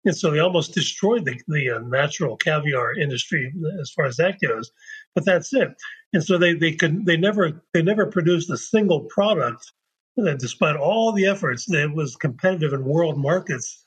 And 0.05 0.15
so 0.15 0.31
they 0.31 0.39
almost 0.39 0.73
destroyed 0.73 1.25
the, 1.25 1.39
the 1.47 1.71
uh, 1.71 1.79
natural 1.79 2.37
caviar 2.37 2.93
industry 2.93 3.53
as 3.81 3.91
far 3.91 4.05
as 4.05 4.15
that 4.17 4.39
goes. 4.39 4.71
But 5.13 5.25
that's 5.25 5.53
it. 5.53 5.69
And 6.13 6.23
so 6.23 6.37
they, 6.37 6.53
they 6.53 6.71
could 6.73 7.05
they 7.05 7.17
never 7.17 7.61
they 7.73 7.81
never 7.81 8.05
produced 8.05 8.49
a 8.49 8.57
single 8.57 9.01
product 9.01 9.73
that, 10.15 10.39
despite 10.39 10.77
all 10.77 11.11
the 11.11 11.25
efforts, 11.25 11.65
that 11.65 11.91
was 11.93 12.15
competitive 12.15 12.73
in 12.73 12.85
world 12.85 13.17
markets 13.17 13.83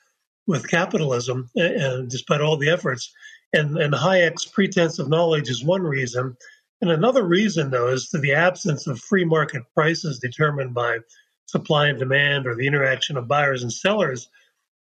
with 0.47 0.69
capitalism, 0.69 1.49
and 1.55 2.11
despite 2.11 2.41
all 2.41 2.57
the 2.57 2.71
efforts. 2.71 3.13
And, 3.53 3.77
and 3.79 3.93
Hayek's 3.93 4.47
pretense 4.47 4.99
of 4.99 5.09
knowledge 5.09 5.51
is 5.51 5.65
one 5.65 5.83
reason. 5.83 6.37
And 6.81 6.91
another 6.91 7.27
reason, 7.27 7.71
though, 7.71 7.89
is 7.89 8.09
to 8.09 8.19
the 8.19 8.33
absence 8.33 8.87
of 8.87 9.01
free 9.01 9.25
market 9.25 9.63
prices 9.75 10.19
determined 10.19 10.73
by 10.73 10.99
supply 11.47 11.89
and 11.89 11.99
demand 11.99 12.47
or 12.47 12.55
the 12.55 12.67
interaction 12.67 13.17
of 13.17 13.29
buyers 13.29 13.63
and 13.63 13.73
sellers 13.73 14.29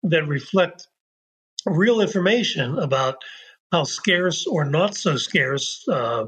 that 0.03 0.29
reflect 0.29 0.88
real 1.66 2.01
information 2.01 2.79
about 2.79 3.16
how 3.73 3.85
scarce 3.85 4.46
or 4.46 4.64
not 4.64 4.94
so 4.94 5.16
scarce 5.16 5.87
uh, 5.88 6.27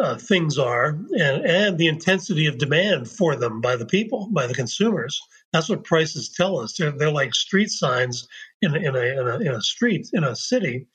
uh, 0.00 0.16
things 0.16 0.58
are 0.58 0.98
and, 1.18 1.44
and 1.44 1.78
the 1.78 1.86
intensity 1.86 2.46
of 2.46 2.58
demand 2.58 3.08
for 3.08 3.36
them 3.36 3.60
by 3.60 3.76
the 3.76 3.86
people, 3.86 4.28
by 4.32 4.46
the 4.46 4.54
consumers. 4.54 5.20
That's 5.52 5.68
what 5.68 5.84
prices 5.84 6.30
tell 6.30 6.58
us. 6.58 6.76
They're, 6.76 6.90
they're 6.90 7.10
like 7.12 7.34
street 7.34 7.70
signs 7.70 8.26
in, 8.60 8.74
in, 8.74 8.96
a, 8.96 9.00
in, 9.00 9.28
a, 9.28 9.38
in 9.38 9.52
a 9.52 9.60
street, 9.60 10.08
in 10.12 10.24
a 10.24 10.34
city 10.34 10.86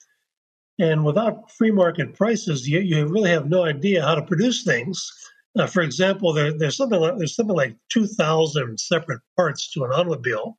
and 0.80 1.04
without 1.04 1.52
free 1.52 1.72
market 1.72 2.16
prices, 2.16 2.68
you, 2.68 2.80
you 2.80 3.06
really 3.06 3.30
have 3.30 3.50
no 3.50 3.66
idea 3.66 4.02
how 4.02 4.16
to 4.16 4.22
produce 4.22 4.64
things. 4.64 5.12
Uh, 5.58 5.68
for 5.68 5.82
example, 5.82 6.32
there, 6.32 6.58
there's 6.58 6.78
something 6.78 7.00
like, 7.00 7.18
there's 7.18 7.36
something 7.36 7.56
like 7.56 7.76
2,000 7.92 8.80
separate 8.80 9.20
parts 9.36 9.72
to 9.74 9.84
an 9.84 9.92
automobile, 9.92 10.58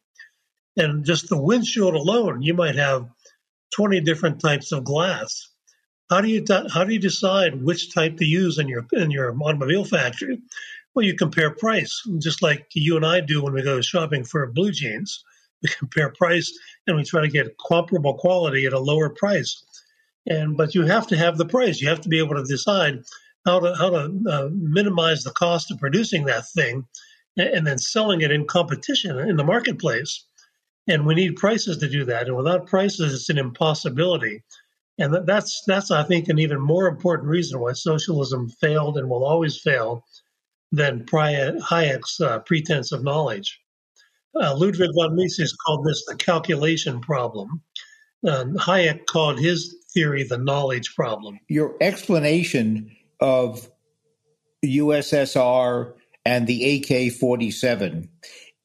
and 0.76 1.04
just 1.04 1.28
the 1.28 1.40
windshield 1.40 1.94
alone, 1.94 2.42
you 2.42 2.52
might 2.52 2.76
have 2.76 3.08
20 3.74 4.00
different 4.02 4.40
types 4.40 4.72
of 4.72 4.84
glass. 4.84 5.48
How 6.10 6.20
do 6.20 6.28
you 6.28 6.44
how 6.72 6.82
do 6.82 6.92
you 6.92 6.98
decide 6.98 7.62
which 7.62 7.94
type 7.94 8.16
to 8.16 8.24
use 8.24 8.58
in 8.58 8.66
your 8.66 8.84
in 8.92 9.12
your 9.12 9.30
automobile 9.30 9.84
factory? 9.84 10.42
Well, 10.92 11.06
you 11.06 11.14
compare 11.14 11.52
price, 11.52 12.02
just 12.18 12.42
like 12.42 12.66
you 12.74 12.96
and 12.96 13.06
I 13.06 13.20
do 13.20 13.44
when 13.44 13.52
we 13.52 13.62
go 13.62 13.80
shopping 13.80 14.24
for 14.24 14.44
blue 14.48 14.72
jeans. 14.72 15.24
We 15.62 15.68
compare 15.78 16.08
price 16.08 16.50
and 16.86 16.96
we 16.96 17.04
try 17.04 17.20
to 17.20 17.28
get 17.28 17.56
comparable 17.58 18.14
quality 18.14 18.64
at 18.64 18.72
a 18.72 18.78
lower 18.78 19.10
price 19.10 19.62
and 20.26 20.56
but 20.56 20.74
you 20.74 20.82
have 20.82 21.06
to 21.08 21.16
have 21.16 21.38
the 21.38 21.46
price. 21.46 21.80
You 21.80 21.88
have 21.88 22.00
to 22.02 22.08
be 22.08 22.18
able 22.18 22.36
to 22.36 22.44
decide 22.44 23.02
how 23.46 23.60
to 23.60 23.74
how 23.74 23.90
to 23.90 24.22
uh, 24.28 24.48
minimize 24.52 25.24
the 25.24 25.32
cost 25.32 25.70
of 25.70 25.78
producing 25.78 26.24
that 26.26 26.48
thing, 26.48 26.86
and 27.36 27.66
then 27.66 27.78
selling 27.78 28.20
it 28.20 28.30
in 28.30 28.46
competition 28.46 29.18
in 29.18 29.36
the 29.36 29.44
marketplace. 29.44 30.24
And 30.88 31.06
we 31.06 31.14
need 31.14 31.36
prices 31.36 31.78
to 31.78 31.88
do 31.88 32.04
that. 32.06 32.26
And 32.26 32.36
without 32.36 32.66
prices, 32.66 33.14
it's 33.14 33.28
an 33.28 33.38
impossibility. 33.38 34.42
And 34.98 35.26
that's 35.26 35.62
that's 35.66 35.90
I 35.90 36.02
think 36.02 36.28
an 36.28 36.38
even 36.38 36.60
more 36.60 36.86
important 36.86 37.28
reason 37.28 37.60
why 37.60 37.72
socialism 37.72 38.48
failed 38.48 38.98
and 38.98 39.08
will 39.08 39.24
always 39.24 39.60
fail 39.60 40.04
than 40.72 41.04
Hayek's 41.06 42.20
uh, 42.20 42.40
pretense 42.40 42.92
of 42.92 43.02
knowledge. 43.02 43.60
Uh, 44.40 44.54
Ludwig 44.54 44.90
von 44.94 45.16
Mises 45.16 45.56
called 45.66 45.84
this 45.84 46.04
the 46.06 46.14
calculation 46.14 47.00
problem. 47.00 47.62
Um, 48.28 48.54
Hayek 48.56 49.06
called 49.06 49.40
his 49.40 49.74
theory 49.92 50.22
the 50.22 50.38
knowledge 50.38 50.94
problem. 50.94 51.38
Your 51.48 51.76
explanation 51.80 52.96
of 53.20 53.70
USSR 54.64 55.94
and 56.24 56.46
the 56.46 56.84
AK 56.84 57.12
47 57.12 58.08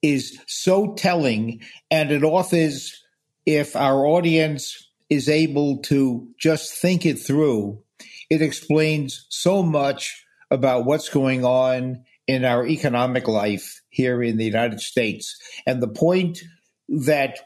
is 0.01 0.37
so 0.47 0.93
telling, 0.93 1.61
and 1.89 2.11
it 2.11 2.23
offers, 2.23 3.01
if 3.45 3.75
our 3.75 4.05
audience 4.05 4.89
is 5.09 5.29
able 5.29 5.77
to 5.83 6.27
just 6.39 6.73
think 6.73 7.05
it 7.05 7.15
through, 7.15 7.81
it 8.29 8.41
explains 8.41 9.25
so 9.29 9.63
much 9.63 10.25
about 10.51 10.85
what's 10.85 11.09
going 11.09 11.45
on 11.45 12.03
in 12.27 12.43
our 12.43 12.65
economic 12.65 13.27
life 13.27 13.81
here 13.89 14.21
in 14.21 14.37
the 14.37 14.45
United 14.45 14.79
States. 14.79 15.37
And 15.65 15.81
the 15.81 15.87
point 15.87 16.39
that 16.89 17.39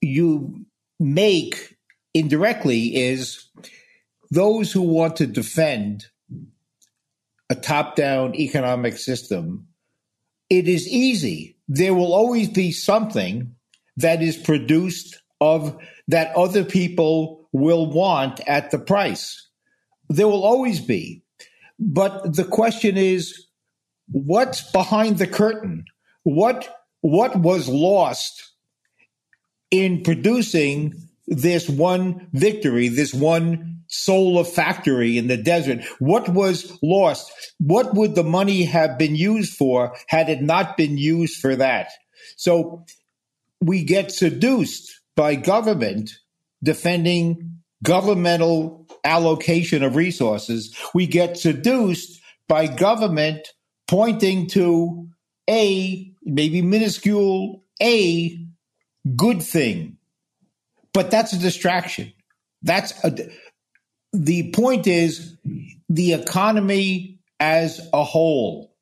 you 0.00 0.66
make 0.98 1.75
indirectly 2.16 2.96
is 2.96 3.48
those 4.30 4.72
who 4.72 4.82
want 4.82 5.16
to 5.16 5.26
defend 5.26 6.06
a 7.50 7.54
top 7.54 7.94
down 7.94 8.34
economic 8.34 8.96
system, 8.96 9.68
it 10.48 10.66
is 10.66 10.88
easy. 10.88 11.58
There 11.68 11.94
will 11.94 12.14
always 12.14 12.48
be 12.48 12.72
something 12.72 13.54
that 13.98 14.22
is 14.22 14.36
produced 14.36 15.20
of 15.40 15.76
that 16.08 16.34
other 16.34 16.64
people 16.64 17.48
will 17.52 17.90
want 17.90 18.40
at 18.46 18.70
the 18.70 18.78
price. 18.78 19.48
There 20.08 20.28
will 20.28 20.44
always 20.44 20.80
be. 20.80 21.22
But 21.78 22.34
the 22.34 22.44
question 22.44 22.96
is 22.96 23.46
what's 24.10 24.70
behind 24.70 25.18
the 25.18 25.26
curtain? 25.26 25.84
What 26.22 26.68
what 27.02 27.36
was 27.36 27.68
lost 27.68 28.42
in 29.70 30.02
producing 30.02 31.05
this 31.26 31.68
one 31.68 32.28
victory, 32.32 32.88
this 32.88 33.12
one 33.12 33.82
solar 33.88 34.44
factory 34.44 35.18
in 35.18 35.28
the 35.28 35.36
desert? 35.36 35.84
What 35.98 36.28
was 36.28 36.78
lost? 36.82 37.32
What 37.58 37.94
would 37.94 38.14
the 38.14 38.24
money 38.24 38.64
have 38.64 38.98
been 38.98 39.16
used 39.16 39.54
for 39.54 39.96
had 40.08 40.28
it 40.28 40.42
not 40.42 40.76
been 40.76 40.98
used 40.98 41.40
for 41.40 41.56
that? 41.56 41.90
So 42.36 42.84
we 43.60 43.84
get 43.84 44.12
seduced 44.12 45.00
by 45.14 45.34
government 45.34 46.10
defending 46.62 47.60
governmental 47.82 48.86
allocation 49.04 49.82
of 49.82 49.96
resources. 49.96 50.76
We 50.94 51.06
get 51.06 51.36
seduced 51.36 52.20
by 52.48 52.66
government 52.66 53.48
pointing 53.88 54.48
to 54.48 55.08
a 55.48 56.12
maybe 56.24 56.62
minuscule 56.62 57.62
a 57.80 58.38
good 59.14 59.42
thing 59.42 59.95
but 60.96 61.10
that's 61.10 61.34
a 61.34 61.38
distraction. 61.38 62.10
That's 62.62 62.94
a 63.04 63.14
the 64.14 64.50
point 64.52 64.86
is 64.86 65.36
the 65.90 66.14
economy 66.14 67.20
as 67.38 67.86
a 67.92 68.02
whole. 68.02 68.74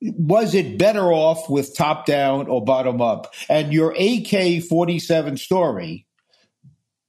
Was 0.00 0.54
it 0.54 0.78
better 0.78 1.12
off 1.12 1.50
with 1.50 1.76
top 1.76 2.06
down 2.06 2.48
or 2.48 2.64
bottom 2.64 3.02
up? 3.02 3.34
And 3.50 3.74
your 3.74 3.92
AK47 3.92 5.38
story 5.38 6.06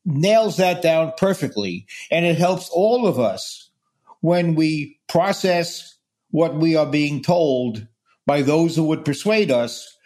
nails 0.04 0.58
that 0.58 0.82
down 0.82 1.13
perfectly. 1.17 1.88
And 2.12 2.26
it 2.26 2.38
helps 2.38 2.69
all 2.74 3.08
of 3.08 3.17
us 3.17 3.71
when 4.19 4.56
we 4.56 5.00
process 5.08 5.98
what 6.32 6.58
we 6.58 6.76
are 6.76 6.86
being 6.86 7.21
told 7.21 7.88
by 8.26 8.41
those 8.41 8.76
who 8.76 8.84
would 8.84 9.06
persuade 9.06 9.50
us, 9.50 9.98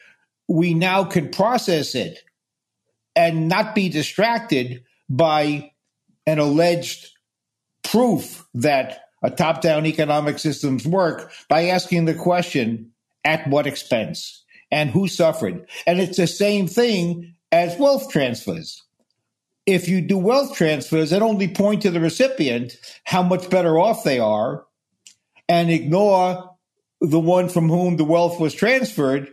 we 0.47 0.75
now 0.75 1.03
can 1.03 1.31
process 1.31 1.95
it 1.95 2.19
and 3.19 3.49
not 3.49 3.75
be 3.75 3.89
distracted 3.89 4.85
by 5.09 5.73
an 6.25 6.39
alleged 6.39 7.09
proof 7.83 8.47
that 8.53 9.01
a 9.21 9.29
top 9.29 9.61
down 9.61 9.85
economic 9.85 10.39
systems 10.39 10.87
work 10.87 11.29
by 11.49 11.65
asking 11.65 12.05
the 12.05 12.13
question 12.13 12.93
at 13.25 13.45
what 13.49 13.67
expense 13.67 14.45
and 14.71 14.89
who 14.89 15.09
suffered. 15.09 15.67
And 15.85 15.99
it's 15.99 16.15
the 16.15 16.27
same 16.27 16.65
thing 16.65 17.35
as 17.51 17.77
wealth 17.77 18.09
transfers. 18.09 18.85
If 19.65 19.89
you 19.89 19.99
do 19.99 20.17
wealth 20.17 20.55
transfers 20.55 21.11
and 21.11 21.21
only 21.21 21.49
point 21.49 21.81
to 21.81 21.91
the 21.91 21.99
recipient, 21.99 22.77
how 23.03 23.21
much 23.21 23.49
better 23.49 23.77
off 23.77 24.05
they 24.05 24.19
are, 24.19 24.65
and 25.49 25.69
ignore 25.69 26.55
the 27.01 27.19
one 27.19 27.49
from 27.49 27.67
whom 27.67 27.97
the 27.97 28.05
wealth 28.05 28.39
was 28.39 28.53
transferred, 28.53 29.27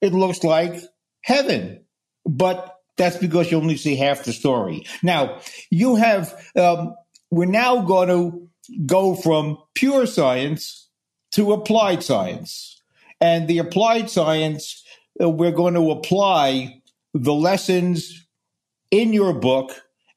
it 0.00 0.14
looks 0.14 0.42
like 0.42 0.80
heaven. 1.20 1.84
But 2.24 2.75
that's 2.96 3.16
because 3.16 3.50
you 3.50 3.58
only 3.58 3.76
see 3.76 3.96
half 3.96 4.24
the 4.24 4.32
story. 4.32 4.86
Now, 5.02 5.40
you 5.70 5.96
have, 5.96 6.34
um, 6.56 6.94
we're 7.30 7.46
now 7.46 7.82
going 7.82 8.08
to 8.08 8.48
go 8.86 9.14
from 9.14 9.58
pure 9.74 10.06
science 10.06 10.88
to 11.32 11.52
applied 11.52 12.02
science. 12.02 12.82
And 13.20 13.48
the 13.48 13.58
applied 13.58 14.10
science, 14.10 14.84
uh, 15.22 15.28
we're 15.28 15.52
going 15.52 15.74
to 15.74 15.90
apply 15.90 16.82
the 17.14 17.34
lessons 17.34 18.26
in 18.90 19.12
your 19.12 19.32
book 19.32 19.72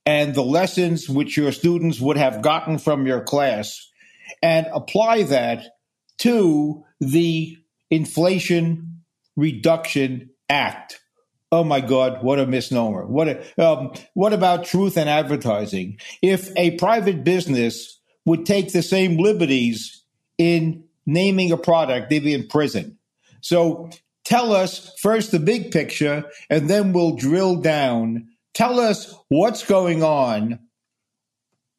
and 0.06 0.34
the 0.34 0.44
lessons 0.44 1.10
which 1.10 1.38
your 1.38 1.52
students 1.52 2.00
would 2.00 2.18
have 2.18 2.42
gotten 2.42 2.78
from 2.78 3.06
your 3.06 3.22
class 3.22 3.90
and 4.42 4.68
apply 4.74 5.24
that 5.24 5.66
to 6.20 6.84
the 7.00 7.58
Inflation 7.90 9.02
Reduction 9.36 10.30
Act. 10.50 10.99
Oh 11.52 11.64
my 11.64 11.82
God, 11.82 12.24
what 12.24 12.40
a 12.40 12.46
misnomer. 12.46 13.06
What, 13.06 13.28
a, 13.28 13.64
um, 13.64 13.94
what 14.14 14.34
about 14.34 14.66
truth 14.66 14.98
and 14.98 15.10
advertising? 15.10 15.98
If 16.22 16.52
a 16.56 16.78
private 16.78 17.24
business 17.24 18.00
would 18.26 18.46
take 18.46 18.72
the 18.72 18.84
same 18.84 19.18
liberties 19.18 20.04
in 20.38 20.84
naming 21.08 21.52
a 21.52 21.58
product, 21.58 22.10
they'd 22.10 22.20
be 22.20 22.36
in 22.36 22.48
prison. 22.48 23.00
So 23.42 23.90
tell 24.24 24.54
us 24.54 24.94
first 25.02 25.32
the 25.32 25.40
big 25.40 25.72
picture, 25.72 26.26
and 26.52 26.70
then 26.70 26.94
we'll 26.94 27.16
drill 27.16 27.56
down. 27.56 28.28
Tell 28.54 28.80
us 28.80 29.16
what's 29.30 29.66
going 29.66 30.04
on. 30.04 30.60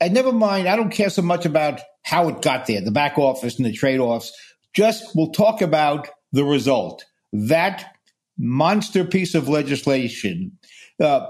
And 0.00 0.14
never 0.14 0.32
mind, 0.32 0.66
I 0.66 0.74
don't 0.74 0.90
care 0.90 1.10
so 1.10 1.22
much 1.22 1.46
about 1.46 1.80
how 2.02 2.28
it 2.28 2.42
got 2.42 2.66
there, 2.66 2.80
the 2.80 2.90
back 2.90 3.18
office 3.18 3.56
and 3.56 3.66
the 3.66 3.72
trade 3.72 4.00
offs. 4.00 4.32
Just 4.72 5.14
we'll 5.14 5.30
talk 5.30 5.62
about 5.62 6.08
the 6.32 6.44
result. 6.44 7.04
That 7.32 7.94
monster 8.40 9.04
piece 9.04 9.34
of 9.34 9.48
legislation. 9.48 10.58
Uh, 10.98 11.26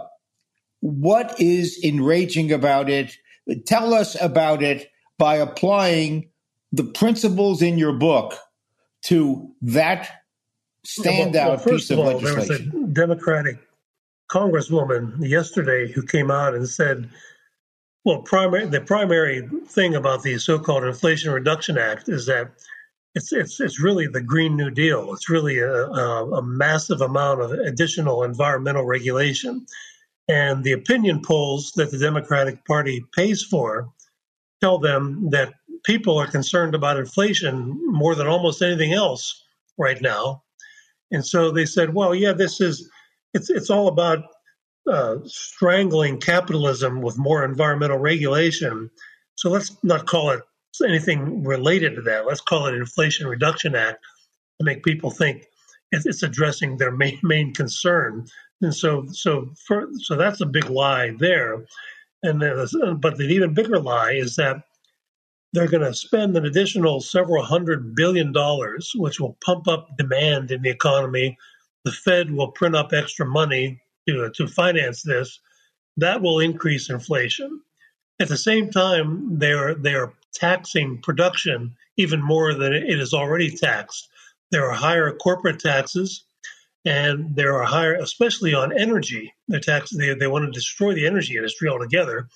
what 0.80 1.38
is 1.40 1.78
enraging 1.84 2.52
about 2.52 2.88
it? 2.88 3.16
Tell 3.66 3.92
us 3.92 4.20
about 4.20 4.62
it 4.62 4.90
by 5.18 5.36
applying 5.36 6.30
the 6.72 6.84
principles 6.84 7.60
in 7.62 7.76
your 7.76 7.92
book 7.92 8.38
to 9.02 9.50
that 9.62 10.22
standout 10.86 11.34
well, 11.34 11.48
well, 11.56 11.64
piece 11.64 11.90
of, 11.90 11.98
of 11.98 12.06
all, 12.06 12.12
legislation. 12.14 12.70
There 12.70 12.80
was 12.80 12.90
a 12.90 12.92
Democratic 12.94 13.58
congresswoman 14.30 15.28
yesterday 15.28 15.90
who 15.92 16.02
came 16.02 16.30
out 16.30 16.54
and 16.54 16.68
said, 16.68 17.10
well, 18.04 18.22
primary, 18.22 18.66
the 18.66 18.80
primary 18.80 19.46
thing 19.66 19.94
about 19.94 20.22
the 20.22 20.38
so-called 20.38 20.84
Inflation 20.84 21.32
Reduction 21.32 21.76
Act 21.76 22.08
is 22.08 22.26
that 22.26 22.50
it's 23.14 23.32
it's 23.32 23.60
it's 23.60 23.80
really 23.80 24.06
the 24.06 24.20
Green 24.20 24.56
New 24.56 24.70
Deal. 24.70 25.12
It's 25.12 25.28
really 25.28 25.58
a, 25.58 25.72
a, 25.72 26.38
a 26.38 26.42
massive 26.42 27.00
amount 27.00 27.40
of 27.40 27.52
additional 27.52 28.22
environmental 28.22 28.84
regulation, 28.84 29.66
and 30.28 30.62
the 30.62 30.72
opinion 30.72 31.22
polls 31.22 31.72
that 31.76 31.90
the 31.90 31.98
Democratic 31.98 32.64
Party 32.64 33.04
pays 33.14 33.42
for 33.42 33.88
tell 34.60 34.78
them 34.78 35.30
that 35.30 35.54
people 35.84 36.18
are 36.18 36.30
concerned 36.30 36.74
about 36.74 36.98
inflation 36.98 37.80
more 37.86 38.14
than 38.14 38.26
almost 38.26 38.62
anything 38.62 38.92
else 38.92 39.44
right 39.76 40.00
now, 40.00 40.42
and 41.10 41.26
so 41.26 41.50
they 41.50 41.66
said, 41.66 41.94
well, 41.94 42.14
yeah, 42.14 42.32
this 42.32 42.60
is 42.60 42.88
it's 43.34 43.50
it's 43.50 43.70
all 43.70 43.88
about 43.88 44.24
uh, 44.88 45.16
strangling 45.24 46.18
capitalism 46.20 47.02
with 47.02 47.18
more 47.18 47.44
environmental 47.44 47.98
regulation. 47.98 48.90
So 49.34 49.50
let's 49.50 49.76
not 49.82 50.06
call 50.06 50.30
it 50.30 50.42
anything 50.84 51.44
related 51.44 51.96
to 51.96 52.02
that. 52.02 52.26
Let's 52.26 52.40
call 52.40 52.66
it 52.66 52.74
Inflation 52.74 53.26
Reduction 53.26 53.74
Act 53.74 54.04
to 54.58 54.64
make 54.64 54.84
people 54.84 55.10
think 55.10 55.46
it's 55.92 56.22
addressing 56.22 56.76
their 56.76 56.92
main 56.92 57.18
main 57.22 57.52
concern. 57.54 58.26
And 58.62 58.74
so, 58.74 59.06
so 59.10 59.50
for, 59.66 59.88
so 60.00 60.16
that's 60.16 60.40
a 60.40 60.46
big 60.46 60.68
lie 60.68 61.12
there. 61.18 61.64
And 62.22 62.40
but 63.00 63.16
the 63.16 63.24
even 63.24 63.54
bigger 63.54 63.80
lie 63.80 64.12
is 64.12 64.36
that 64.36 64.62
they're 65.52 65.68
going 65.68 65.84
to 65.84 65.94
spend 65.94 66.36
an 66.36 66.44
additional 66.44 67.00
several 67.00 67.42
hundred 67.42 67.94
billion 67.94 68.32
dollars, 68.32 68.92
which 68.94 69.18
will 69.18 69.38
pump 69.44 69.66
up 69.66 69.88
demand 69.96 70.50
in 70.50 70.62
the 70.62 70.70
economy. 70.70 71.36
The 71.84 71.92
Fed 71.92 72.30
will 72.30 72.52
print 72.52 72.76
up 72.76 72.92
extra 72.92 73.26
money 73.26 73.80
to, 74.06 74.30
to 74.36 74.46
finance 74.46 75.02
this. 75.02 75.40
That 75.96 76.20
will 76.20 76.40
increase 76.40 76.90
inflation. 76.90 77.62
At 78.20 78.28
the 78.28 78.36
same 78.36 78.70
time, 78.70 79.38
they're 79.38 79.74
they're 79.74 80.12
taxing 80.34 81.00
production 81.02 81.76
even 81.96 82.22
more 82.22 82.54
than 82.54 82.72
it 82.72 83.00
is 83.00 83.14
already 83.14 83.50
taxed. 83.56 84.08
There 84.50 84.66
are 84.66 84.74
higher 84.74 85.12
corporate 85.12 85.60
taxes, 85.60 86.24
and 86.84 87.34
there 87.34 87.54
are 87.54 87.64
higher, 87.64 87.94
especially 87.94 88.54
on 88.54 88.78
energy. 88.78 89.32
They're 89.48 89.60
tax, 89.60 89.90
they, 89.90 90.14
they 90.14 90.26
want 90.26 90.44
to 90.44 90.50
destroy 90.50 90.94
the 90.94 91.06
energy 91.06 91.36
industry 91.36 91.68
altogether. 91.68 92.28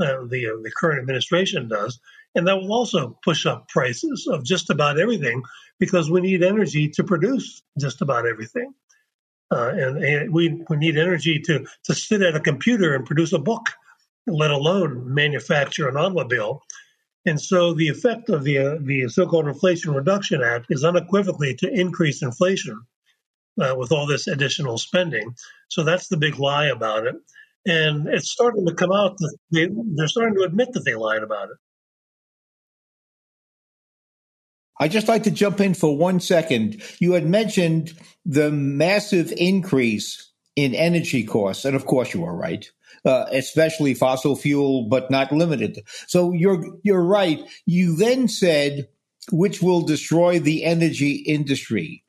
Uh, 0.00 0.24
the 0.26 0.48
uh, 0.48 0.62
the 0.62 0.72
current 0.76 1.00
administration 1.00 1.68
does, 1.68 2.00
and 2.34 2.46
that 2.46 2.56
will 2.56 2.72
also 2.72 3.18
push 3.24 3.46
up 3.46 3.68
prices 3.68 4.28
of 4.30 4.44
just 4.44 4.70
about 4.70 4.98
everything 4.98 5.42
because 5.78 6.10
we 6.10 6.20
need 6.20 6.42
energy 6.42 6.88
to 6.88 7.04
produce 7.04 7.62
just 7.78 8.02
about 8.02 8.26
everything. 8.26 8.72
Uh, 9.50 9.72
and, 9.74 10.04
and, 10.04 10.32
we, 10.32 10.62
we 10.68 10.76
need 10.76 10.98
energy 10.98 11.40
to, 11.40 11.64
to 11.84 11.94
sit 11.94 12.20
at 12.20 12.36
a 12.36 12.40
computer 12.40 12.94
and 12.94 13.06
produce 13.06 13.32
a 13.32 13.38
book, 13.38 13.66
let 14.28 14.50
alone 14.50 15.14
manufacture 15.14 15.88
an 15.88 15.96
automobile. 15.96 16.62
And 17.26 17.40
so 17.40 17.74
the 17.74 17.88
effect 17.88 18.28
of 18.30 18.44
the, 18.44 18.58
uh, 18.58 18.76
the 18.80 19.08
so 19.08 19.26
called 19.26 19.48
Inflation 19.48 19.92
Reduction 19.92 20.42
Act 20.42 20.66
is 20.70 20.84
unequivocally 20.84 21.54
to 21.56 21.70
increase 21.70 22.22
inflation 22.22 22.80
uh, 23.60 23.74
with 23.76 23.92
all 23.92 24.06
this 24.06 24.26
additional 24.26 24.78
spending. 24.78 25.34
So 25.68 25.84
that's 25.84 26.08
the 26.08 26.16
big 26.16 26.38
lie 26.38 26.66
about 26.66 27.06
it. 27.06 27.16
And 27.66 28.08
it's 28.08 28.30
starting 28.30 28.66
to 28.66 28.74
come 28.74 28.92
out 28.92 29.16
that 29.18 29.36
they, 29.52 29.68
they're 29.96 30.08
starting 30.08 30.36
to 30.36 30.44
admit 30.44 30.72
that 30.72 30.84
they 30.84 30.94
lied 30.94 31.22
about 31.22 31.50
it. 31.50 31.56
I'd 34.80 34.92
just 34.92 35.08
like 35.08 35.24
to 35.24 35.30
jump 35.30 35.60
in 35.60 35.74
for 35.74 35.96
one 35.96 36.20
second. 36.20 36.80
You 37.00 37.12
had 37.12 37.26
mentioned 37.26 37.98
the 38.24 38.50
massive 38.50 39.32
increase 39.36 40.32
in 40.54 40.74
energy 40.74 41.24
costs, 41.24 41.64
and 41.64 41.74
of 41.74 41.84
course 41.84 42.14
you 42.14 42.24
are 42.24 42.34
right, 42.34 42.70
uh, 43.08 43.26
especially 43.32 43.94
fossil 43.94 44.36
fuel, 44.36 44.86
but 44.88 45.10
not 45.10 45.32
limited. 45.32 45.80
So 46.06 46.32
you're 46.32 46.62
you're 46.84 47.04
right. 47.04 47.40
You 47.66 47.96
then 47.96 48.28
said, 48.28 48.88
which 49.32 49.62
will 49.62 49.82
destroy 49.82 50.38
the 50.38 50.64
energy 50.64 51.14
industry. 51.26 52.04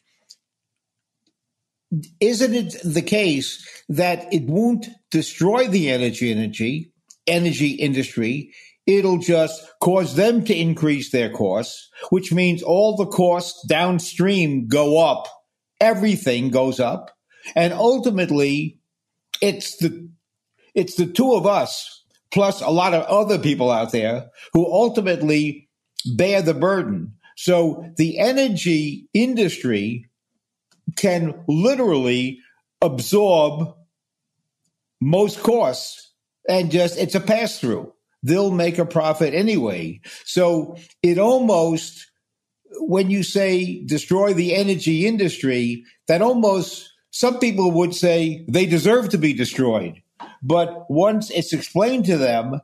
isn't 2.19 2.53
it 2.53 2.75
the 2.83 3.01
case 3.01 3.65
that 3.89 4.31
it 4.31 4.43
won't 4.43 4.87
destroy 5.11 5.67
the 5.67 5.89
energy 5.89 6.31
energy 6.31 6.91
energy 7.27 7.71
industry? 7.71 8.53
It'll 8.85 9.19
just 9.19 9.61
cause 9.79 10.15
them 10.15 10.43
to 10.45 10.55
increase 10.55 11.11
their 11.11 11.29
costs, 11.29 11.89
which 12.09 12.33
means 12.33 12.63
all 12.63 12.95
the 12.95 13.05
costs 13.05 13.65
downstream 13.67 14.67
go 14.67 14.99
up. 14.99 15.27
Everything 15.79 16.49
goes 16.49 16.79
up. 16.79 17.11
And 17.55 17.71
ultimately, 17.71 18.79
it's 19.41 19.77
the, 19.77 20.09
it's 20.75 20.95
the 20.95 21.05
two 21.05 21.33
of 21.33 21.45
us 21.45 22.03
plus 22.31 22.61
a 22.61 22.69
lot 22.69 22.93
of 22.93 23.03
other 23.05 23.39
people 23.39 23.71
out 23.71 23.91
there 23.91 24.29
who 24.53 24.65
ultimately 24.65 25.69
bear 26.15 26.41
the 26.41 26.53
burden. 26.53 27.13
So 27.35 27.91
the 27.97 28.19
energy 28.19 29.07
industry 29.13 30.09
can 30.95 31.43
literally 31.47 32.39
absorb 32.81 33.75
most 35.01 35.41
costs 35.41 36.13
and 36.47 36.71
just 36.71 36.97
it's 36.97 37.15
a 37.15 37.19
pass 37.19 37.59
through. 37.59 37.93
They'll 38.21 38.51
make 38.51 38.77
a 38.77 38.85
profit 38.85 39.33
anyway. 39.33 40.01
So 40.25 40.77
it 41.01 41.17
almost 41.17 42.07
when 42.81 43.09
you 43.09 43.23
say 43.23 43.83
destroy 43.85 44.33
the 44.33 44.55
energy 44.55 45.07
industry, 45.07 45.85
that 46.07 46.21
almost 46.21 46.89
some 47.11 47.39
people 47.39 47.71
would 47.71 47.95
say 47.95 48.45
they 48.47 48.65
deserve 48.65 49.09
to 49.09 49.17
be 49.17 49.33
destroyed. 49.33 50.01
But 50.41 50.89
once 50.89 51.29
it's 51.29 51.53
explained 51.53 52.05
to 52.05 52.17
them 52.17 52.61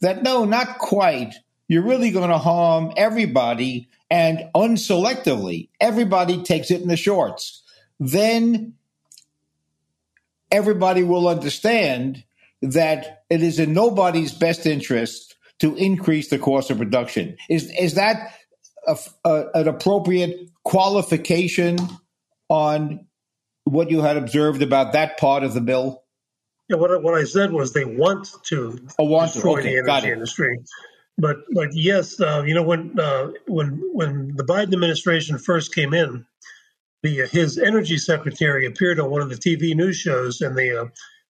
that 0.00 0.22
no, 0.22 0.44
not 0.44 0.78
quite, 0.78 1.34
you're 1.68 1.82
really 1.82 2.10
going 2.10 2.30
to 2.30 2.38
harm 2.38 2.92
everybody 2.96 3.88
and 4.10 4.48
unselectively, 4.54 5.68
everybody 5.80 6.42
takes 6.42 6.70
it 6.70 6.80
in 6.80 6.88
the 6.88 6.96
shorts 6.96 7.62
then 7.98 8.74
everybody 10.50 11.02
will 11.02 11.28
understand 11.28 12.24
that 12.62 13.24
it 13.30 13.42
is 13.42 13.58
in 13.58 13.72
nobody's 13.72 14.32
best 14.32 14.66
interest 14.66 15.34
to 15.58 15.74
increase 15.76 16.28
the 16.28 16.38
cost 16.38 16.70
of 16.70 16.78
production. 16.78 17.36
Is 17.48 17.70
is 17.78 17.94
that 17.94 18.34
a, 18.86 18.96
a, 19.24 19.44
an 19.54 19.68
appropriate 19.68 20.50
qualification 20.64 21.78
on 22.48 23.06
what 23.64 23.90
you 23.90 24.00
had 24.00 24.16
observed 24.16 24.62
about 24.62 24.92
that 24.92 25.18
part 25.18 25.42
of 25.42 25.54
the 25.54 25.60
bill? 25.60 26.02
Yeah, 26.68 26.76
what, 26.76 27.02
what 27.02 27.14
I 27.14 27.24
said 27.24 27.52
was 27.52 27.72
they 27.72 27.84
want 27.84 28.28
to 28.46 28.78
oh, 28.98 29.04
want 29.04 29.32
destroy 29.32 29.56
to. 29.56 29.60
Okay, 29.60 29.80
the 29.80 29.92
energy 29.92 30.10
industry. 30.10 30.58
But 31.18 31.38
but 31.52 31.72
yes, 31.72 32.20
uh, 32.20 32.42
you 32.46 32.54
know 32.54 32.62
when 32.62 32.98
uh, 32.98 33.30
when 33.46 33.80
when 33.92 34.36
the 34.36 34.44
Biden 34.44 34.74
administration 34.74 35.38
first 35.38 35.74
came 35.74 35.94
in, 35.94 36.26
the 37.02 37.26
his 37.26 37.56
energy 37.58 37.98
secretary 37.98 38.66
appeared 38.66 39.00
on 39.00 39.10
one 39.10 39.22
of 39.22 39.30
the 39.30 39.36
TV 39.36 39.74
news 39.74 39.96
shows, 39.96 40.40
and 40.40 40.56
the 40.56 40.82
uh, 40.82 40.86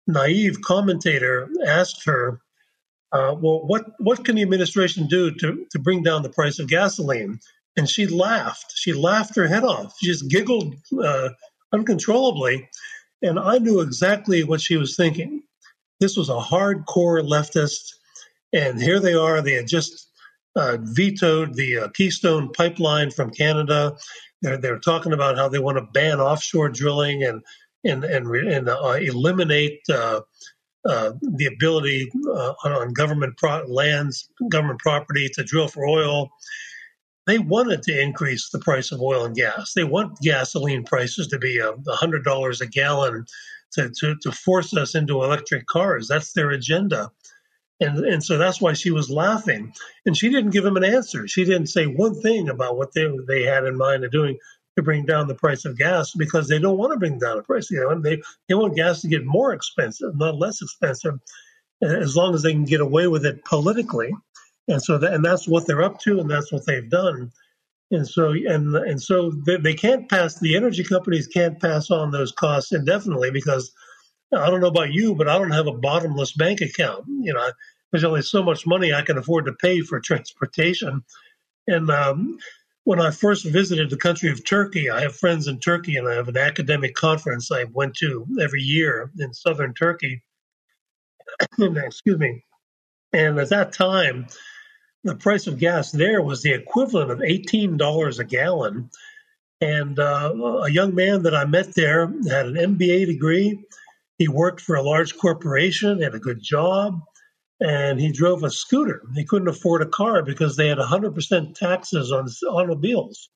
naive 0.07 0.61
commentator 0.63 1.49
asked 1.67 2.07
her, 2.07 2.41
uh, 3.13 3.35
"Well, 3.39 3.67
what 3.67 3.87
what 3.99 4.25
can 4.25 4.37
the 4.37 4.43
administration 4.43 5.07
do 5.07 5.33
to 5.33 5.67
to 5.71 5.79
bring 5.79 6.03
down 6.03 6.23
the 6.23 6.31
price 6.31 6.59
of 6.59 6.69
gasoline?" 6.69 7.41
And 7.77 7.89
she 7.89 8.07
laughed. 8.07 8.73
She 8.77 8.93
laughed 8.93 9.35
her 9.35 9.49
head 9.49 9.65
off. 9.65 9.97
She 9.99 10.07
just 10.07 10.31
giggled 10.31 10.77
uh, 11.03 11.31
uncontrollably, 11.73 12.69
and 13.25 13.39
I 13.39 13.59
knew 13.59 13.81
exactly 13.81 14.45
what 14.45 14.61
she 14.61 14.77
was 14.77 14.97
thinking. 14.97 15.43
This 16.01 16.17
was 16.17 16.29
a 16.29 16.35
hardcore 16.35 17.27
leftist, 17.27 17.95
and 18.53 18.81
here 18.81 19.01
they 19.01 19.15
are. 19.15 19.41
They 19.41 19.55
had 19.55 19.67
just 19.67 20.09
uh, 20.57 20.77
vetoed 20.81 21.55
the 21.55 21.79
uh, 21.79 21.89
Keystone 21.89 22.53
pipeline 22.53 23.11
from 23.11 23.31
Canada. 23.31 23.97
They're, 24.43 24.59
they're 24.59 24.79
talking 24.79 25.13
about 25.13 25.37
how 25.37 25.49
they 25.49 25.59
want 25.59 25.79
to 25.79 25.89
ban 25.93 26.21
offshore 26.21 26.69
drilling 26.69 27.25
and 27.25 27.43
and 27.85 28.05
and, 28.05 28.27
and 28.35 28.69
uh, 28.69 28.99
eliminate 29.01 29.81
uh, 29.91 30.21
uh, 30.89 31.13
the 31.23 31.47
ability 31.47 32.11
uh, 32.29 32.53
on 32.65 32.93
government 32.93 33.37
pro- 33.39 33.67
lands, 33.67 34.29
government 34.51 34.81
property 34.81 35.31
to 35.35 35.45
drill 35.45 35.69
for 35.69 35.87
oil. 35.87 36.31
They 37.27 37.39
wanted 37.39 37.83
to 37.85 38.01
increase 38.01 38.51
the 38.51 38.59
price 38.59 38.93
of 38.93 39.01
oil 39.01 39.25
and 39.25 39.35
gas. 39.35 39.73
They 39.73 39.85
want 39.85 40.21
gasoline 40.21 40.85
prices 40.85 41.29
to 41.29 41.39
be 41.39 41.61
uh, 41.61 41.73
a 41.87 41.95
hundred 41.95 42.25
dollars 42.25 42.61
a 42.61 42.67
gallon 42.67 43.25
to, 43.73 43.91
to 44.01 44.17
to 44.23 44.33
force 44.33 44.77
us 44.77 44.95
into 44.95 45.23
electric 45.23 45.67
cars. 45.67 46.09
That's 46.09 46.33
their 46.33 46.51
agenda. 46.51 47.11
And, 47.81 48.05
and 48.05 48.23
so 48.23 48.39
that's 48.39 48.61
why 48.61 48.75
she 48.75 48.91
was 48.91 49.11
laughing. 49.11 49.73
And 50.07 50.17
she 50.17 50.29
didn't 50.31 50.53
give 50.53 50.65
him 50.65 50.77
an 50.77 50.85
answer. 50.85 51.27
She 51.27 51.45
didn't 51.45 51.67
say 51.67 51.87
one 51.87 52.21
thing 52.21 52.49
about 52.49 52.77
what 52.77 52.93
they, 52.95 53.07
they 53.27 53.43
had 53.43 53.65
in 53.65 53.77
mind 53.77 54.05
of 54.05 54.13
doing 54.13 54.39
to 54.77 54.83
bring 54.83 55.05
down 55.05 55.29
the 55.29 55.35
price 55.35 55.65
of 55.65 55.79
gas 55.79 56.13
because 56.13 56.49
they 56.49 56.59
don't 56.59 56.79
want 56.79 56.93
to 56.93 56.99
bring 56.99 57.19
down 57.19 57.37
the 57.37 57.43
price. 57.43 57.71
You 57.71 57.81
know, 57.81 58.01
they, 58.01 58.23
they 58.49 58.55
want 58.55 58.77
gas 58.77 59.01
to 59.03 59.09
get 59.09 59.25
more 59.25 59.53
expensive, 59.53 60.17
not 60.17 60.37
less 60.37 60.63
expensive, 60.63 61.15
as 61.83 62.17
long 62.17 62.35
as 62.35 62.43
they 62.43 62.53
can 62.53 62.65
get 62.65 62.81
away 62.81 63.07
with 63.07 63.27
it 63.27 63.45
politically. 63.45 64.13
And 64.69 64.83
so 64.83 64.99
that, 64.99 65.13
and 65.13 65.25
that's 65.25 65.47
what 65.47 65.67
they're 65.67 65.83
up 65.83 66.01
to, 66.01 66.21
and 66.21 66.31
that's 66.31 66.53
what 66.53 66.67
they've 66.67 66.89
done. 66.89 67.31
And 67.91 68.09
so 68.09 68.31
and 68.31 68.75
and 68.75 69.01
so 69.01 69.31
they, 69.47 69.57
they 69.59 69.75
can't 69.75 70.09
pass 70.09 70.39
the 70.41 70.57
energy 70.57 70.83
companies 70.83 71.27
can't 71.27 71.61
pass 71.61 71.91
on 71.91 72.11
those 72.11 72.33
costs 72.33 72.73
indefinitely 72.73 73.31
because 73.31 73.73
I 74.35 74.51
don't 74.51 74.61
know 74.61 74.69
about 74.69 74.93
you, 74.93 75.15
but 75.15 75.29
I 75.29 75.39
don't 75.39 75.51
have 75.51 75.67
a 75.67 75.73
bottomless 75.73 76.33
bank 76.33 76.61
account. 76.61 77.05
You 77.07 77.35
know, 77.35 77.51
there's 77.93 78.05
only 78.05 78.23
so 78.23 78.43
much 78.43 78.67
money 78.67 78.93
I 78.93 79.03
can 79.03 79.19
afford 79.19 79.45
to 79.47 79.53
pay 79.53 79.81
for 79.81 80.01
transportation. 80.05 81.05
And 81.67 81.91
um, 81.91 82.39
when 82.85 83.01
I 83.01 83.11
first 83.11 83.45
visited 83.45 83.91
the 83.91 83.97
country 83.97 84.31
of 84.31 84.45
Turkey, 84.45 84.91
I 84.91 85.01
have 85.03 85.17
friends 85.17 85.47
in 85.47 85.61
Turkey, 85.61 85.97
and 85.97 86.09
I 86.09 86.15
have 86.15 86.29
an 86.29 86.37
academic 86.37 86.95
conference 86.95 87.51
I 87.51 87.65
went 87.65 87.95
to 87.97 88.27
every 88.41 88.63
year 88.63 89.11
in 89.19 89.33
southern 89.33 89.75
Turkey. 89.75 90.23
Excuse 91.59 92.19
me. 92.19 92.45
And 93.13 93.39
at 93.39 93.51
that 93.51 93.73
time, 93.73 94.27
the 95.05 95.15
price 95.15 95.47
of 95.47 95.59
gas 95.59 95.93
there 95.93 96.23
was 96.23 96.43
the 96.43 96.53
equivalent 96.53 97.11
of 97.11 97.19
$18 97.19 98.19
a 98.19 98.25
gallon. 98.25 98.91
And 99.61 99.99
uh, 99.99 100.33
a 100.65 100.71
young 100.71 100.95
man 100.95 101.23
that 101.23 101.35
I 101.35 101.45
met 101.45 101.75
there 101.75 102.07
had 102.29 102.47
an 102.47 102.55
MBA 102.55 103.07
degree 103.07 103.65
he 104.19 104.29
worked 104.29 104.61
for 104.61 104.77
a 104.77 104.83
large 104.83 105.17
corporation, 105.17 106.01
had 106.01 106.15
a 106.15 106.21
good 106.21 106.43
job, 106.43 107.01
and 107.61 108.01
he 108.01 108.13
drove 108.13 108.45
a 108.45 108.51
scooter. 108.51 109.03
He 109.15 109.25
couldn't 109.25 109.49
afford 109.49 109.83
a 109.83 109.87
car 109.87 110.23
because 110.23 110.57
they 110.57 110.69
had 110.69 110.79
100% 110.79 111.55
taxes 111.55 112.13
on 112.13 112.29
automobiles. 112.49 113.29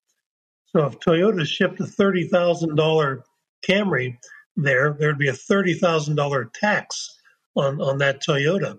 So 0.67 0.87
if 0.87 1.01
Toyota 1.01 1.47
shipped 1.47 1.81
a 1.81 1.85
$30,000 1.85 3.23
Camry 3.67 4.19
there, 4.57 4.93
there'd 4.99 5.19
be 5.19 5.29
a 5.29 5.33
$30,000 5.33 6.53
tax 6.53 7.19
on, 7.57 7.81
on 7.81 7.99
that 7.99 8.23
Toyota. 8.23 8.79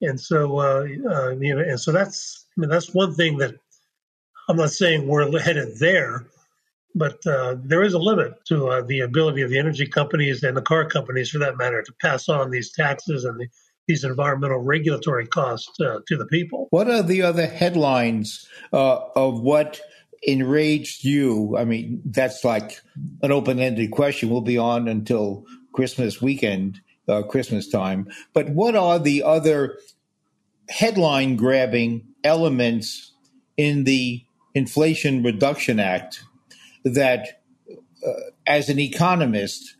And 0.00 0.18
so, 0.18 0.58
uh, 0.58 0.86
uh, 1.10 1.30
you 1.30 1.54
know, 1.54 1.62
and 1.62 1.78
so 1.78 1.92
that's, 1.92 2.46
I 2.56 2.60
mean, 2.60 2.70
that's 2.70 2.94
one 2.94 3.14
thing 3.14 3.38
that 3.38 3.54
I'm 4.48 4.56
not 4.56 4.70
saying 4.70 5.06
we're 5.06 5.38
headed 5.38 5.78
there, 5.78 6.26
but 6.94 7.24
uh, 7.26 7.56
there 7.62 7.82
is 7.82 7.92
a 7.92 7.98
limit 7.98 8.44
to 8.46 8.68
uh, 8.68 8.82
the 8.82 9.00
ability 9.00 9.42
of 9.42 9.50
the 9.50 9.58
energy 9.58 9.86
companies 9.86 10.42
and 10.42 10.56
the 10.56 10.62
car 10.62 10.88
companies, 10.88 11.30
for 11.30 11.38
that 11.38 11.56
matter, 11.56 11.82
to 11.82 11.92
pass 12.00 12.28
on 12.28 12.50
these 12.50 12.72
taxes 12.72 13.24
and 13.24 13.38
the, 13.38 13.46
these 13.86 14.02
environmental 14.04 14.58
regulatory 14.58 15.26
costs 15.26 15.78
uh, 15.80 15.98
to 16.08 16.16
the 16.16 16.26
people. 16.26 16.66
What 16.70 16.90
are 16.90 17.02
the 17.02 17.22
other 17.22 17.46
headlines 17.46 18.48
uh, 18.72 19.00
of 19.14 19.40
what 19.40 19.80
enraged 20.22 21.04
you? 21.04 21.56
I 21.56 21.64
mean, 21.64 22.02
that's 22.04 22.44
like 22.44 22.80
an 23.22 23.32
open 23.32 23.58
ended 23.60 23.90
question. 23.90 24.30
We'll 24.30 24.40
be 24.40 24.58
on 24.58 24.88
until 24.88 25.44
Christmas 25.72 26.20
weekend, 26.20 26.80
uh, 27.10 27.22
Christmas 27.24 27.68
time. 27.68 28.08
But 28.32 28.50
what 28.50 28.76
are 28.76 28.98
the 28.98 29.22
other 29.22 29.78
headline 30.68 31.36
grabbing 31.36 32.06
elements 32.24 33.12
in 33.56 33.84
the 33.84 34.24
Inflation 34.54 35.22
Reduction 35.22 35.80
Act? 35.80 36.22
that 36.84 37.42
uh, 38.06 38.12
as 38.46 38.68
an 38.68 38.78
economist 38.78 39.76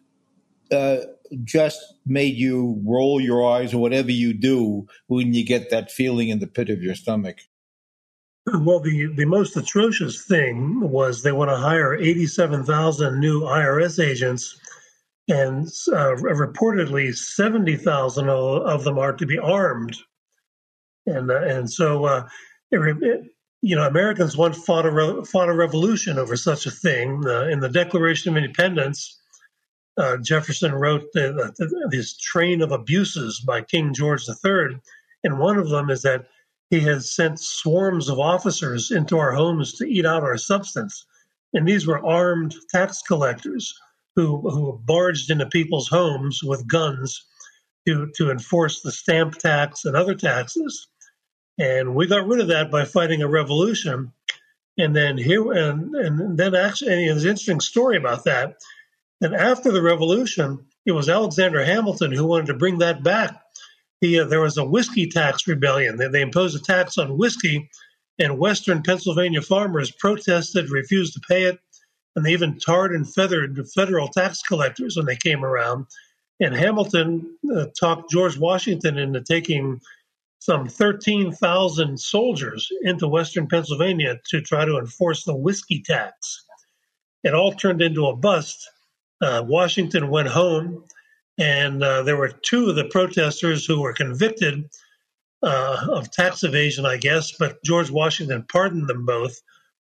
uh, 0.72 0.98
just 1.44 1.78
made 2.06 2.36
you 2.36 2.80
roll 2.84 3.20
your 3.20 3.48
eyes 3.48 3.72
or 3.72 3.78
whatever 3.78 4.10
you 4.10 4.32
do 4.32 4.86
when 5.06 5.32
you 5.32 5.44
get 5.44 5.70
that 5.70 5.90
feeling 5.90 6.28
in 6.28 6.38
the 6.38 6.46
pit 6.46 6.68
of 6.68 6.82
your 6.82 6.94
stomach? 6.94 7.38
Well, 8.46 8.80
the, 8.80 9.12
the 9.14 9.26
most 9.26 9.56
atrocious 9.56 10.24
thing 10.24 10.80
was 10.80 11.22
they 11.22 11.32
want 11.32 11.50
to 11.50 11.56
hire 11.56 11.94
87,000 11.94 13.20
new 13.20 13.42
IRS 13.42 14.02
agents, 14.02 14.58
and 15.30 15.68
uh, 15.92 16.16
reportedly 16.16 17.16
70,000 17.16 18.28
of 18.28 18.84
them 18.84 18.98
are 18.98 19.12
to 19.12 19.26
be 19.26 19.38
armed. 19.38 19.96
And, 21.06 21.30
uh, 21.30 21.40
and 21.42 21.70
so 21.70 22.04
uh, 22.04 22.28
it, 22.72 23.30
you 23.62 23.76
know, 23.76 23.86
Americans 23.86 24.36
once 24.36 24.58
fought 24.58 24.86
a 24.86 24.90
re- 24.90 25.24
fought 25.24 25.48
a 25.48 25.54
revolution 25.54 26.18
over 26.18 26.36
such 26.36 26.66
a 26.66 26.70
thing. 26.70 27.22
Uh, 27.24 27.44
in 27.44 27.60
the 27.60 27.68
Declaration 27.68 28.30
of 28.30 28.42
Independence, 28.42 29.20
uh, 29.96 30.16
Jefferson 30.16 30.72
wrote 30.72 31.04
the, 31.12 31.52
the, 31.56 31.88
this 31.90 32.16
train 32.16 32.60
of 32.60 32.72
abuses 32.72 33.40
by 33.40 33.62
King 33.62 33.94
George 33.94 34.24
III, 34.28 34.80
and 35.22 35.38
one 35.38 35.58
of 35.58 35.68
them 35.68 35.90
is 35.90 36.02
that 36.02 36.26
he 36.70 36.80
has 36.80 37.14
sent 37.14 37.38
swarms 37.38 38.08
of 38.08 38.18
officers 38.18 38.90
into 38.90 39.18
our 39.18 39.32
homes 39.32 39.74
to 39.74 39.84
eat 39.84 40.06
out 40.06 40.22
our 40.22 40.38
substance, 40.38 41.04
and 41.52 41.68
these 41.68 41.86
were 41.86 42.04
armed 42.04 42.54
tax 42.72 43.02
collectors 43.02 43.74
who 44.20 44.50
who 44.50 44.80
barged 44.84 45.30
into 45.30 45.46
people's 45.46 45.88
homes 45.88 46.42
with 46.42 46.68
guns 46.68 47.24
to 47.86 48.10
to 48.16 48.30
enforce 48.30 48.82
the 48.82 48.92
stamp 48.92 49.38
tax 49.38 49.84
and 49.84 49.96
other 49.96 50.14
taxes. 50.14 50.88
And 51.58 51.94
we 51.94 52.06
got 52.06 52.26
rid 52.26 52.40
of 52.40 52.48
that 52.48 52.70
by 52.70 52.84
fighting 52.84 53.22
a 53.22 53.28
revolution. 53.28 54.12
And 54.78 54.94
then 54.94 55.18
here 55.18 55.52
and 55.52 55.94
and 55.94 56.38
then 56.38 56.54
actually 56.54 57.06
there's 57.06 57.24
an 57.24 57.30
interesting 57.30 57.60
story 57.60 57.96
about 57.96 58.24
that. 58.24 58.56
And 59.20 59.34
after 59.34 59.70
the 59.70 59.82
revolution, 59.82 60.66
it 60.86 60.92
was 60.92 61.08
Alexander 61.08 61.64
Hamilton 61.64 62.12
who 62.12 62.26
wanted 62.26 62.46
to 62.46 62.54
bring 62.54 62.78
that 62.78 63.02
back. 63.02 63.40
He, 64.00 64.18
uh, 64.18 64.24
there 64.24 64.40
was 64.40 64.56
a 64.56 64.64
whiskey 64.64 65.08
tax 65.08 65.46
rebellion. 65.46 65.98
They, 65.98 66.08
they 66.08 66.22
imposed 66.22 66.56
a 66.56 66.62
tax 66.62 66.96
on 66.96 67.18
whiskey, 67.18 67.68
and 68.18 68.38
Western 68.38 68.82
Pennsylvania 68.82 69.42
farmers 69.42 69.90
protested, 69.90 70.70
refused 70.70 71.12
to 71.14 71.20
pay 71.28 71.42
it, 71.42 71.58
and 72.16 72.24
they 72.24 72.32
even 72.32 72.58
tarred 72.58 72.92
and 72.92 73.12
feathered 73.12 73.56
the 73.56 73.64
federal 73.64 74.08
tax 74.08 74.42
collectors 74.42 74.96
when 74.96 75.06
they 75.06 75.16
came 75.16 75.44
around. 75.44 75.86
And 76.40 76.54
Hamilton 76.54 77.38
uh, 77.54 77.66
talked 77.78 78.10
George 78.10 78.38
Washington 78.38 78.98
into 78.98 79.20
taking 79.20 79.80
some 80.38 80.68
13,000 80.68 82.00
soldiers 82.00 82.68
into 82.82 83.06
Western 83.06 83.46
Pennsylvania 83.46 84.18
to 84.30 84.40
try 84.40 84.64
to 84.64 84.78
enforce 84.78 85.24
the 85.24 85.36
whiskey 85.36 85.82
tax. 85.82 86.44
It 87.22 87.34
all 87.34 87.52
turned 87.52 87.82
into 87.82 88.06
a 88.06 88.16
bust. 88.16 88.68
Uh, 89.20 89.44
Washington 89.46 90.08
went 90.08 90.28
home, 90.28 90.84
and 91.38 91.84
uh, 91.84 92.02
there 92.02 92.16
were 92.16 92.30
two 92.30 92.70
of 92.70 92.76
the 92.76 92.86
protesters 92.86 93.66
who 93.66 93.82
were 93.82 93.92
convicted 93.92 94.64
uh, 95.42 95.86
of 95.90 96.10
tax 96.10 96.42
evasion, 96.42 96.86
I 96.86 96.96
guess, 96.96 97.32
but 97.32 97.62
George 97.62 97.90
Washington 97.90 98.46
pardoned 98.50 98.88
them 98.88 99.04
both. 99.04 99.40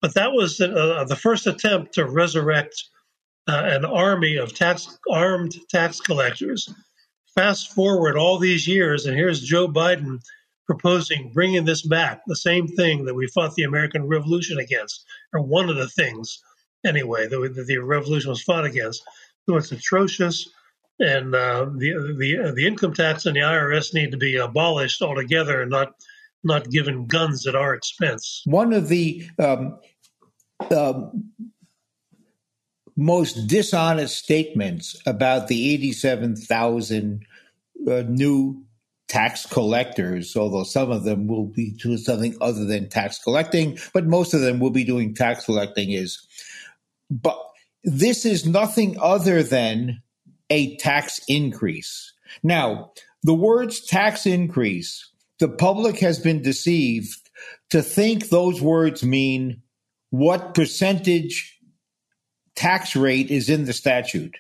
But 0.01 0.14
that 0.14 0.32
was 0.32 0.61
uh, 0.61 1.05
the 1.09 1.16
first 1.16 1.46
attempt 1.46 1.94
to 1.94 2.09
resurrect 2.09 2.74
uh, 3.48 3.62
an 3.64 3.84
army 3.84 4.36
of 4.36 4.55
tax 4.55 4.98
armed 5.11 5.55
tax 5.68 6.01
collectors. 6.01 6.72
Fast 7.34 7.72
forward 7.72 8.16
all 8.16 8.38
these 8.38 8.66
years, 8.66 9.07
and 9.07 9.16
here's 9.16 9.40
Joe 9.40 9.68
Biden 9.68 10.20
proposing 10.66 11.32
bringing 11.32 11.64
this 11.64 11.82
back, 11.82 12.22
the 12.26 12.36
same 12.36 12.68
thing 12.68 13.05
that 13.05 13.14
we 13.14 13.26
fought 13.26 13.55
the 13.55 13.64
American 13.64 14.07
Revolution 14.07 14.59
against, 14.59 15.05
or 15.32 15.42
one 15.42 15.68
of 15.68 15.76
the 15.76 15.88
things, 15.88 16.38
anyway, 16.86 17.26
that 17.26 17.64
the 17.66 17.78
revolution 17.78 18.30
was 18.30 18.42
fought 18.42 18.64
against. 18.64 19.03
So 19.48 19.57
it's 19.57 19.72
atrocious, 19.72 20.48
and 21.01 21.34
uh, 21.34 21.66
the 21.76 22.14
the 22.18 22.53
the 22.55 22.66
income 22.66 22.94
tax 22.94 23.26
and 23.26 23.34
the 23.34 23.40
IRS 23.40 23.94
need 23.94 24.12
to 24.12 24.16
be 24.16 24.36
abolished 24.36 25.03
altogether, 25.03 25.62
and 25.62 25.70
not 25.70 25.94
not 26.43 26.70
given 26.70 27.07
guns 27.07 27.47
at 27.47 27.55
our 27.55 27.74
expense. 27.74 28.43
One 28.47 28.72
of 28.72 28.88
the 28.88 29.28
um, 29.38 29.78
um, 30.74 31.30
most 32.97 33.47
dishonest 33.47 34.16
statements 34.16 35.01
about 35.07 35.49
the 35.49 35.72
87,000 35.74 37.24
uh, 37.88 38.03
new 38.09 38.64
tax 39.09 39.45
collectors, 39.45 40.36
although 40.36 40.62
some 40.62 40.91
of 40.91 41.05
them 41.05 41.26
will 41.26 41.47
be 41.47 41.72
doing 41.72 41.99
something 41.99 42.36
other 42.41 42.64
than 42.64 42.88
tax 42.88 43.18
collecting, 43.18 43.78
but 43.93 44.07
most 44.07 44.34
of 44.34 44.41
them 44.41 44.61
will 44.61 44.70
be 44.70 44.84
doing 44.84 45.14
tax 45.14 45.45
collecting 45.45 45.91
is, 45.91 46.24
but 47.11 47.36
this 47.82 48.24
is 48.24 48.47
nothing 48.47 48.97
other 49.01 49.43
than 49.43 50.01
a 50.49 50.76
tax 50.76 51.20
increase. 51.26 52.12
Now, 52.43 52.93
the 53.22 53.34
words 53.34 53.80
tax 53.80 54.26
increase, 54.26 55.09
the 55.41 55.49
public 55.49 55.99
has 55.99 56.18
been 56.18 56.43
deceived 56.43 57.30
to 57.70 57.82
think 57.82 58.28
those 58.28 58.61
words 58.61 59.03
mean 59.03 59.62
what 60.11 60.55
percentage 60.55 61.59
tax 62.55 62.95
rate 62.95 63.30
is 63.30 63.49
in 63.49 63.64
the 63.64 63.72
statute. 63.72 64.36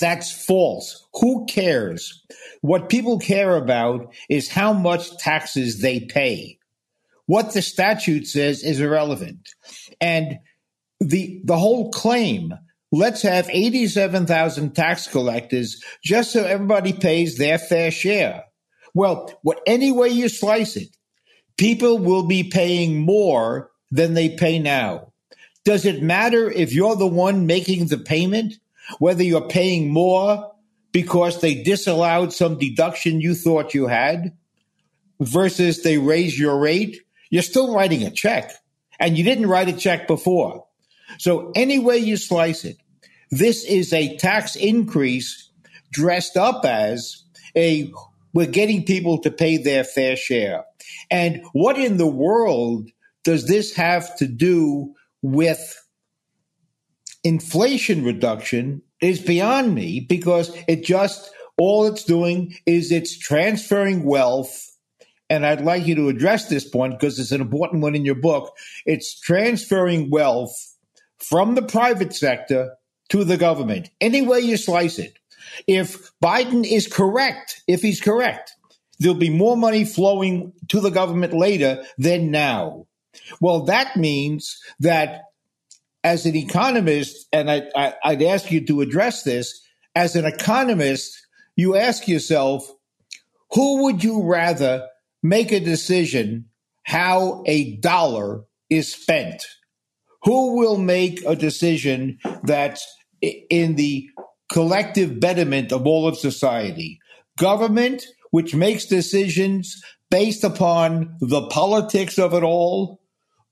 That's 0.00 0.32
false. 0.32 1.06
Who 1.20 1.46
cares? 1.46 2.24
What 2.62 2.88
people 2.88 3.18
care 3.18 3.56
about 3.56 4.12
is 4.28 4.48
how 4.48 4.72
much 4.72 5.16
taxes 5.18 5.80
they 5.80 6.00
pay. 6.00 6.58
What 7.26 7.52
the 7.52 7.62
statute 7.62 8.26
says 8.26 8.64
is 8.64 8.80
irrelevant. 8.80 9.50
And 10.00 10.38
the 11.00 11.40
the 11.44 11.56
whole 11.56 11.90
claim, 11.90 12.54
let's 12.90 13.22
have 13.22 13.48
87,000 13.50 14.74
tax 14.74 15.06
collectors 15.06 15.82
just 16.02 16.32
so 16.32 16.44
everybody 16.44 16.92
pays 16.92 17.36
their 17.36 17.58
fair 17.58 17.90
share. 17.90 18.44
Well, 18.94 19.30
what 19.42 19.60
any 19.66 19.90
way 19.90 20.08
you 20.08 20.28
slice 20.28 20.76
it, 20.76 20.96
people 21.56 21.98
will 21.98 22.22
be 22.22 22.44
paying 22.44 23.00
more 23.00 23.70
than 23.90 24.14
they 24.14 24.30
pay 24.30 24.58
now. 24.58 25.12
Does 25.64 25.84
it 25.84 26.02
matter 26.02 26.50
if 26.50 26.72
you're 26.72 26.96
the 26.96 27.06
one 27.06 27.46
making 27.46 27.86
the 27.86 27.98
payment, 27.98 28.54
whether 28.98 29.22
you're 29.22 29.48
paying 29.48 29.90
more 29.90 30.52
because 30.92 31.40
they 31.40 31.62
disallowed 31.62 32.32
some 32.32 32.58
deduction 32.58 33.20
you 33.20 33.34
thought 33.34 33.74
you 33.74 33.86
had 33.86 34.36
versus 35.20 35.82
they 35.82 35.98
raise 35.98 36.38
your 36.38 36.58
rate? 36.58 37.00
You're 37.30 37.42
still 37.42 37.74
writing 37.74 38.02
a 38.02 38.10
check 38.10 38.52
and 39.00 39.18
you 39.18 39.24
didn't 39.24 39.48
write 39.48 39.68
a 39.68 39.72
check 39.72 40.06
before. 40.06 40.66
So 41.18 41.50
any 41.54 41.78
way 41.78 41.98
you 41.98 42.16
slice 42.16 42.64
it, 42.64 42.76
this 43.30 43.64
is 43.64 43.92
a 43.92 44.16
tax 44.16 44.54
increase 44.54 45.50
dressed 45.92 46.36
up 46.36 46.64
as 46.64 47.24
a 47.56 47.90
we're 48.34 48.46
getting 48.46 48.84
people 48.84 49.18
to 49.18 49.30
pay 49.30 49.56
their 49.56 49.84
fair 49.84 50.16
share. 50.16 50.64
And 51.10 51.42
what 51.52 51.78
in 51.78 51.96
the 51.96 52.06
world 52.06 52.90
does 53.22 53.46
this 53.46 53.74
have 53.76 54.14
to 54.18 54.26
do 54.26 54.94
with 55.22 55.80
inflation 57.22 58.04
reduction 58.04 58.82
is 59.00 59.20
beyond 59.20 59.74
me 59.74 60.00
because 60.00 60.54
it 60.68 60.84
just 60.84 61.30
all 61.56 61.86
it's 61.86 62.04
doing 62.04 62.54
is 62.66 62.92
it's 62.92 63.16
transferring 63.16 64.04
wealth 64.04 64.70
and 65.30 65.46
I'd 65.46 65.62
like 65.62 65.86
you 65.86 65.94
to 65.94 66.08
address 66.08 66.48
this 66.48 66.68
point 66.68 66.98
because 66.98 67.18
it's 67.18 67.32
an 67.32 67.40
important 67.40 67.82
one 67.82 67.94
in 67.94 68.04
your 68.04 68.14
book. 68.14 68.54
It's 68.84 69.18
transferring 69.18 70.10
wealth 70.10 70.54
from 71.18 71.54
the 71.54 71.62
private 71.62 72.14
sector 72.14 72.76
to 73.08 73.24
the 73.24 73.36
government, 73.36 73.90
any 74.00 74.22
way 74.22 74.40
you 74.40 74.56
slice 74.56 74.98
it. 74.98 75.18
If 75.66 76.12
Biden 76.22 76.64
is 76.64 76.86
correct, 76.86 77.62
if 77.66 77.82
he's 77.82 78.00
correct, 78.00 78.52
there'll 78.98 79.18
be 79.18 79.30
more 79.30 79.56
money 79.56 79.84
flowing 79.84 80.52
to 80.68 80.80
the 80.80 80.90
government 80.90 81.32
later 81.32 81.84
than 81.98 82.30
now. 82.30 82.86
Well, 83.40 83.64
that 83.64 83.96
means 83.96 84.58
that 84.80 85.22
as 86.02 86.26
an 86.26 86.36
economist, 86.36 87.26
and 87.32 87.50
I, 87.50 87.62
I, 87.74 87.94
I'd 88.04 88.22
ask 88.22 88.50
you 88.50 88.64
to 88.66 88.82
address 88.82 89.22
this, 89.22 89.62
as 89.94 90.16
an 90.16 90.24
economist, 90.24 91.26
you 91.56 91.76
ask 91.76 92.08
yourself, 92.08 92.70
who 93.52 93.84
would 93.84 94.02
you 94.02 94.22
rather 94.22 94.88
make 95.22 95.52
a 95.52 95.60
decision 95.60 96.46
how 96.82 97.42
a 97.46 97.76
dollar 97.76 98.42
is 98.68 98.92
spent? 98.92 99.42
Who 100.24 100.56
will 100.58 100.78
make 100.78 101.22
a 101.24 101.36
decision 101.36 102.18
that's 102.42 102.86
in 103.22 103.76
the 103.76 104.08
collective 104.50 105.20
betterment 105.20 105.72
of 105.72 105.86
all 105.86 106.06
of 106.06 106.18
society? 106.18 107.00
Government, 107.38 108.06
which 108.30 108.54
makes 108.54 108.84
decisions 108.84 109.82
based 110.10 110.44
upon 110.44 111.16
the 111.20 111.46
politics 111.48 112.18
of 112.18 112.34
it 112.34 112.42
all, 112.42 113.00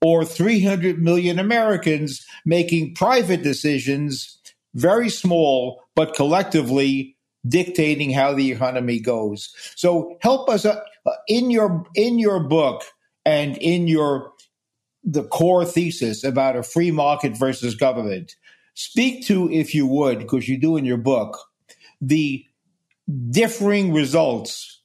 or 0.01 0.25
300 0.25 0.99
million 0.99 1.39
Americans 1.39 2.25
making 2.45 2.93
private 2.93 3.41
decisions, 3.41 4.39
very 4.75 5.09
small, 5.09 5.81
but 5.95 6.13
collectively 6.13 7.15
dictating 7.47 8.11
how 8.11 8.33
the 8.33 8.51
economy 8.51 8.99
goes. 8.99 9.53
So 9.75 10.17
help 10.21 10.49
us 10.49 10.65
uh, 10.65 10.79
in 11.27 11.49
your 11.49 11.85
in 11.95 12.19
your 12.19 12.41
book 12.41 12.83
and 13.25 13.57
in 13.57 13.87
your 13.87 14.31
the 15.03 15.23
core 15.23 15.65
thesis 15.65 16.23
about 16.23 16.55
a 16.55 16.63
free 16.63 16.91
market 16.91 17.37
versus 17.37 17.75
government. 17.75 18.35
Speak 18.73 19.25
to, 19.27 19.51
if 19.51 19.75
you 19.75 19.85
would, 19.85 20.19
because 20.19 20.47
you 20.47 20.57
do 20.57 20.77
in 20.77 20.85
your 20.85 20.97
book, 20.97 21.37
the 22.01 22.45
differing 23.29 23.93
results 23.93 24.81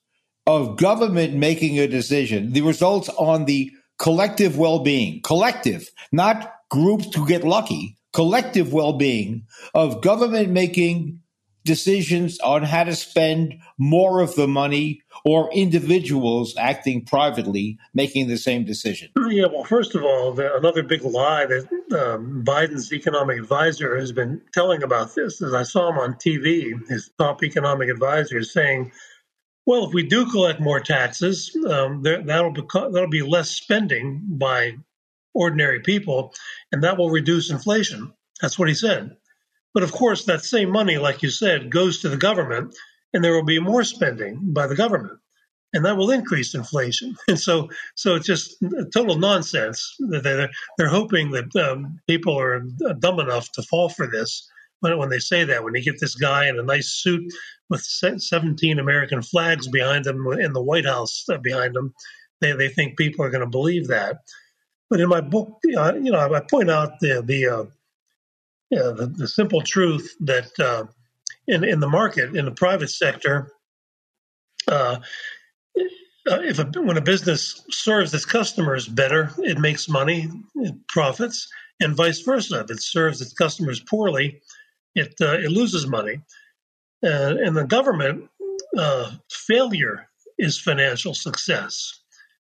of 0.47 0.76
government 0.76 1.34
making 1.34 1.78
a 1.78 1.86
decision, 1.86 2.53
the 2.53 2.62
results 2.62 3.09
on 3.11 3.45
the 3.45 3.70
collective 3.99 4.59
well 4.59 4.80
being, 4.80 5.20
collective, 5.22 5.89
not 6.12 6.53
groups 6.70 7.09
to 7.11 7.26
get 7.26 7.45
lucky, 7.45 7.97
collective 8.12 8.72
well 8.72 8.95
being 8.95 9.47
of 9.74 10.03
government 10.03 10.51
making 10.51 11.20
decisions 11.64 12.38
on 12.40 12.62
how 12.62 12.84
to 12.84 12.94
spend 12.94 13.61
more 13.76 14.20
of 14.20 14.34
the 14.34 14.48
money 14.48 15.02
or 15.24 15.52
individuals 15.52 16.56
acting 16.56 17.04
privately 17.04 17.78
making 17.94 18.28
the 18.28 18.36
same 18.36 18.64
decision? 18.64 19.11
Yeah, 19.28 19.46
well, 19.52 19.64
first 19.64 19.94
of 19.94 20.02
all, 20.02 20.32
the, 20.32 20.54
another 20.56 20.82
big 20.82 21.02
lie 21.02 21.46
that 21.46 21.68
um, 21.92 22.44
Biden's 22.44 22.92
economic 22.92 23.38
advisor 23.38 23.96
has 23.98 24.12
been 24.12 24.40
telling 24.52 24.82
about 24.82 25.14
this 25.14 25.40
is 25.40 25.52
I 25.52 25.64
saw 25.64 25.90
him 25.90 25.98
on 25.98 26.14
TV, 26.14 26.72
his 26.88 27.11
top 27.18 27.42
economic 27.42 27.88
advisor 27.88 28.42
saying 28.42 28.92
well, 29.68 29.86
if 29.86 29.92
we 29.92 30.02
do 30.02 30.24
collect 30.30 30.61
more 30.61 30.80
taxes, 30.80 31.54
um, 31.68 32.02
there, 32.02 32.22
that'll 32.22 32.52
be 32.52 32.62
that'll 32.72 33.11
be 33.11 33.20
less 33.20 33.50
spending 33.50 34.22
by 34.26 34.78
ordinary 35.34 35.80
people, 35.80 36.32
and 36.72 36.82
that 36.84 36.96
will 36.96 37.11
reduce 37.11 37.50
inflation. 37.50 38.14
That's 38.40 38.59
what 38.59 38.68
he 38.68 38.74
said. 38.74 39.18
But 39.74 39.82
of 39.82 39.92
course, 39.92 40.24
that 40.24 40.44
same 40.44 40.70
money, 40.70 40.98
like 40.98 41.22
you 41.22 41.30
said, 41.30 41.70
goes 41.70 42.00
to 42.00 42.08
the 42.08 42.16
government, 42.16 42.74
and 43.12 43.22
there 43.22 43.34
will 43.34 43.44
be 43.44 43.60
more 43.60 43.84
spending 43.84 44.52
by 44.52 44.66
the 44.66 44.74
government, 44.74 45.18
and 45.72 45.84
that 45.84 45.96
will 45.96 46.10
increase 46.10 46.54
inflation. 46.54 47.14
And 47.28 47.38
so, 47.38 47.68
so 47.94 48.16
it's 48.16 48.26
just 48.26 48.56
total 48.92 49.18
nonsense. 49.18 49.96
They're 49.98 50.50
they're 50.76 50.88
hoping 50.88 51.30
that 51.32 51.54
um, 51.56 52.00
people 52.06 52.38
are 52.38 52.60
dumb 52.98 53.20
enough 53.20 53.52
to 53.52 53.62
fall 53.62 53.88
for 53.88 54.06
this 54.06 54.48
when 54.80 54.98
when 54.98 55.10
they 55.10 55.18
say 55.18 55.44
that. 55.44 55.62
When 55.62 55.74
you 55.74 55.82
get 55.82 56.00
this 56.00 56.14
guy 56.14 56.48
in 56.48 56.58
a 56.58 56.62
nice 56.62 56.90
suit 56.90 57.32
with 57.70 57.82
17 57.82 58.78
American 58.78 59.22
flags 59.22 59.68
behind 59.68 60.06
him 60.06 60.26
in 60.40 60.52
the 60.54 60.62
White 60.62 60.86
House 60.86 61.24
uh, 61.30 61.38
behind 61.38 61.76
him, 61.76 61.92
they 62.40 62.52
they 62.52 62.68
think 62.68 62.96
people 62.96 63.24
are 63.24 63.30
going 63.30 63.44
to 63.44 63.58
believe 63.58 63.88
that. 63.88 64.18
But 64.90 65.00
in 65.00 65.08
my 65.08 65.20
book, 65.20 65.58
uh, 65.76 65.94
you 65.94 66.12
know, 66.12 66.18
I 66.18 66.40
point 66.40 66.70
out 66.70 67.00
the 67.00 67.22
the 67.22 67.46
uh, 67.46 67.64
yeah, 68.70 68.92
the, 68.94 69.06
the, 69.06 69.28
simple 69.28 69.62
truth 69.62 70.14
that 70.20 70.50
uh, 70.58 70.84
in 71.46 71.64
in 71.64 71.80
the 71.80 71.88
market 71.88 72.36
in 72.36 72.44
the 72.44 72.50
private 72.50 72.90
sector, 72.90 73.52
uh, 74.66 74.98
uh, 75.78 76.40
if 76.42 76.58
a, 76.58 76.64
when 76.82 76.96
a 76.98 77.02
business 77.02 77.64
serves 77.70 78.12
its 78.12 78.24
customers 78.24 78.86
better, 78.86 79.32
it 79.38 79.58
makes 79.58 79.88
money, 79.88 80.28
it 80.56 80.74
profits, 80.88 81.48
and 81.80 81.96
vice 81.96 82.20
versa. 82.20 82.60
If 82.60 82.70
it 82.70 82.82
serves 82.82 83.22
its 83.22 83.32
customers 83.32 83.80
poorly, 83.80 84.40
it 84.94 85.14
uh, 85.20 85.38
it 85.38 85.50
loses 85.50 85.86
money. 85.86 86.20
And 87.00 87.56
the 87.56 87.64
government 87.64 88.28
uh, 88.76 89.12
failure 89.30 90.08
is 90.38 90.60
financial 90.60 91.14
success. 91.14 92.00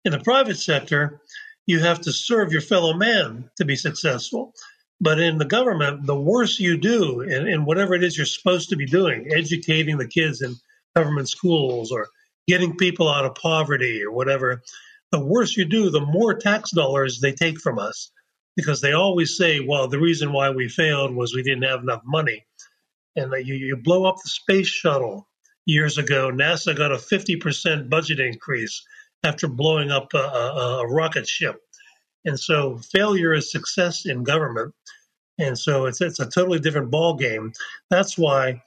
In 0.04 0.12
the 0.12 0.18
private 0.20 0.58
sector, 0.58 1.20
you 1.66 1.78
have 1.80 2.00
to 2.02 2.12
serve 2.12 2.52
your 2.52 2.60
fellow 2.60 2.94
man 2.94 3.48
to 3.56 3.64
be 3.64 3.76
successful. 3.76 4.54
But 5.00 5.18
in 5.18 5.38
the 5.38 5.46
government, 5.46 6.06
the 6.06 6.18
worse 6.20 6.60
you 6.60 6.76
do 6.76 7.20
in, 7.20 7.48
in 7.48 7.64
whatever 7.64 7.94
it 7.94 8.04
is 8.04 8.16
you're 8.16 8.26
supposed 8.26 8.68
to 8.70 8.76
be 8.76 8.86
doing, 8.86 9.30
educating 9.34 9.96
the 9.96 10.06
kids 10.06 10.42
in 10.42 10.56
government 10.94 11.28
schools 11.28 11.90
or 11.90 12.08
getting 12.46 12.76
people 12.76 13.08
out 13.08 13.24
of 13.24 13.34
poverty 13.34 14.02
or 14.04 14.12
whatever, 14.12 14.62
the 15.10 15.24
worse 15.24 15.56
you 15.56 15.64
do, 15.64 15.90
the 15.90 16.00
more 16.00 16.34
tax 16.34 16.70
dollars 16.70 17.20
they 17.20 17.32
take 17.32 17.60
from 17.60 17.78
us. 17.78 18.10
Because 18.56 18.80
they 18.80 18.92
always 18.92 19.36
say, 19.36 19.60
well, 19.60 19.88
the 19.88 20.00
reason 20.00 20.32
why 20.32 20.50
we 20.50 20.68
failed 20.68 21.14
was 21.14 21.34
we 21.34 21.42
didn't 21.42 21.62
have 21.62 21.82
enough 21.82 22.02
money. 22.04 22.44
And 23.16 23.32
you, 23.46 23.54
you 23.54 23.76
blow 23.76 24.04
up 24.04 24.16
the 24.22 24.28
space 24.28 24.66
shuttle 24.66 25.28
years 25.64 25.98
ago, 25.98 26.30
NASA 26.30 26.76
got 26.76 26.92
a 26.92 26.96
50% 26.96 27.88
budget 27.88 28.20
increase 28.20 28.84
after 29.24 29.48
blowing 29.48 29.90
up 29.90 30.12
a, 30.14 30.18
a, 30.18 30.80
a 30.80 30.88
rocket 30.88 31.26
ship. 31.26 31.56
And 32.24 32.38
so 32.38 32.78
failure 32.78 33.32
is 33.32 33.50
success 33.50 34.06
in 34.06 34.24
government. 34.24 34.74
And 35.38 35.58
so 35.58 35.86
it's 35.86 36.00
it's 36.00 36.20
a 36.20 36.28
totally 36.28 36.58
different 36.58 36.90
ball 36.90 37.14
game. 37.14 37.52
That's 37.88 38.18
why 38.18 38.62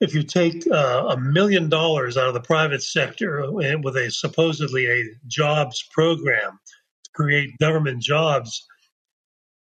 if 0.00 0.14
you 0.14 0.22
take 0.22 0.66
uh, 0.70 1.06
a 1.10 1.16
million 1.16 1.68
dollars 1.68 2.16
out 2.16 2.28
of 2.28 2.34
the 2.34 2.40
private 2.40 2.82
sector 2.82 3.50
with 3.50 3.96
a 3.96 4.10
supposedly 4.10 4.86
a 4.86 5.04
jobs 5.26 5.84
program 5.92 6.58
to 7.04 7.10
create 7.12 7.58
government 7.58 8.02
jobs, 8.02 8.66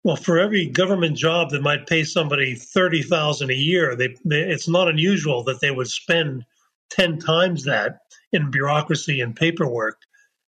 well, 0.03 0.15
for 0.15 0.37
every 0.39 0.67
government 0.67 1.17
job 1.17 1.49
that 1.49 1.61
might 1.61 1.87
pay 1.87 2.03
somebody 2.03 2.55
thirty 2.55 3.01
thousand 3.01 3.49
a 3.49 3.55
year, 3.55 3.95
they, 3.95 4.15
they, 4.23 4.41
it's 4.41 4.69
not 4.69 4.87
unusual 4.87 5.43
that 5.43 5.59
they 5.59 5.71
would 5.71 5.89
spend 5.89 6.45
ten 6.89 7.19
times 7.19 7.65
that 7.65 7.99
in 8.31 8.51
bureaucracy 8.51 9.19
and 9.19 9.35
paperwork 9.35 9.97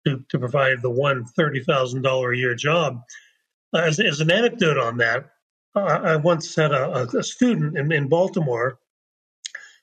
to, 0.06 0.24
to 0.30 0.38
provide 0.38 0.80
the 0.80 0.90
one 0.90 1.24
$30,000 1.38 2.32
a 2.32 2.36
year 2.36 2.54
job. 2.54 3.02
Uh, 3.74 3.80
as, 3.80 4.00
as 4.00 4.20
an 4.20 4.30
anecdote 4.30 4.78
on 4.78 4.98
that, 4.98 5.26
I 5.74 6.16
once 6.16 6.54
had 6.54 6.72
a, 6.72 7.06
a 7.18 7.22
student 7.22 7.76
in, 7.76 7.92
in 7.92 8.08
Baltimore 8.08 8.78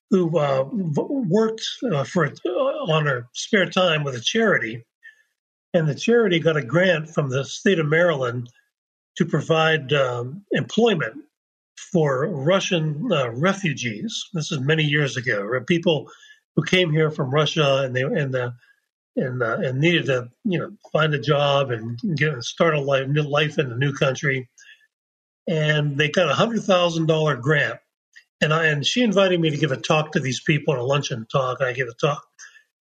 who 0.10 0.38
uh, 0.38 0.68
worked 0.72 1.64
uh, 1.92 2.04
for 2.04 2.26
uh, 2.26 2.50
on 2.50 3.06
her 3.06 3.28
spare 3.34 3.70
time 3.70 4.04
with 4.04 4.16
a 4.16 4.20
charity, 4.20 4.86
and 5.74 5.88
the 5.88 5.96
charity 5.96 6.40
got 6.40 6.58
a 6.58 6.64
grant 6.64 7.10
from 7.10 7.30
the 7.30 7.46
state 7.46 7.80
of 7.80 7.88
Maryland 7.88 8.50
to 9.18 9.26
provide 9.26 9.94
um, 9.94 10.44
employment 10.52 11.16
for 11.92 12.28
Russian 12.28 13.08
uh, 13.12 13.32
refugees. 13.32 14.24
This 14.34 14.52
is 14.52 14.60
many 14.60 14.84
years 14.84 15.18
ago. 15.18 15.60
People 15.68 16.08
who 16.56 16.64
came 16.64 16.92
here 16.92 17.12
from 17.12 17.32
Russia 17.32 17.84
and 17.84 17.96
they 17.96 18.02
and 18.02 18.34
the 18.34 18.54
and 19.16 19.42
uh, 19.44 19.58
and 19.58 19.80
needed 19.80 20.06
to 20.08 20.30
you 20.44 20.60
know 20.60 20.72
find 20.92 21.14
a 21.14 21.20
job 21.20 21.72
and 21.72 22.00
get 22.16 22.42
start 22.44 22.76
a 22.76 22.82
life 22.82 23.08
new 23.08 23.24
life 23.24 23.60
in 23.60 23.72
a 23.72 23.78
new 23.78 23.94
country, 23.94 24.50
and 25.48 25.98
they 25.98 26.10
got 26.10 26.30
a 26.30 26.34
hundred 26.34 26.64
thousand 26.64 27.08
dollar 27.08 27.36
grant, 27.36 27.80
and 28.42 28.54
I 28.54 28.68
and 28.68 28.86
she 28.86 29.02
invited 29.02 29.40
me 29.40 29.52
to 29.52 29.58
give 29.58 29.72
a 29.72 29.78
talk 29.78 30.14
to 30.14 30.20
these 30.20 30.42
people 30.42 30.74
at 30.74 30.80
a 30.80 30.84
luncheon 30.84 31.28
talk. 31.32 31.62
I 31.62 31.74
gave 31.74 31.88
a 31.88 31.94
talk, 31.94 32.26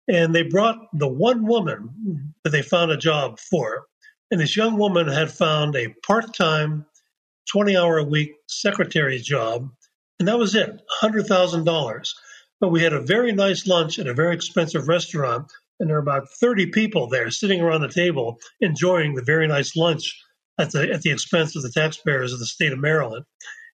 and 0.07 0.33
they 0.33 0.43
brought 0.43 0.77
the 0.93 1.07
one 1.07 1.45
woman 1.45 2.33
that 2.43 2.49
they 2.49 2.61
found 2.61 2.91
a 2.91 2.97
job 2.97 3.39
for, 3.39 3.85
and 4.31 4.39
this 4.41 4.57
young 4.57 4.77
woman 4.77 5.07
had 5.07 5.31
found 5.31 5.75
a 5.75 5.93
part 6.05 6.33
time, 6.33 6.85
twenty 7.49 7.77
hour 7.77 7.97
a 7.97 8.03
week 8.03 8.33
secretary 8.47 9.19
job, 9.19 9.69
and 10.19 10.27
that 10.27 10.39
was 10.39 10.55
it, 10.55 10.69
a 10.69 10.81
hundred 10.89 11.27
thousand 11.27 11.63
dollars. 11.63 12.13
But 12.59 12.71
we 12.71 12.83
had 12.83 12.91
a 12.91 12.99
very 12.99 13.31
nice 13.31 13.67
lunch 13.67 13.99
at 13.99 14.07
a 14.07 14.13
very 14.13 14.35
expensive 14.35 14.89
restaurant 14.89 15.49
and 15.79 15.89
there 15.89 15.97
are 15.97 16.01
about 16.01 16.29
30 16.29 16.67
people 16.67 17.07
there 17.07 17.29
sitting 17.31 17.61
around 17.61 17.81
the 17.81 17.89
table 17.89 18.39
enjoying 18.61 19.15
the 19.15 19.23
very 19.23 19.47
nice 19.47 19.75
lunch 19.75 20.19
at 20.57 20.71
the 20.71 20.91
at 20.91 21.01
the 21.01 21.11
expense 21.11 21.55
of 21.55 21.63
the 21.63 21.71
taxpayers 21.71 22.33
of 22.33 22.39
the 22.39 22.45
state 22.45 22.73
of 22.73 22.79
Maryland. 22.79 23.25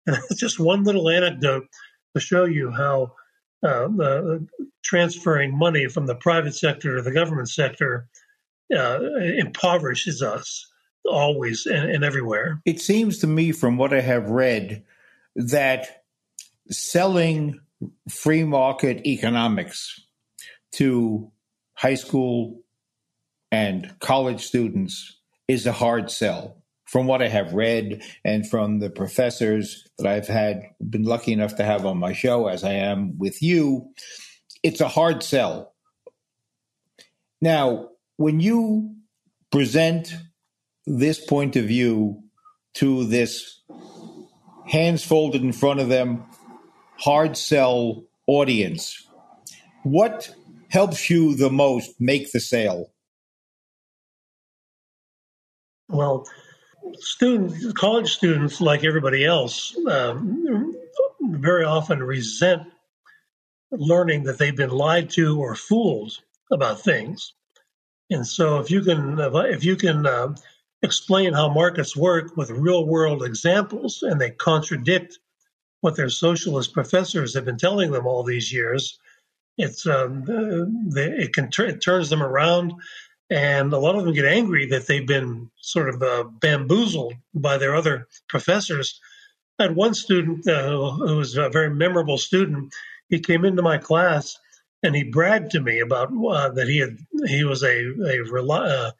And 0.05 0.17
it's 0.29 0.39
just 0.39 0.59
one 0.59 0.83
little 0.83 1.09
anecdote 1.09 1.65
to 2.13 2.21
show 2.21 2.45
you 2.45 2.71
how 2.71 3.13
uh, 3.63 3.89
uh, 4.01 4.39
transferring 4.83 5.57
money 5.57 5.87
from 5.87 6.05
the 6.05 6.15
private 6.15 6.55
sector 6.55 6.95
to 6.95 7.01
the 7.01 7.11
government 7.11 7.49
sector 7.49 8.07
uh, 8.75 8.99
impoverishes 9.37 10.21
us 10.21 10.69
always 11.05 11.65
and, 11.65 11.89
and 11.89 12.03
everywhere. 12.03 12.61
It 12.65 12.79
seems 12.79 13.19
to 13.19 13.27
me, 13.27 13.51
from 13.51 13.77
what 13.77 13.93
I 13.93 14.01
have 14.01 14.29
read, 14.29 14.83
that 15.35 16.03
selling 16.69 17.59
free 18.09 18.43
market 18.43 19.05
economics 19.05 19.99
to 20.73 21.31
high 21.75 21.95
school 21.95 22.61
and 23.51 23.93
college 23.99 24.45
students 24.45 25.19
is 25.47 25.65
a 25.65 25.71
hard 25.71 26.09
sell. 26.09 26.61
From 26.85 27.07
what 27.07 27.21
I 27.21 27.27
have 27.27 27.53
read 27.53 28.03
and 28.23 28.47
from 28.47 28.79
the 28.79 28.89
professors 28.89 29.87
that 29.97 30.07
I've 30.07 30.27
had 30.27 30.61
been 30.79 31.03
lucky 31.03 31.33
enough 31.33 31.55
to 31.55 31.63
have 31.63 31.85
on 31.85 31.97
my 31.97 32.13
show, 32.13 32.47
as 32.47 32.63
I 32.63 32.73
am 32.73 33.17
with 33.17 33.41
you, 33.41 33.91
it's 34.63 34.81
a 34.81 34.87
hard 34.87 35.23
sell. 35.23 35.73
Now, 37.41 37.89
when 38.17 38.39
you 38.39 38.95
present 39.51 40.13
this 40.85 41.23
point 41.23 41.55
of 41.55 41.65
view 41.65 42.21
to 42.75 43.05
this 43.05 43.61
hands 44.67 45.03
folded 45.03 45.41
in 45.41 45.53
front 45.53 45.79
of 45.79 45.89
them 45.89 46.23
hard 46.97 47.35
sell 47.35 48.03
audience, 48.27 49.07
what 49.83 50.33
helps 50.69 51.09
you 51.09 51.35
the 51.35 51.49
most 51.49 51.99
make 51.99 52.31
the 52.31 52.39
sale? 52.39 52.91
Well, 55.87 56.27
students, 56.99 57.71
college 57.73 58.13
students, 58.13 58.59
like 58.61 58.83
everybody 58.83 59.25
else, 59.25 59.75
um, 59.87 60.75
very 61.21 61.63
often 61.63 62.01
resent 62.01 62.63
learning 63.71 64.23
that 64.23 64.37
they've 64.37 64.55
been 64.55 64.69
lied 64.69 65.09
to 65.11 65.39
or 65.39 65.55
fooled 65.55 66.17
about 66.51 66.81
things. 66.81 67.33
And 68.09 68.25
so, 68.25 68.59
if 68.59 68.69
you 68.69 68.81
can, 68.81 69.17
if 69.19 69.63
you 69.63 69.75
can 69.75 70.05
uh, 70.05 70.35
explain 70.83 71.33
how 71.33 71.49
markets 71.49 71.95
work 71.95 72.37
with 72.37 72.51
real 72.51 72.85
world 72.85 73.23
examples, 73.23 74.03
and 74.03 74.21
they 74.21 74.31
contradict 74.31 75.17
what 75.81 75.95
their 75.95 76.09
socialist 76.09 76.73
professors 76.73 77.33
have 77.33 77.45
been 77.45 77.57
telling 77.57 77.91
them 77.91 78.05
all 78.05 78.23
these 78.23 78.53
years, 78.53 78.99
it's 79.57 79.87
um, 79.87 80.25
it 80.27 81.33
can 81.33 81.49
it 81.59 81.81
turns 81.81 82.09
them 82.09 82.21
around, 82.21 82.73
and 83.29 83.71
a 83.73 83.79
lot 83.79 83.95
of 83.95 84.03
them 84.03 84.13
get 84.13 84.25
angry 84.25 84.67
that 84.67 84.87
they've 84.87 85.07
been 85.07 85.49
sort 85.57 85.89
of 85.89 86.01
uh, 86.01 86.23
bamboozled 86.23 87.13
by 87.33 87.57
their 87.57 87.75
other 87.75 88.07
professors. 88.27 88.99
I 89.57 89.63
had 89.63 89.75
one 89.75 89.93
student 89.93 90.47
uh, 90.47 90.91
who 90.91 91.17
was 91.17 91.37
a 91.37 91.49
very 91.49 91.73
memorable 91.73 92.17
student. 92.17 92.73
He 93.09 93.19
came 93.19 93.45
into 93.45 93.61
my 93.61 93.77
class 93.77 94.37
and 94.83 94.95
he 94.95 95.03
bragged 95.03 95.51
to 95.51 95.61
me 95.61 95.79
about 95.79 96.09
uh, 96.11 96.49
that 96.49 96.67
he 96.67 96.77
had 96.77 96.97
he 97.27 97.43
was 97.43 97.63
a 97.63 97.93
a 98.03 98.51
uh, 98.51 98.91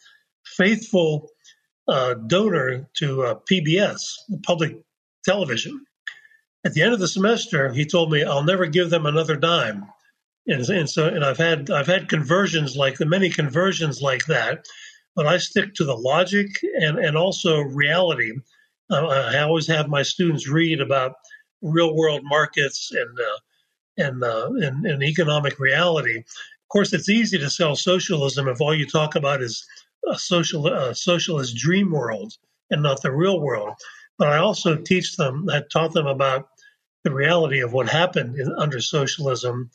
faithful 0.45 1.29
uh, 1.87 2.15
donor 2.15 2.87
to 2.95 3.23
uh, 3.23 3.35
PBS, 3.49 3.99
public 4.43 4.77
television. 5.23 5.85
At 6.65 6.73
the 6.73 6.81
end 6.81 6.93
of 6.93 6.99
the 6.99 7.07
semester, 7.07 7.71
he 7.71 7.85
told 7.85 8.11
me, 8.11 8.23
"I'll 8.23 8.43
never 8.43 8.65
give 8.65 8.89
them 8.89 9.05
another 9.05 9.35
dime." 9.35 9.85
And, 10.47 10.67
and 10.69 10.89
so 10.89 11.07
and 11.07 11.23
I've 11.23 11.37
had 11.37 11.69
I've 11.69 11.87
had 11.87 12.09
conversions 12.09 12.75
like 12.75 12.97
the 12.97 13.05
many 13.05 13.29
conversions 13.29 14.01
like 14.01 14.25
that, 14.25 14.65
but 15.15 15.25
I 15.25 15.37
stick 15.37 15.73
to 15.75 15.85
the 15.85 15.95
logic 15.95 16.47
and 16.79 16.99
and 16.99 17.17
also 17.17 17.61
reality. 17.61 18.33
Uh, 18.89 19.07
I 19.07 19.39
always 19.39 19.67
have 19.67 19.87
my 19.87 20.03
students 20.03 20.47
read 20.47 20.79
about 20.79 21.13
real 21.61 21.95
world 21.95 22.21
markets 22.23 22.91
and 22.91 23.19
uh, 23.19 23.37
and, 23.97 24.23
uh, 24.23 24.49
and 24.55 24.85
and 24.85 25.03
economic 25.03 25.59
reality. 25.59 26.17
Of 26.17 26.69
course, 26.69 26.93
it's 26.93 27.09
easy 27.09 27.37
to 27.39 27.49
sell 27.49 27.75
socialism 27.75 28.47
if 28.47 28.61
all 28.61 28.75
you 28.75 28.85
talk 28.85 29.15
about 29.15 29.41
is 29.41 29.65
a 30.07 30.17
social 30.17 30.67
a 30.67 30.93
socialist 30.93 31.55
dream 31.55 31.91
world 31.91 32.33
and 32.69 32.83
not 32.83 33.01
the 33.01 33.11
real 33.11 33.39
world. 33.39 33.73
But 34.17 34.29
I 34.29 34.37
also 34.37 34.75
teach 34.75 35.17
them, 35.17 35.49
I 35.49 35.61
taught 35.71 35.93
them 35.93 36.07
about 36.07 36.47
the 37.03 37.13
reality 37.13 37.59
of 37.61 37.73
what 37.73 37.89
happened 37.89 38.39
in, 38.39 38.51
under 38.57 38.79
socialism. 38.79 39.69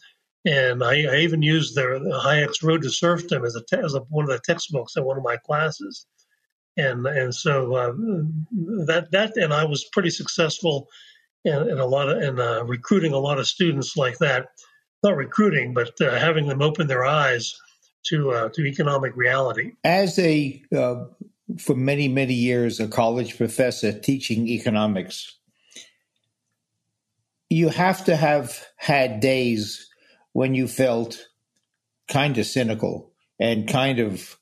And 0.45 0.83
I, 0.83 1.03
I 1.03 1.17
even 1.19 1.43
used 1.43 1.75
their 1.75 1.99
the 1.99 2.21
Hayek's 2.25 2.63
Road 2.63 2.83
to 2.83 2.91
Serfdom 2.91 3.45
as, 3.45 3.57
a 3.57 3.63
te- 3.63 3.85
as 3.85 3.95
a, 3.95 4.01
one 4.09 4.25
of 4.25 4.31
the 4.31 4.41
textbooks 4.41 4.97
in 4.97 5.05
one 5.05 5.19
of 5.19 5.23
my 5.23 5.37
classes. 5.37 6.07
And 6.77 7.07
and 7.07 7.35
so 7.35 7.75
uh, 7.75 7.93
that 8.87 9.09
that 9.11 9.37
and 9.37 9.53
I 9.53 9.65
was 9.65 9.85
pretty 9.93 10.11
successful 10.11 10.89
in, 11.45 11.69
in 11.69 11.79
a 11.79 11.85
lot 11.85 12.09
of 12.09 12.23
in 12.23 12.41
uh, 12.41 12.63
recruiting 12.65 13.13
a 13.13 13.19
lot 13.19 13.39
of 13.39 13.47
students 13.47 13.97
like 13.97 14.19
that. 14.19 14.47
Not 15.03 15.17
recruiting, 15.17 15.75
but 15.75 16.01
uh, 16.01 16.19
having 16.19 16.47
them 16.47 16.63
open 16.63 16.87
their 16.87 17.05
eyes 17.05 17.55
to 18.07 18.31
uh, 18.31 18.49
to 18.51 18.65
economic 18.65 19.17
reality. 19.17 19.73
As 19.85 20.19
a 20.19 20.63
uh, 20.75 21.05
for 21.59 21.75
many 21.75 22.09
many 22.09 22.35
years 22.35 22.81
a 22.81 22.89
college 22.89 23.37
professor 23.37 23.99
teaching 23.99 24.49
economics, 24.49 25.39
you 27.51 27.69
have 27.69 28.05
to 28.05 28.17
have 28.17 28.65
had 28.77 29.21
days 29.21 29.90
when 30.33 30.55
you 30.55 30.69
felt 30.69 31.27
kind 32.09 32.37
of 32.39 32.47
cynical 32.47 33.13
and 33.39 33.69
kind 33.69 33.99
of 33.99 34.37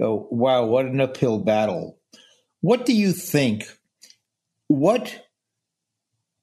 oh, 0.00 0.26
wow 0.30 0.64
what 0.64 0.86
an 0.86 1.00
uphill 1.00 1.38
battle. 1.38 1.98
What 2.60 2.86
do 2.86 2.94
you 2.94 3.12
think? 3.12 3.64
What 4.68 5.20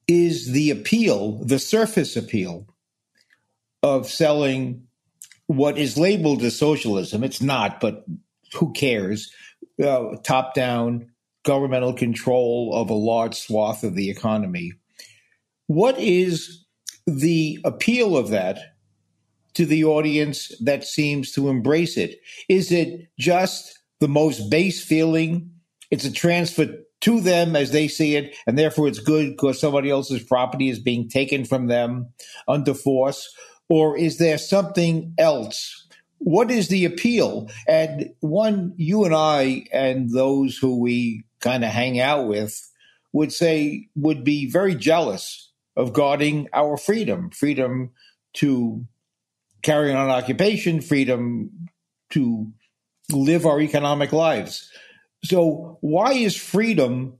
is 0.06 0.52
the 0.52 0.70
appeal, 0.70 1.42
the 1.44 1.58
surface 1.58 2.16
appeal 2.16 2.66
of 3.82 4.08
selling 4.08 4.86
what 5.46 5.78
is 5.78 5.98
labeled 5.98 6.42
as 6.42 6.58
socialism. 6.58 7.24
It's 7.24 7.42
not, 7.42 7.80
but 7.80 8.04
who 8.54 8.72
cares? 8.72 9.32
Uh, 9.82 10.16
top 10.22 10.54
down 10.54 11.10
governmental 11.44 11.92
control 11.92 12.70
of 12.74 12.90
a 12.90 12.94
large 12.94 13.34
swath 13.34 13.82
of 13.82 13.94
the 13.94 14.10
economy. 14.10 14.72
What 15.66 15.98
is 15.98 16.64
the 17.06 17.58
appeal 17.64 18.16
of 18.16 18.28
that 18.30 18.71
to 19.54 19.66
the 19.66 19.84
audience 19.84 20.52
that 20.60 20.84
seems 20.84 21.32
to 21.32 21.48
embrace 21.48 21.96
it? 21.96 22.20
Is 22.48 22.72
it 22.72 23.08
just 23.18 23.78
the 24.00 24.08
most 24.08 24.50
base 24.50 24.82
feeling? 24.84 25.50
It's 25.90 26.04
a 26.04 26.12
transfer 26.12 26.78
to 27.02 27.20
them 27.20 27.56
as 27.56 27.72
they 27.72 27.88
see 27.88 28.16
it, 28.16 28.34
and 28.46 28.58
therefore 28.58 28.88
it's 28.88 29.00
good 29.00 29.30
because 29.30 29.60
somebody 29.60 29.90
else's 29.90 30.22
property 30.22 30.68
is 30.68 30.78
being 30.78 31.08
taken 31.08 31.44
from 31.44 31.66
them 31.66 32.08
under 32.48 32.74
force? 32.74 33.34
Or 33.68 33.96
is 33.96 34.18
there 34.18 34.38
something 34.38 35.14
else? 35.18 35.86
What 36.18 36.50
is 36.50 36.68
the 36.68 36.84
appeal? 36.84 37.50
And 37.66 38.10
one, 38.20 38.74
you 38.76 39.04
and 39.04 39.14
I, 39.14 39.66
and 39.72 40.10
those 40.10 40.56
who 40.56 40.78
we 40.78 41.24
kind 41.40 41.64
of 41.64 41.70
hang 41.70 41.98
out 41.98 42.28
with, 42.28 42.70
would 43.12 43.32
say 43.32 43.88
would 43.96 44.24
be 44.24 44.48
very 44.48 44.74
jealous 44.74 45.50
of 45.76 45.92
guarding 45.92 46.48
our 46.52 46.76
freedom 46.76 47.30
freedom 47.30 47.90
to 48.34 48.84
carry 49.62 49.92
on 49.92 50.10
occupation, 50.10 50.80
freedom 50.80 51.68
to 52.10 52.52
live 53.10 53.46
our 53.46 53.60
economic 53.60 54.12
lives. 54.12 54.70
So, 55.24 55.78
why 55.80 56.12
is 56.12 56.36
freedom, 56.36 57.18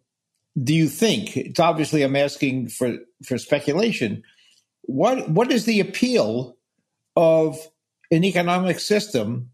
do 0.60 0.74
you 0.74 0.88
think? 0.88 1.36
It's 1.36 1.60
obviously 1.60 2.02
I'm 2.02 2.16
asking 2.16 2.68
for, 2.68 2.96
for 3.24 3.38
speculation. 3.38 4.22
What 4.82 5.28
what 5.30 5.52
is 5.52 5.64
the 5.64 5.80
appeal 5.80 6.56
of 7.16 7.58
an 8.10 8.24
economic 8.24 8.80
system 8.80 9.50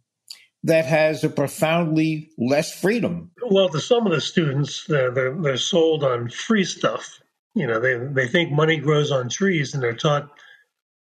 that 0.65 0.87
has 0.87 1.23
a 1.23 1.29
profoundly 1.29 2.31
less 2.39 2.79
freedom? 2.79 3.31
Well, 3.51 3.69
to 3.69 3.81
some 3.81 4.07
of 4.07 4.13
the 4.13 4.21
students, 4.21 4.85
they're, 4.87 5.11
they're, 5.11 5.35
they're 5.35 5.57
sold 5.57 6.03
on 6.03 6.31
free 6.31 6.65
stuff. 6.65 7.21
You 7.55 7.67
know, 7.67 7.81
they 7.81 7.99
they 7.99 8.29
think 8.29 8.53
money 8.53 8.79
grows 8.79 9.11
on 9.11 9.29
trees, 9.29 9.75
and 9.75 9.83
they're 9.83 9.95
taught 9.95 10.31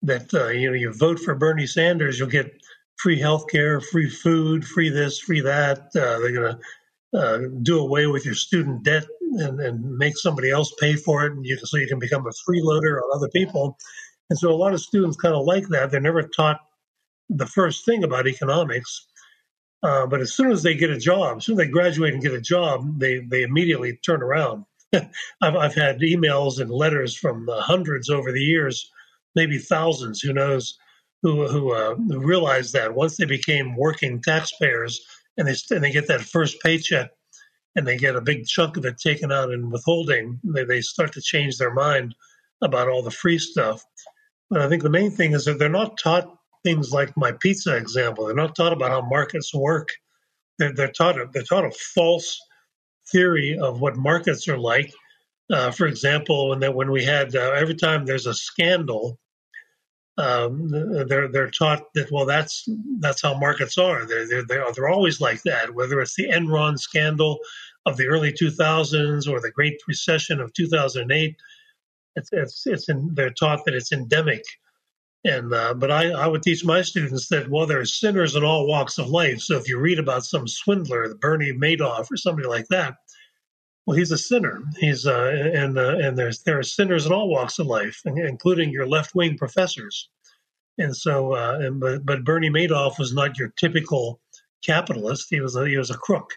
that 0.03 0.33
uh, 0.35 0.49
you 0.49 0.71
know 0.71 0.77
you 0.77 0.93
vote 0.93 1.19
for 1.19 1.35
Bernie 1.35 1.67
Sanders, 1.67 2.19
you'll 2.19 2.29
get 2.29 2.51
free 2.99 3.19
health 3.19 3.47
care, 3.49 3.81
free 3.81 4.09
food, 4.09 4.65
free 4.65 4.89
this, 4.89 5.19
free 5.19 5.41
that. 5.41 5.79
Uh, 5.95 6.19
they're 6.19 6.33
going 6.33 6.57
to 6.57 7.19
uh, 7.19 7.39
do 7.63 7.79
away 7.79 8.07
with 8.07 8.25
your 8.25 8.35
student 8.35 8.83
debt 8.83 9.05
and, 9.21 9.61
and, 9.61 9.97
make 9.97 10.17
somebody 10.17 10.51
else 10.51 10.73
pay 10.81 10.95
for 10.95 11.27
it, 11.27 11.33
and 11.33 11.45
you, 11.45 11.57
so 11.59 11.77
you 11.77 11.87
can 11.87 11.99
become 11.99 12.27
a 12.27 12.51
freeloader 12.51 13.01
on 13.01 13.17
other 13.17 13.29
people. 13.29 13.77
And 14.29 14.39
so 14.39 14.51
a 14.51 14.57
lot 14.57 14.75
of 14.75 14.81
students 14.81 15.17
kind 15.17 15.35
of 15.35 15.45
like 15.45 15.69
that. 15.69 15.91
They're 15.91 16.01
never 16.01 16.23
taught 16.23 16.61
the 17.29 17.47
first 17.47 17.85
thing 17.85 18.05
about 18.05 18.27
economics. 18.27 19.07
Uh, 19.83 20.07
but 20.07 20.21
as 20.21 20.35
soon 20.35 20.51
as 20.51 20.63
they 20.63 20.75
get 20.75 20.91
a 20.91 20.99
job, 20.99 21.39
as 21.39 21.45
soon 21.45 21.55
as 21.55 21.67
they 21.67 21.71
graduate 21.71 22.13
and 22.13 22.23
get 22.23 22.33
a 22.33 22.41
job, 22.41 22.99
they, 22.99 23.21
they 23.21 23.43
immediately 23.43 23.99
turn 24.05 24.23
around. 24.23 24.65
I've, 24.93 25.57
I've 25.57 25.75
had 25.75 26.01
emails 26.01 26.61
and 26.61 26.71
letters 26.71 27.17
from 27.17 27.47
hundreds 27.51 28.11
over 28.11 28.33
the 28.33 28.43
years, 28.43 28.91
maybe 29.37 29.59
thousands, 29.59 30.21
who 30.21 30.33
knows, 30.33 30.77
who, 31.23 31.47
who, 31.47 31.73
uh, 31.73 31.95
realized 31.95 32.73
that 32.73 32.95
once 32.95 33.17
they 33.17 33.25
became 33.25 33.77
working 33.77 34.21
taxpayers 34.21 35.01
and 35.37 35.47
they, 35.47 35.55
and 35.71 35.85
they 35.85 35.93
get 35.93 36.09
that 36.09 36.23
first 36.23 36.61
paycheck 36.63 37.11
and 37.77 37.87
they 37.87 37.97
get 37.97 38.17
a 38.17 38.21
big 38.21 38.47
chunk 38.47 38.77
of 38.77 38.85
it 38.85 38.99
taken 38.99 39.31
out 39.31 39.53
in 39.53 39.71
withholding, 39.71 40.41
they, 40.43 40.65
they 40.65 40.81
start 40.81 41.13
to 41.13 41.21
change 41.21 41.59
their 41.59 41.73
mind 41.73 42.15
about 42.63 42.89
all 42.89 43.03
the 43.03 43.11
free 43.11 43.39
stuff. 43.39 43.85
But 44.51 44.63
I 44.63 44.69
think 44.69 44.83
the 44.83 44.91
main 44.91 45.11
thing 45.11 45.33
is 45.33 45.45
that 45.45 45.59
they're 45.59 45.69
not 45.69 45.99
taught 45.99 46.33
things 46.65 46.93
like 46.93 47.17
my 47.17 47.33
pizza 47.33 47.77
example. 47.77 48.27
They're 48.27 48.35
not 48.35 48.57
taught 48.57 48.73
about 48.73 48.91
how 48.91 49.03
markets 49.03 49.55
work. 49.55 49.91
They're, 50.59 50.73
they're 50.73 50.93
taught 50.93 51.21
a, 51.21 51.29
they're 51.33 51.43
taught 51.43 51.65
a 51.65 51.71
false 51.95 52.41
theory 53.13 53.59
of 53.59 53.81
what 53.81 53.97
markets 53.97 54.49
are 54.49 54.59
like. 54.59 54.93
Uh, 55.53 55.71
for 55.71 55.87
example, 55.87 56.49
when 56.49 56.61
that 56.61 56.75
when 56.75 56.91
we 56.91 57.05
had 57.05 57.37
uh, 57.37 57.53
every 57.53 57.75
time 57.75 58.05
there's 58.05 58.27
a 58.27 58.35
scandal, 58.35 59.19
um, 60.19 60.69
they're 61.09 61.29
they're 61.29 61.51
taught 61.51 61.93
that 61.95 62.11
well 62.11 62.25
that's 62.25 62.69
that's 63.01 63.23
how 63.23 63.39
markets 63.39 63.77
are. 63.79 64.07
They're 64.07 64.27
they're 64.27 64.45
they're, 64.47 64.73
they're 64.73 64.89
always 64.89 65.21
like 65.21 65.43
that. 65.43 65.75
Whether 65.75 66.01
it's 66.01 66.17
the 66.17 66.29
Enron 66.29 66.79
scandal 66.79 67.39
of 67.85 67.97
the 67.97 68.09
early 68.09 68.33
2000s 68.33 69.29
or 69.29 69.41
the 69.41 69.53
Great 69.53 69.81
Recession 69.87 70.41
of 70.41 70.53
2008 70.55 71.37
it's 72.17 72.31
it's 72.33 72.67
it's 72.67 72.89
in, 72.89 73.11
they're 73.15 73.31
taught 73.31 73.65
that 73.65 73.75
it's 73.75 73.93
endemic. 73.93 74.43
And 75.25 75.53
uh, 75.53 75.75
but 75.75 75.91
I, 75.91 76.11
I 76.11 76.27
would 76.27 76.43
teach 76.43 76.65
my 76.65 76.83
students 76.83 77.29
that 77.29 77.51
well 77.51 77.67
there 77.67 77.81
are 77.81 77.85
sinners 77.87 78.37
in 78.37 78.45
all 78.45 78.67
walks 78.67 78.99
of 78.99 79.09
life. 79.09 79.41
So 79.41 79.57
if 79.57 79.69
you 79.69 79.79
read 79.79 79.99
about 79.99 80.25
some 80.25 80.49
swindler, 80.49 81.15
Bernie 81.15 81.53
Madoff 81.53 82.11
or 82.11 82.17
somebody 82.17 82.49
like 82.49 82.69
that, 82.69 82.95
well 83.87 83.97
he's 83.97 84.13
a 84.13 84.19
sinner. 84.19 84.63
He's 84.79 85.07
uh, 85.07 85.51
and 85.55 85.79
uh, 85.79 85.97
and 85.99 86.19
there's 86.19 86.43
there 86.43 86.59
are 86.59 86.65
sinners 86.65 87.07
in 87.07 87.13
all 87.13 87.29
walks 87.29 87.59
of 87.59 87.67
life, 87.67 88.03
including 88.05 88.71
your 88.71 88.87
left 88.87 89.15
wing 89.15 89.39
professors. 89.39 90.09
And 90.79 90.95
so, 90.95 91.35
uh, 91.35 91.59
and, 91.61 91.81
but 91.81 92.05
but 92.05 92.25
Bernie 92.25 92.51
Madoff 92.51 92.99
was 92.99 93.15
not 93.15 93.39
your 93.39 93.53
typical 93.59 94.21
capitalist. 94.65 95.29
He 95.31 95.41
was 95.41 95.57
a, 95.57 95.67
he 95.69 95.77
was 95.79 95.91
a 95.91 95.97
crook. 95.97 96.33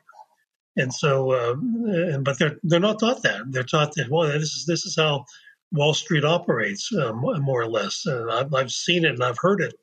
And 0.78 0.94
so, 0.94 1.32
uh, 1.32 1.54
and, 1.54 2.24
but 2.24 2.40
they're 2.40 2.58
they're 2.64 2.80
not 2.80 3.00
taught 3.00 3.24
that. 3.24 3.42
They're 3.50 3.64
taught 3.64 3.96
that 3.96 4.10
well, 4.10 4.28
this 4.28 4.54
is 4.54 4.66
this 4.66 4.86
is 4.86 4.96
how 4.96 5.26
Wall 5.72 5.94
Street 5.94 6.24
operates, 6.24 6.90
uh, 6.94 7.14
more 7.14 7.62
or 7.62 7.68
less. 7.70 8.06
And 8.06 8.32
I've, 8.32 8.54
I've 8.54 8.72
seen 8.72 9.06
it 9.06 9.12
and 9.12 9.24
I've 9.24 9.38
heard 9.40 9.62
it 9.62 9.76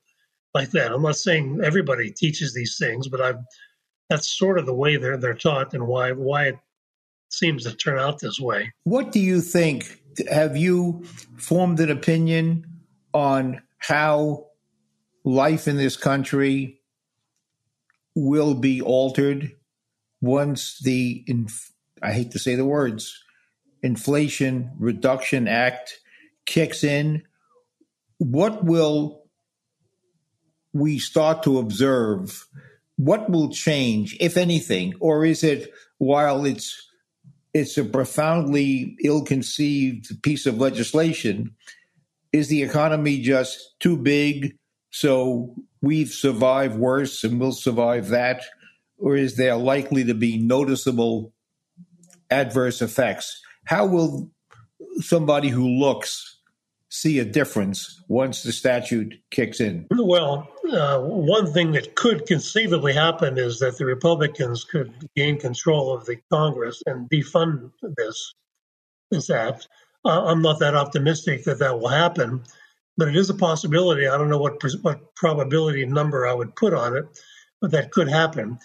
like 0.55 0.71
that. 0.71 0.93
I'm 0.93 1.03
not 1.03 1.17
saying 1.17 1.61
everybody 1.63 2.13
teaches 2.13 2.55
these 2.55 2.77
things, 2.79 3.09
but 3.09 3.21
I've 3.21 3.39
that's 4.09 4.39
sort 4.39 4.59
of 4.59 4.67
the 4.67 4.75
way 4.75 4.97
they're 4.97 5.17
they're 5.17 5.35
taught 5.35 5.75
and 5.75 5.87
why 5.87 6.13
why 6.13 6.47
it 6.47 6.59
seems 7.29 7.65
to 7.65 7.75
turn 7.75 7.99
out 7.99 8.19
this 8.21 8.41
way. 8.41 8.73
What 8.85 9.13
do 9.13 9.21
you 9.21 9.41
think? 9.41 10.01
Have 10.31 10.57
you 10.57 11.05
formed 11.37 11.81
an 11.81 11.91
opinion 11.91 12.65
on 13.13 13.63
how 13.79 14.47
life 15.25 15.69
in 15.69 15.77
this 15.77 15.97
country 15.97 16.81
will 18.15 18.55
be 18.55 18.81
altered 18.81 19.53
once 20.21 20.79
the 20.79 21.25
I 22.03 22.13
hate 22.13 22.31
to 22.33 22.39
say 22.39 22.55
the 22.55 22.65
words 22.65 23.23
Inflation 23.83 24.73
Reduction 24.79 25.47
Act 25.47 25.99
kicks 26.47 26.83
in, 26.83 27.23
what 28.19 28.65
will 28.65 29.23
we 30.73 30.99
start 30.99 31.43
to 31.43 31.59
observe? 31.59 32.47
What 32.97 33.29
will 33.29 33.51
change, 33.51 34.17
if 34.21 34.37
anything, 34.37 34.95
or 35.01 35.25
is 35.25 35.45
it 35.45 35.73
while 35.99 36.47
it's 36.47 36.86
it's 37.57 37.79
a 37.79 37.85
profoundly 37.85 38.97
ill-conceived 39.03 40.23
piece 40.23 40.47
of 40.47 40.59
legislation? 40.59 41.55
Is 42.33 42.49
the 42.49 42.63
economy 42.63 43.21
just 43.21 43.79
too 43.81 43.97
big, 43.97 44.57
so 44.91 45.55
we've 45.81 46.11
survived 46.11 46.77
worse 46.77 47.25
and 47.25 47.41
we'll 47.41 47.53
survive 47.53 48.09
that, 48.09 48.43
or 48.99 49.17
is 49.17 49.37
there 49.37 49.57
likely 49.57 50.05
to 50.05 50.15
be 50.15 50.39
noticeable 50.39 51.33
adverse 52.31 52.83
effects? 52.83 53.41
how 53.67 53.85
will 53.85 54.31
somebody 55.01 55.49
who 55.49 55.69
looks 55.69 56.36
see 56.89 57.19
a 57.19 57.25
difference 57.25 58.03
once 58.09 58.43
the 58.43 58.53
statute 58.53 59.15
kicks 59.31 59.61
in? 59.61 59.87
Well, 59.91 60.49
uh, 60.71 61.01
one 61.01 61.53
thing 61.53 61.73
that 61.73 61.95
could 61.95 62.27
conceivably 62.27 62.93
happen 62.93 63.39
is 63.39 63.59
that 63.59 63.79
the 63.79 63.85
Republicans 63.85 64.65
could 64.65 64.93
gain 65.17 65.39
control 65.39 65.95
of 65.95 66.07
the 66.07 66.17
Congress 66.31 66.83
and 66.87 67.09
defund 67.11 67.71
this 67.97 68.35
this 69.11 69.31
act. 69.31 69.69
Uh, 70.05 70.25
I'm 70.27 70.43
not 70.43 70.59
that 70.61 70.75
optimistic 70.75 71.45
that 71.45 71.59
that 71.61 71.79
will 71.79 71.89
happen, 71.89 72.43
but 72.97 73.09
it 73.09 73.17
is 73.17 73.31
a 73.31 73.35
possibility. 73.35 74.07
I 74.07 74.17
don't 74.17 74.31
know 74.31 74.39
what 74.39 74.63
what 74.83 75.15
probability 75.15 75.85
number 75.87 76.27
I 76.27 76.35
would 76.35 76.55
put 76.57 76.75
on 76.75 76.97
it, 76.97 77.07
but 77.61 77.71
that 77.73 77.91
could 77.91 78.09
happen, 78.09 78.59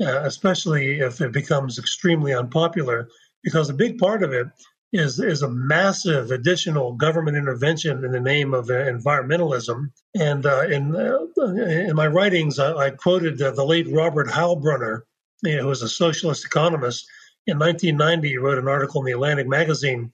uh, 0.00 0.22
especially 0.24 1.00
if 1.00 1.20
it 1.20 1.32
becomes 1.32 1.78
extremely 1.78 2.34
unpopular. 2.34 3.08
Because 3.42 3.68
a 3.68 3.74
big 3.74 3.98
part 3.98 4.22
of 4.22 4.32
it 4.32 4.46
is 4.92 5.18
is 5.18 5.42
a 5.42 5.48
massive 5.48 6.30
additional 6.30 6.92
government 6.92 7.36
intervention 7.36 8.04
in 8.04 8.12
the 8.12 8.20
name 8.20 8.52
of 8.52 8.68
uh, 8.68 8.74
environmentalism. 8.74 9.90
And 10.14 10.44
uh, 10.44 10.62
in 10.62 10.94
uh, 10.94 11.26
in 11.38 11.96
my 11.96 12.06
writings, 12.06 12.58
I, 12.58 12.74
I 12.74 12.90
quoted 12.90 13.38
the 13.38 13.64
late 13.64 13.90
Robert 13.90 14.28
Heilbroner, 14.28 15.02
you 15.42 15.56
know, 15.56 15.62
who 15.62 15.68
was 15.68 15.82
a 15.82 15.88
socialist 15.88 16.44
economist. 16.44 17.06
In 17.46 17.58
1990, 17.58 18.28
he 18.28 18.36
wrote 18.36 18.58
an 18.58 18.68
article 18.68 19.00
in 19.00 19.06
the 19.06 19.12
Atlantic 19.12 19.48
magazine. 19.48 20.12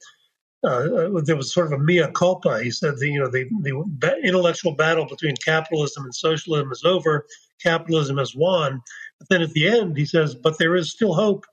Uh, 0.65 1.21
there 1.23 1.37
was 1.37 1.53
sort 1.53 1.67
of 1.67 1.73
a 1.73 1.85
mea 1.85 2.07
culpa. 2.15 2.63
He 2.63 2.71
said, 2.71 2.99
the, 2.99 3.09
you 3.09 3.21
know, 3.21 3.31
the, 3.31 3.45
the 3.61 4.17
intellectual 4.25 4.75
battle 4.75 5.07
between 5.07 5.37
capitalism 5.37 6.05
and 6.05 6.15
socialism 6.15 6.73
is 6.73 6.85
over. 6.85 7.27
Capitalism 7.63 8.17
has 8.17 8.35
won. 8.35 8.81
But 9.19 9.29
then 9.29 9.43
at 9.43 9.51
the 9.51 9.69
end, 9.69 9.97
he 9.97 10.05
says, 10.05 10.35
but 10.35 10.59
there 10.59 10.75
is 10.75 10.91
still 10.91 11.15
hope, 11.15 11.45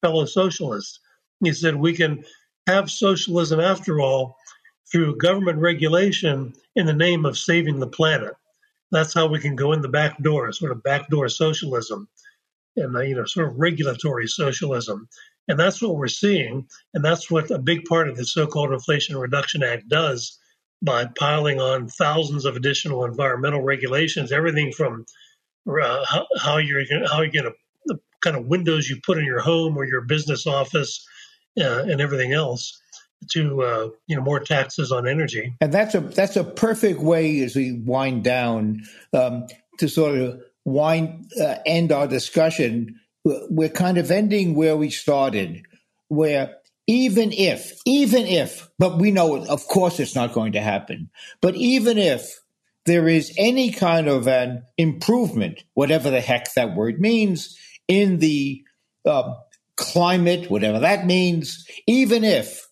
fellow 0.00 0.26
socialists. 0.26 1.00
He 1.42 1.52
said, 1.52 1.74
we 1.74 1.94
can 1.94 2.24
have 2.66 2.90
socialism 2.90 3.60
after 3.60 4.00
all 4.00 4.36
through 4.90 5.16
government 5.16 5.58
regulation 5.58 6.54
in 6.76 6.86
the 6.86 6.92
name 6.92 7.24
of 7.24 7.38
saving 7.38 7.80
the 7.80 7.86
planet. 7.86 8.34
That's 8.90 9.14
how 9.14 9.26
we 9.26 9.40
can 9.40 9.56
go 9.56 9.72
in 9.72 9.80
the 9.80 9.88
back 9.88 10.22
door, 10.22 10.52
sort 10.52 10.72
of 10.72 10.82
backdoor 10.82 11.28
socialism, 11.28 12.08
and 12.76 12.94
uh, 12.94 13.00
you 13.00 13.14
know, 13.14 13.24
sort 13.24 13.48
of 13.48 13.58
regulatory 13.58 14.28
socialism. 14.28 15.08
And 15.48 15.58
that's 15.58 15.82
what 15.82 15.96
we're 15.96 16.08
seeing, 16.08 16.68
and 16.94 17.04
that's 17.04 17.30
what 17.30 17.50
a 17.50 17.58
big 17.58 17.84
part 17.86 18.08
of 18.08 18.16
the 18.16 18.24
so-called 18.24 18.72
Inflation 18.72 19.16
Reduction 19.16 19.62
Act 19.62 19.88
does 19.88 20.38
by 20.82 21.06
piling 21.06 21.60
on 21.60 21.88
thousands 21.88 22.44
of 22.44 22.56
additional 22.56 23.04
environmental 23.04 23.62
regulations, 23.62 24.30
everything 24.30 24.72
from 24.72 25.06
uh, 25.68 26.04
how, 26.38 26.58
you're 26.58 26.82
how 27.08 27.22
you're 27.22 27.32
going 27.32 27.44
to 27.44 27.52
the 27.86 27.98
kind 28.20 28.36
of 28.36 28.46
windows 28.46 28.88
you 28.88 29.00
put 29.04 29.18
in 29.18 29.24
your 29.24 29.40
home 29.40 29.76
or 29.76 29.84
your 29.84 30.02
business 30.02 30.46
office 30.46 31.06
uh, 31.60 31.82
and 31.82 32.00
everything 32.00 32.32
else 32.32 32.80
to 33.30 33.62
uh, 33.62 33.88
you 34.06 34.16
know 34.16 34.22
more 34.22 34.40
taxes 34.40 34.90
on 34.90 35.06
energy. 35.06 35.54
And 35.60 35.72
that's 35.72 35.94
a 35.94 36.00
that's 36.00 36.36
a 36.36 36.44
perfect 36.44 37.00
way 37.00 37.40
as 37.42 37.54
we 37.54 37.72
wind 37.72 38.24
down 38.24 38.82
um, 39.12 39.46
to 39.78 39.88
sort 39.88 40.18
of 40.18 40.40
wind 40.64 41.30
uh, 41.40 41.56
end 41.66 41.92
our 41.92 42.06
discussion. 42.06 42.98
We're 43.24 43.68
kind 43.68 43.98
of 43.98 44.10
ending 44.10 44.56
where 44.56 44.76
we 44.76 44.90
started, 44.90 45.62
where 46.08 46.56
even 46.88 47.32
if, 47.32 47.80
even 47.86 48.26
if, 48.26 48.68
but 48.78 48.98
we 48.98 49.12
know, 49.12 49.46
of 49.46 49.66
course, 49.68 50.00
it's 50.00 50.16
not 50.16 50.32
going 50.32 50.52
to 50.52 50.60
happen. 50.60 51.10
But 51.40 51.54
even 51.54 51.98
if 51.98 52.40
there 52.84 53.08
is 53.08 53.32
any 53.38 53.70
kind 53.70 54.08
of 54.08 54.26
an 54.26 54.64
improvement, 54.76 55.62
whatever 55.74 56.10
the 56.10 56.20
heck 56.20 56.52
that 56.54 56.74
word 56.74 57.00
means, 57.00 57.56
in 57.86 58.18
the 58.18 58.64
uh, 59.04 59.34
climate, 59.82 60.50
whatever 60.50 60.80
that 60.80 61.06
means, 61.06 61.66
even 61.86 62.24
if 62.24 62.68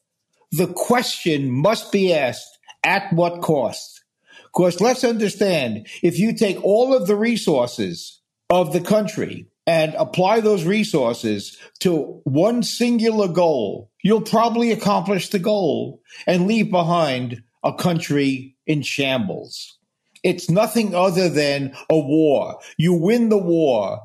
the 0.52 0.66
question 0.66 1.50
must 1.50 1.92
be 1.92 2.14
asked 2.14 2.58
at 2.84 3.12
what 3.12 3.42
cost? 3.42 4.04
Because 4.44 4.80
let's 4.80 5.04
understand 5.04 5.86
if 6.02 6.18
you 6.18 6.34
take 6.34 6.62
all 6.64 6.94
of 6.94 7.06
the 7.06 7.16
resources 7.16 8.20
of 8.48 8.72
the 8.72 8.80
country 8.80 9.46
and 9.66 9.94
apply 9.94 10.40
those 10.40 10.64
resources 10.64 11.56
to 11.80 12.20
one 12.24 12.62
singular 12.62 13.28
goal, 13.28 13.90
you'll 14.02 14.22
probably 14.22 14.72
accomplish 14.72 15.28
the 15.28 15.38
goal 15.38 16.02
and 16.26 16.48
leave 16.48 16.70
behind 16.70 17.42
a 17.62 17.72
country 17.72 18.56
in 18.66 18.82
shambles. 18.82 19.78
It's 20.22 20.50
nothing 20.50 20.94
other 20.94 21.28
than 21.28 21.74
a 21.88 21.98
war. 21.98 22.58
You 22.76 22.94
win 22.94 23.28
the 23.28 23.38
war, 23.38 24.00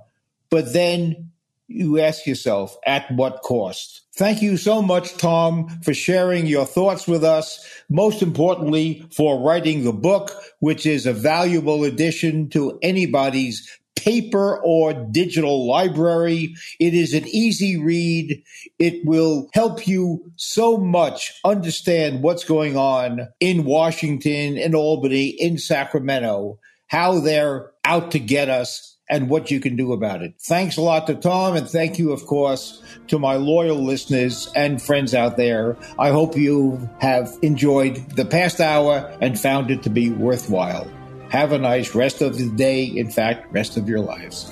but 0.49 0.71
then 0.73 1.31
you 1.67 1.99
ask 1.99 2.25
yourself, 2.25 2.77
at 2.85 3.09
what 3.11 3.41
cost? 3.41 4.01
Thank 4.15 4.41
you 4.41 4.57
so 4.57 4.81
much, 4.81 5.17
Tom, 5.17 5.67
for 5.81 5.93
sharing 5.93 6.45
your 6.45 6.65
thoughts 6.65 7.07
with 7.07 7.23
us. 7.23 7.65
Most 7.89 8.21
importantly, 8.21 9.05
for 9.11 9.41
writing 9.41 9.83
the 9.83 9.93
book, 9.93 10.31
which 10.59 10.85
is 10.85 11.05
a 11.05 11.13
valuable 11.13 11.83
addition 11.83 12.49
to 12.51 12.79
anybody's 12.81 13.69
paper 13.95 14.61
or 14.63 14.93
digital 14.93 15.67
library. 15.67 16.55
It 16.79 16.93
is 16.93 17.13
an 17.13 17.27
easy 17.27 17.77
read. 17.77 18.43
It 18.77 19.03
will 19.03 19.49
help 19.53 19.87
you 19.87 20.31
so 20.35 20.77
much 20.77 21.33
understand 21.43 22.21
what's 22.21 22.43
going 22.43 22.77
on 22.77 23.29
in 23.39 23.65
Washington, 23.65 24.57
in 24.57 24.75
Albany, 24.75 25.27
in 25.27 25.57
Sacramento, 25.57 26.59
how 26.87 27.19
they're 27.19 27.71
out 27.83 28.11
to 28.11 28.19
get 28.19 28.49
us 28.49 28.94
and 29.09 29.29
what 29.29 29.51
you 29.51 29.59
can 29.59 29.75
do 29.75 29.93
about 29.93 30.21
it. 30.21 30.35
Thanks 30.41 30.77
a 30.77 30.81
lot 30.81 31.07
to 31.07 31.15
Tom, 31.15 31.55
and 31.55 31.69
thank 31.69 31.99
you, 31.99 32.11
of 32.11 32.25
course, 32.25 32.81
to 33.07 33.19
my 33.19 33.35
loyal 33.35 33.77
listeners 33.77 34.51
and 34.55 34.81
friends 34.81 35.13
out 35.13 35.37
there. 35.37 35.77
I 35.99 36.09
hope 36.09 36.35
you 36.35 36.89
have 36.99 37.37
enjoyed 37.41 37.95
the 38.11 38.25
past 38.25 38.59
hour 38.59 39.15
and 39.21 39.39
found 39.39 39.71
it 39.71 39.83
to 39.83 39.89
be 39.89 40.09
worthwhile. 40.09 40.89
Have 41.29 41.51
a 41.51 41.57
nice 41.57 41.93
rest 41.93 42.21
of 42.21 42.37
the 42.37 42.49
day, 42.49 42.85
in 42.85 43.11
fact, 43.11 43.51
rest 43.51 43.77
of 43.77 43.89
your 43.89 43.99
lives. 43.99 44.51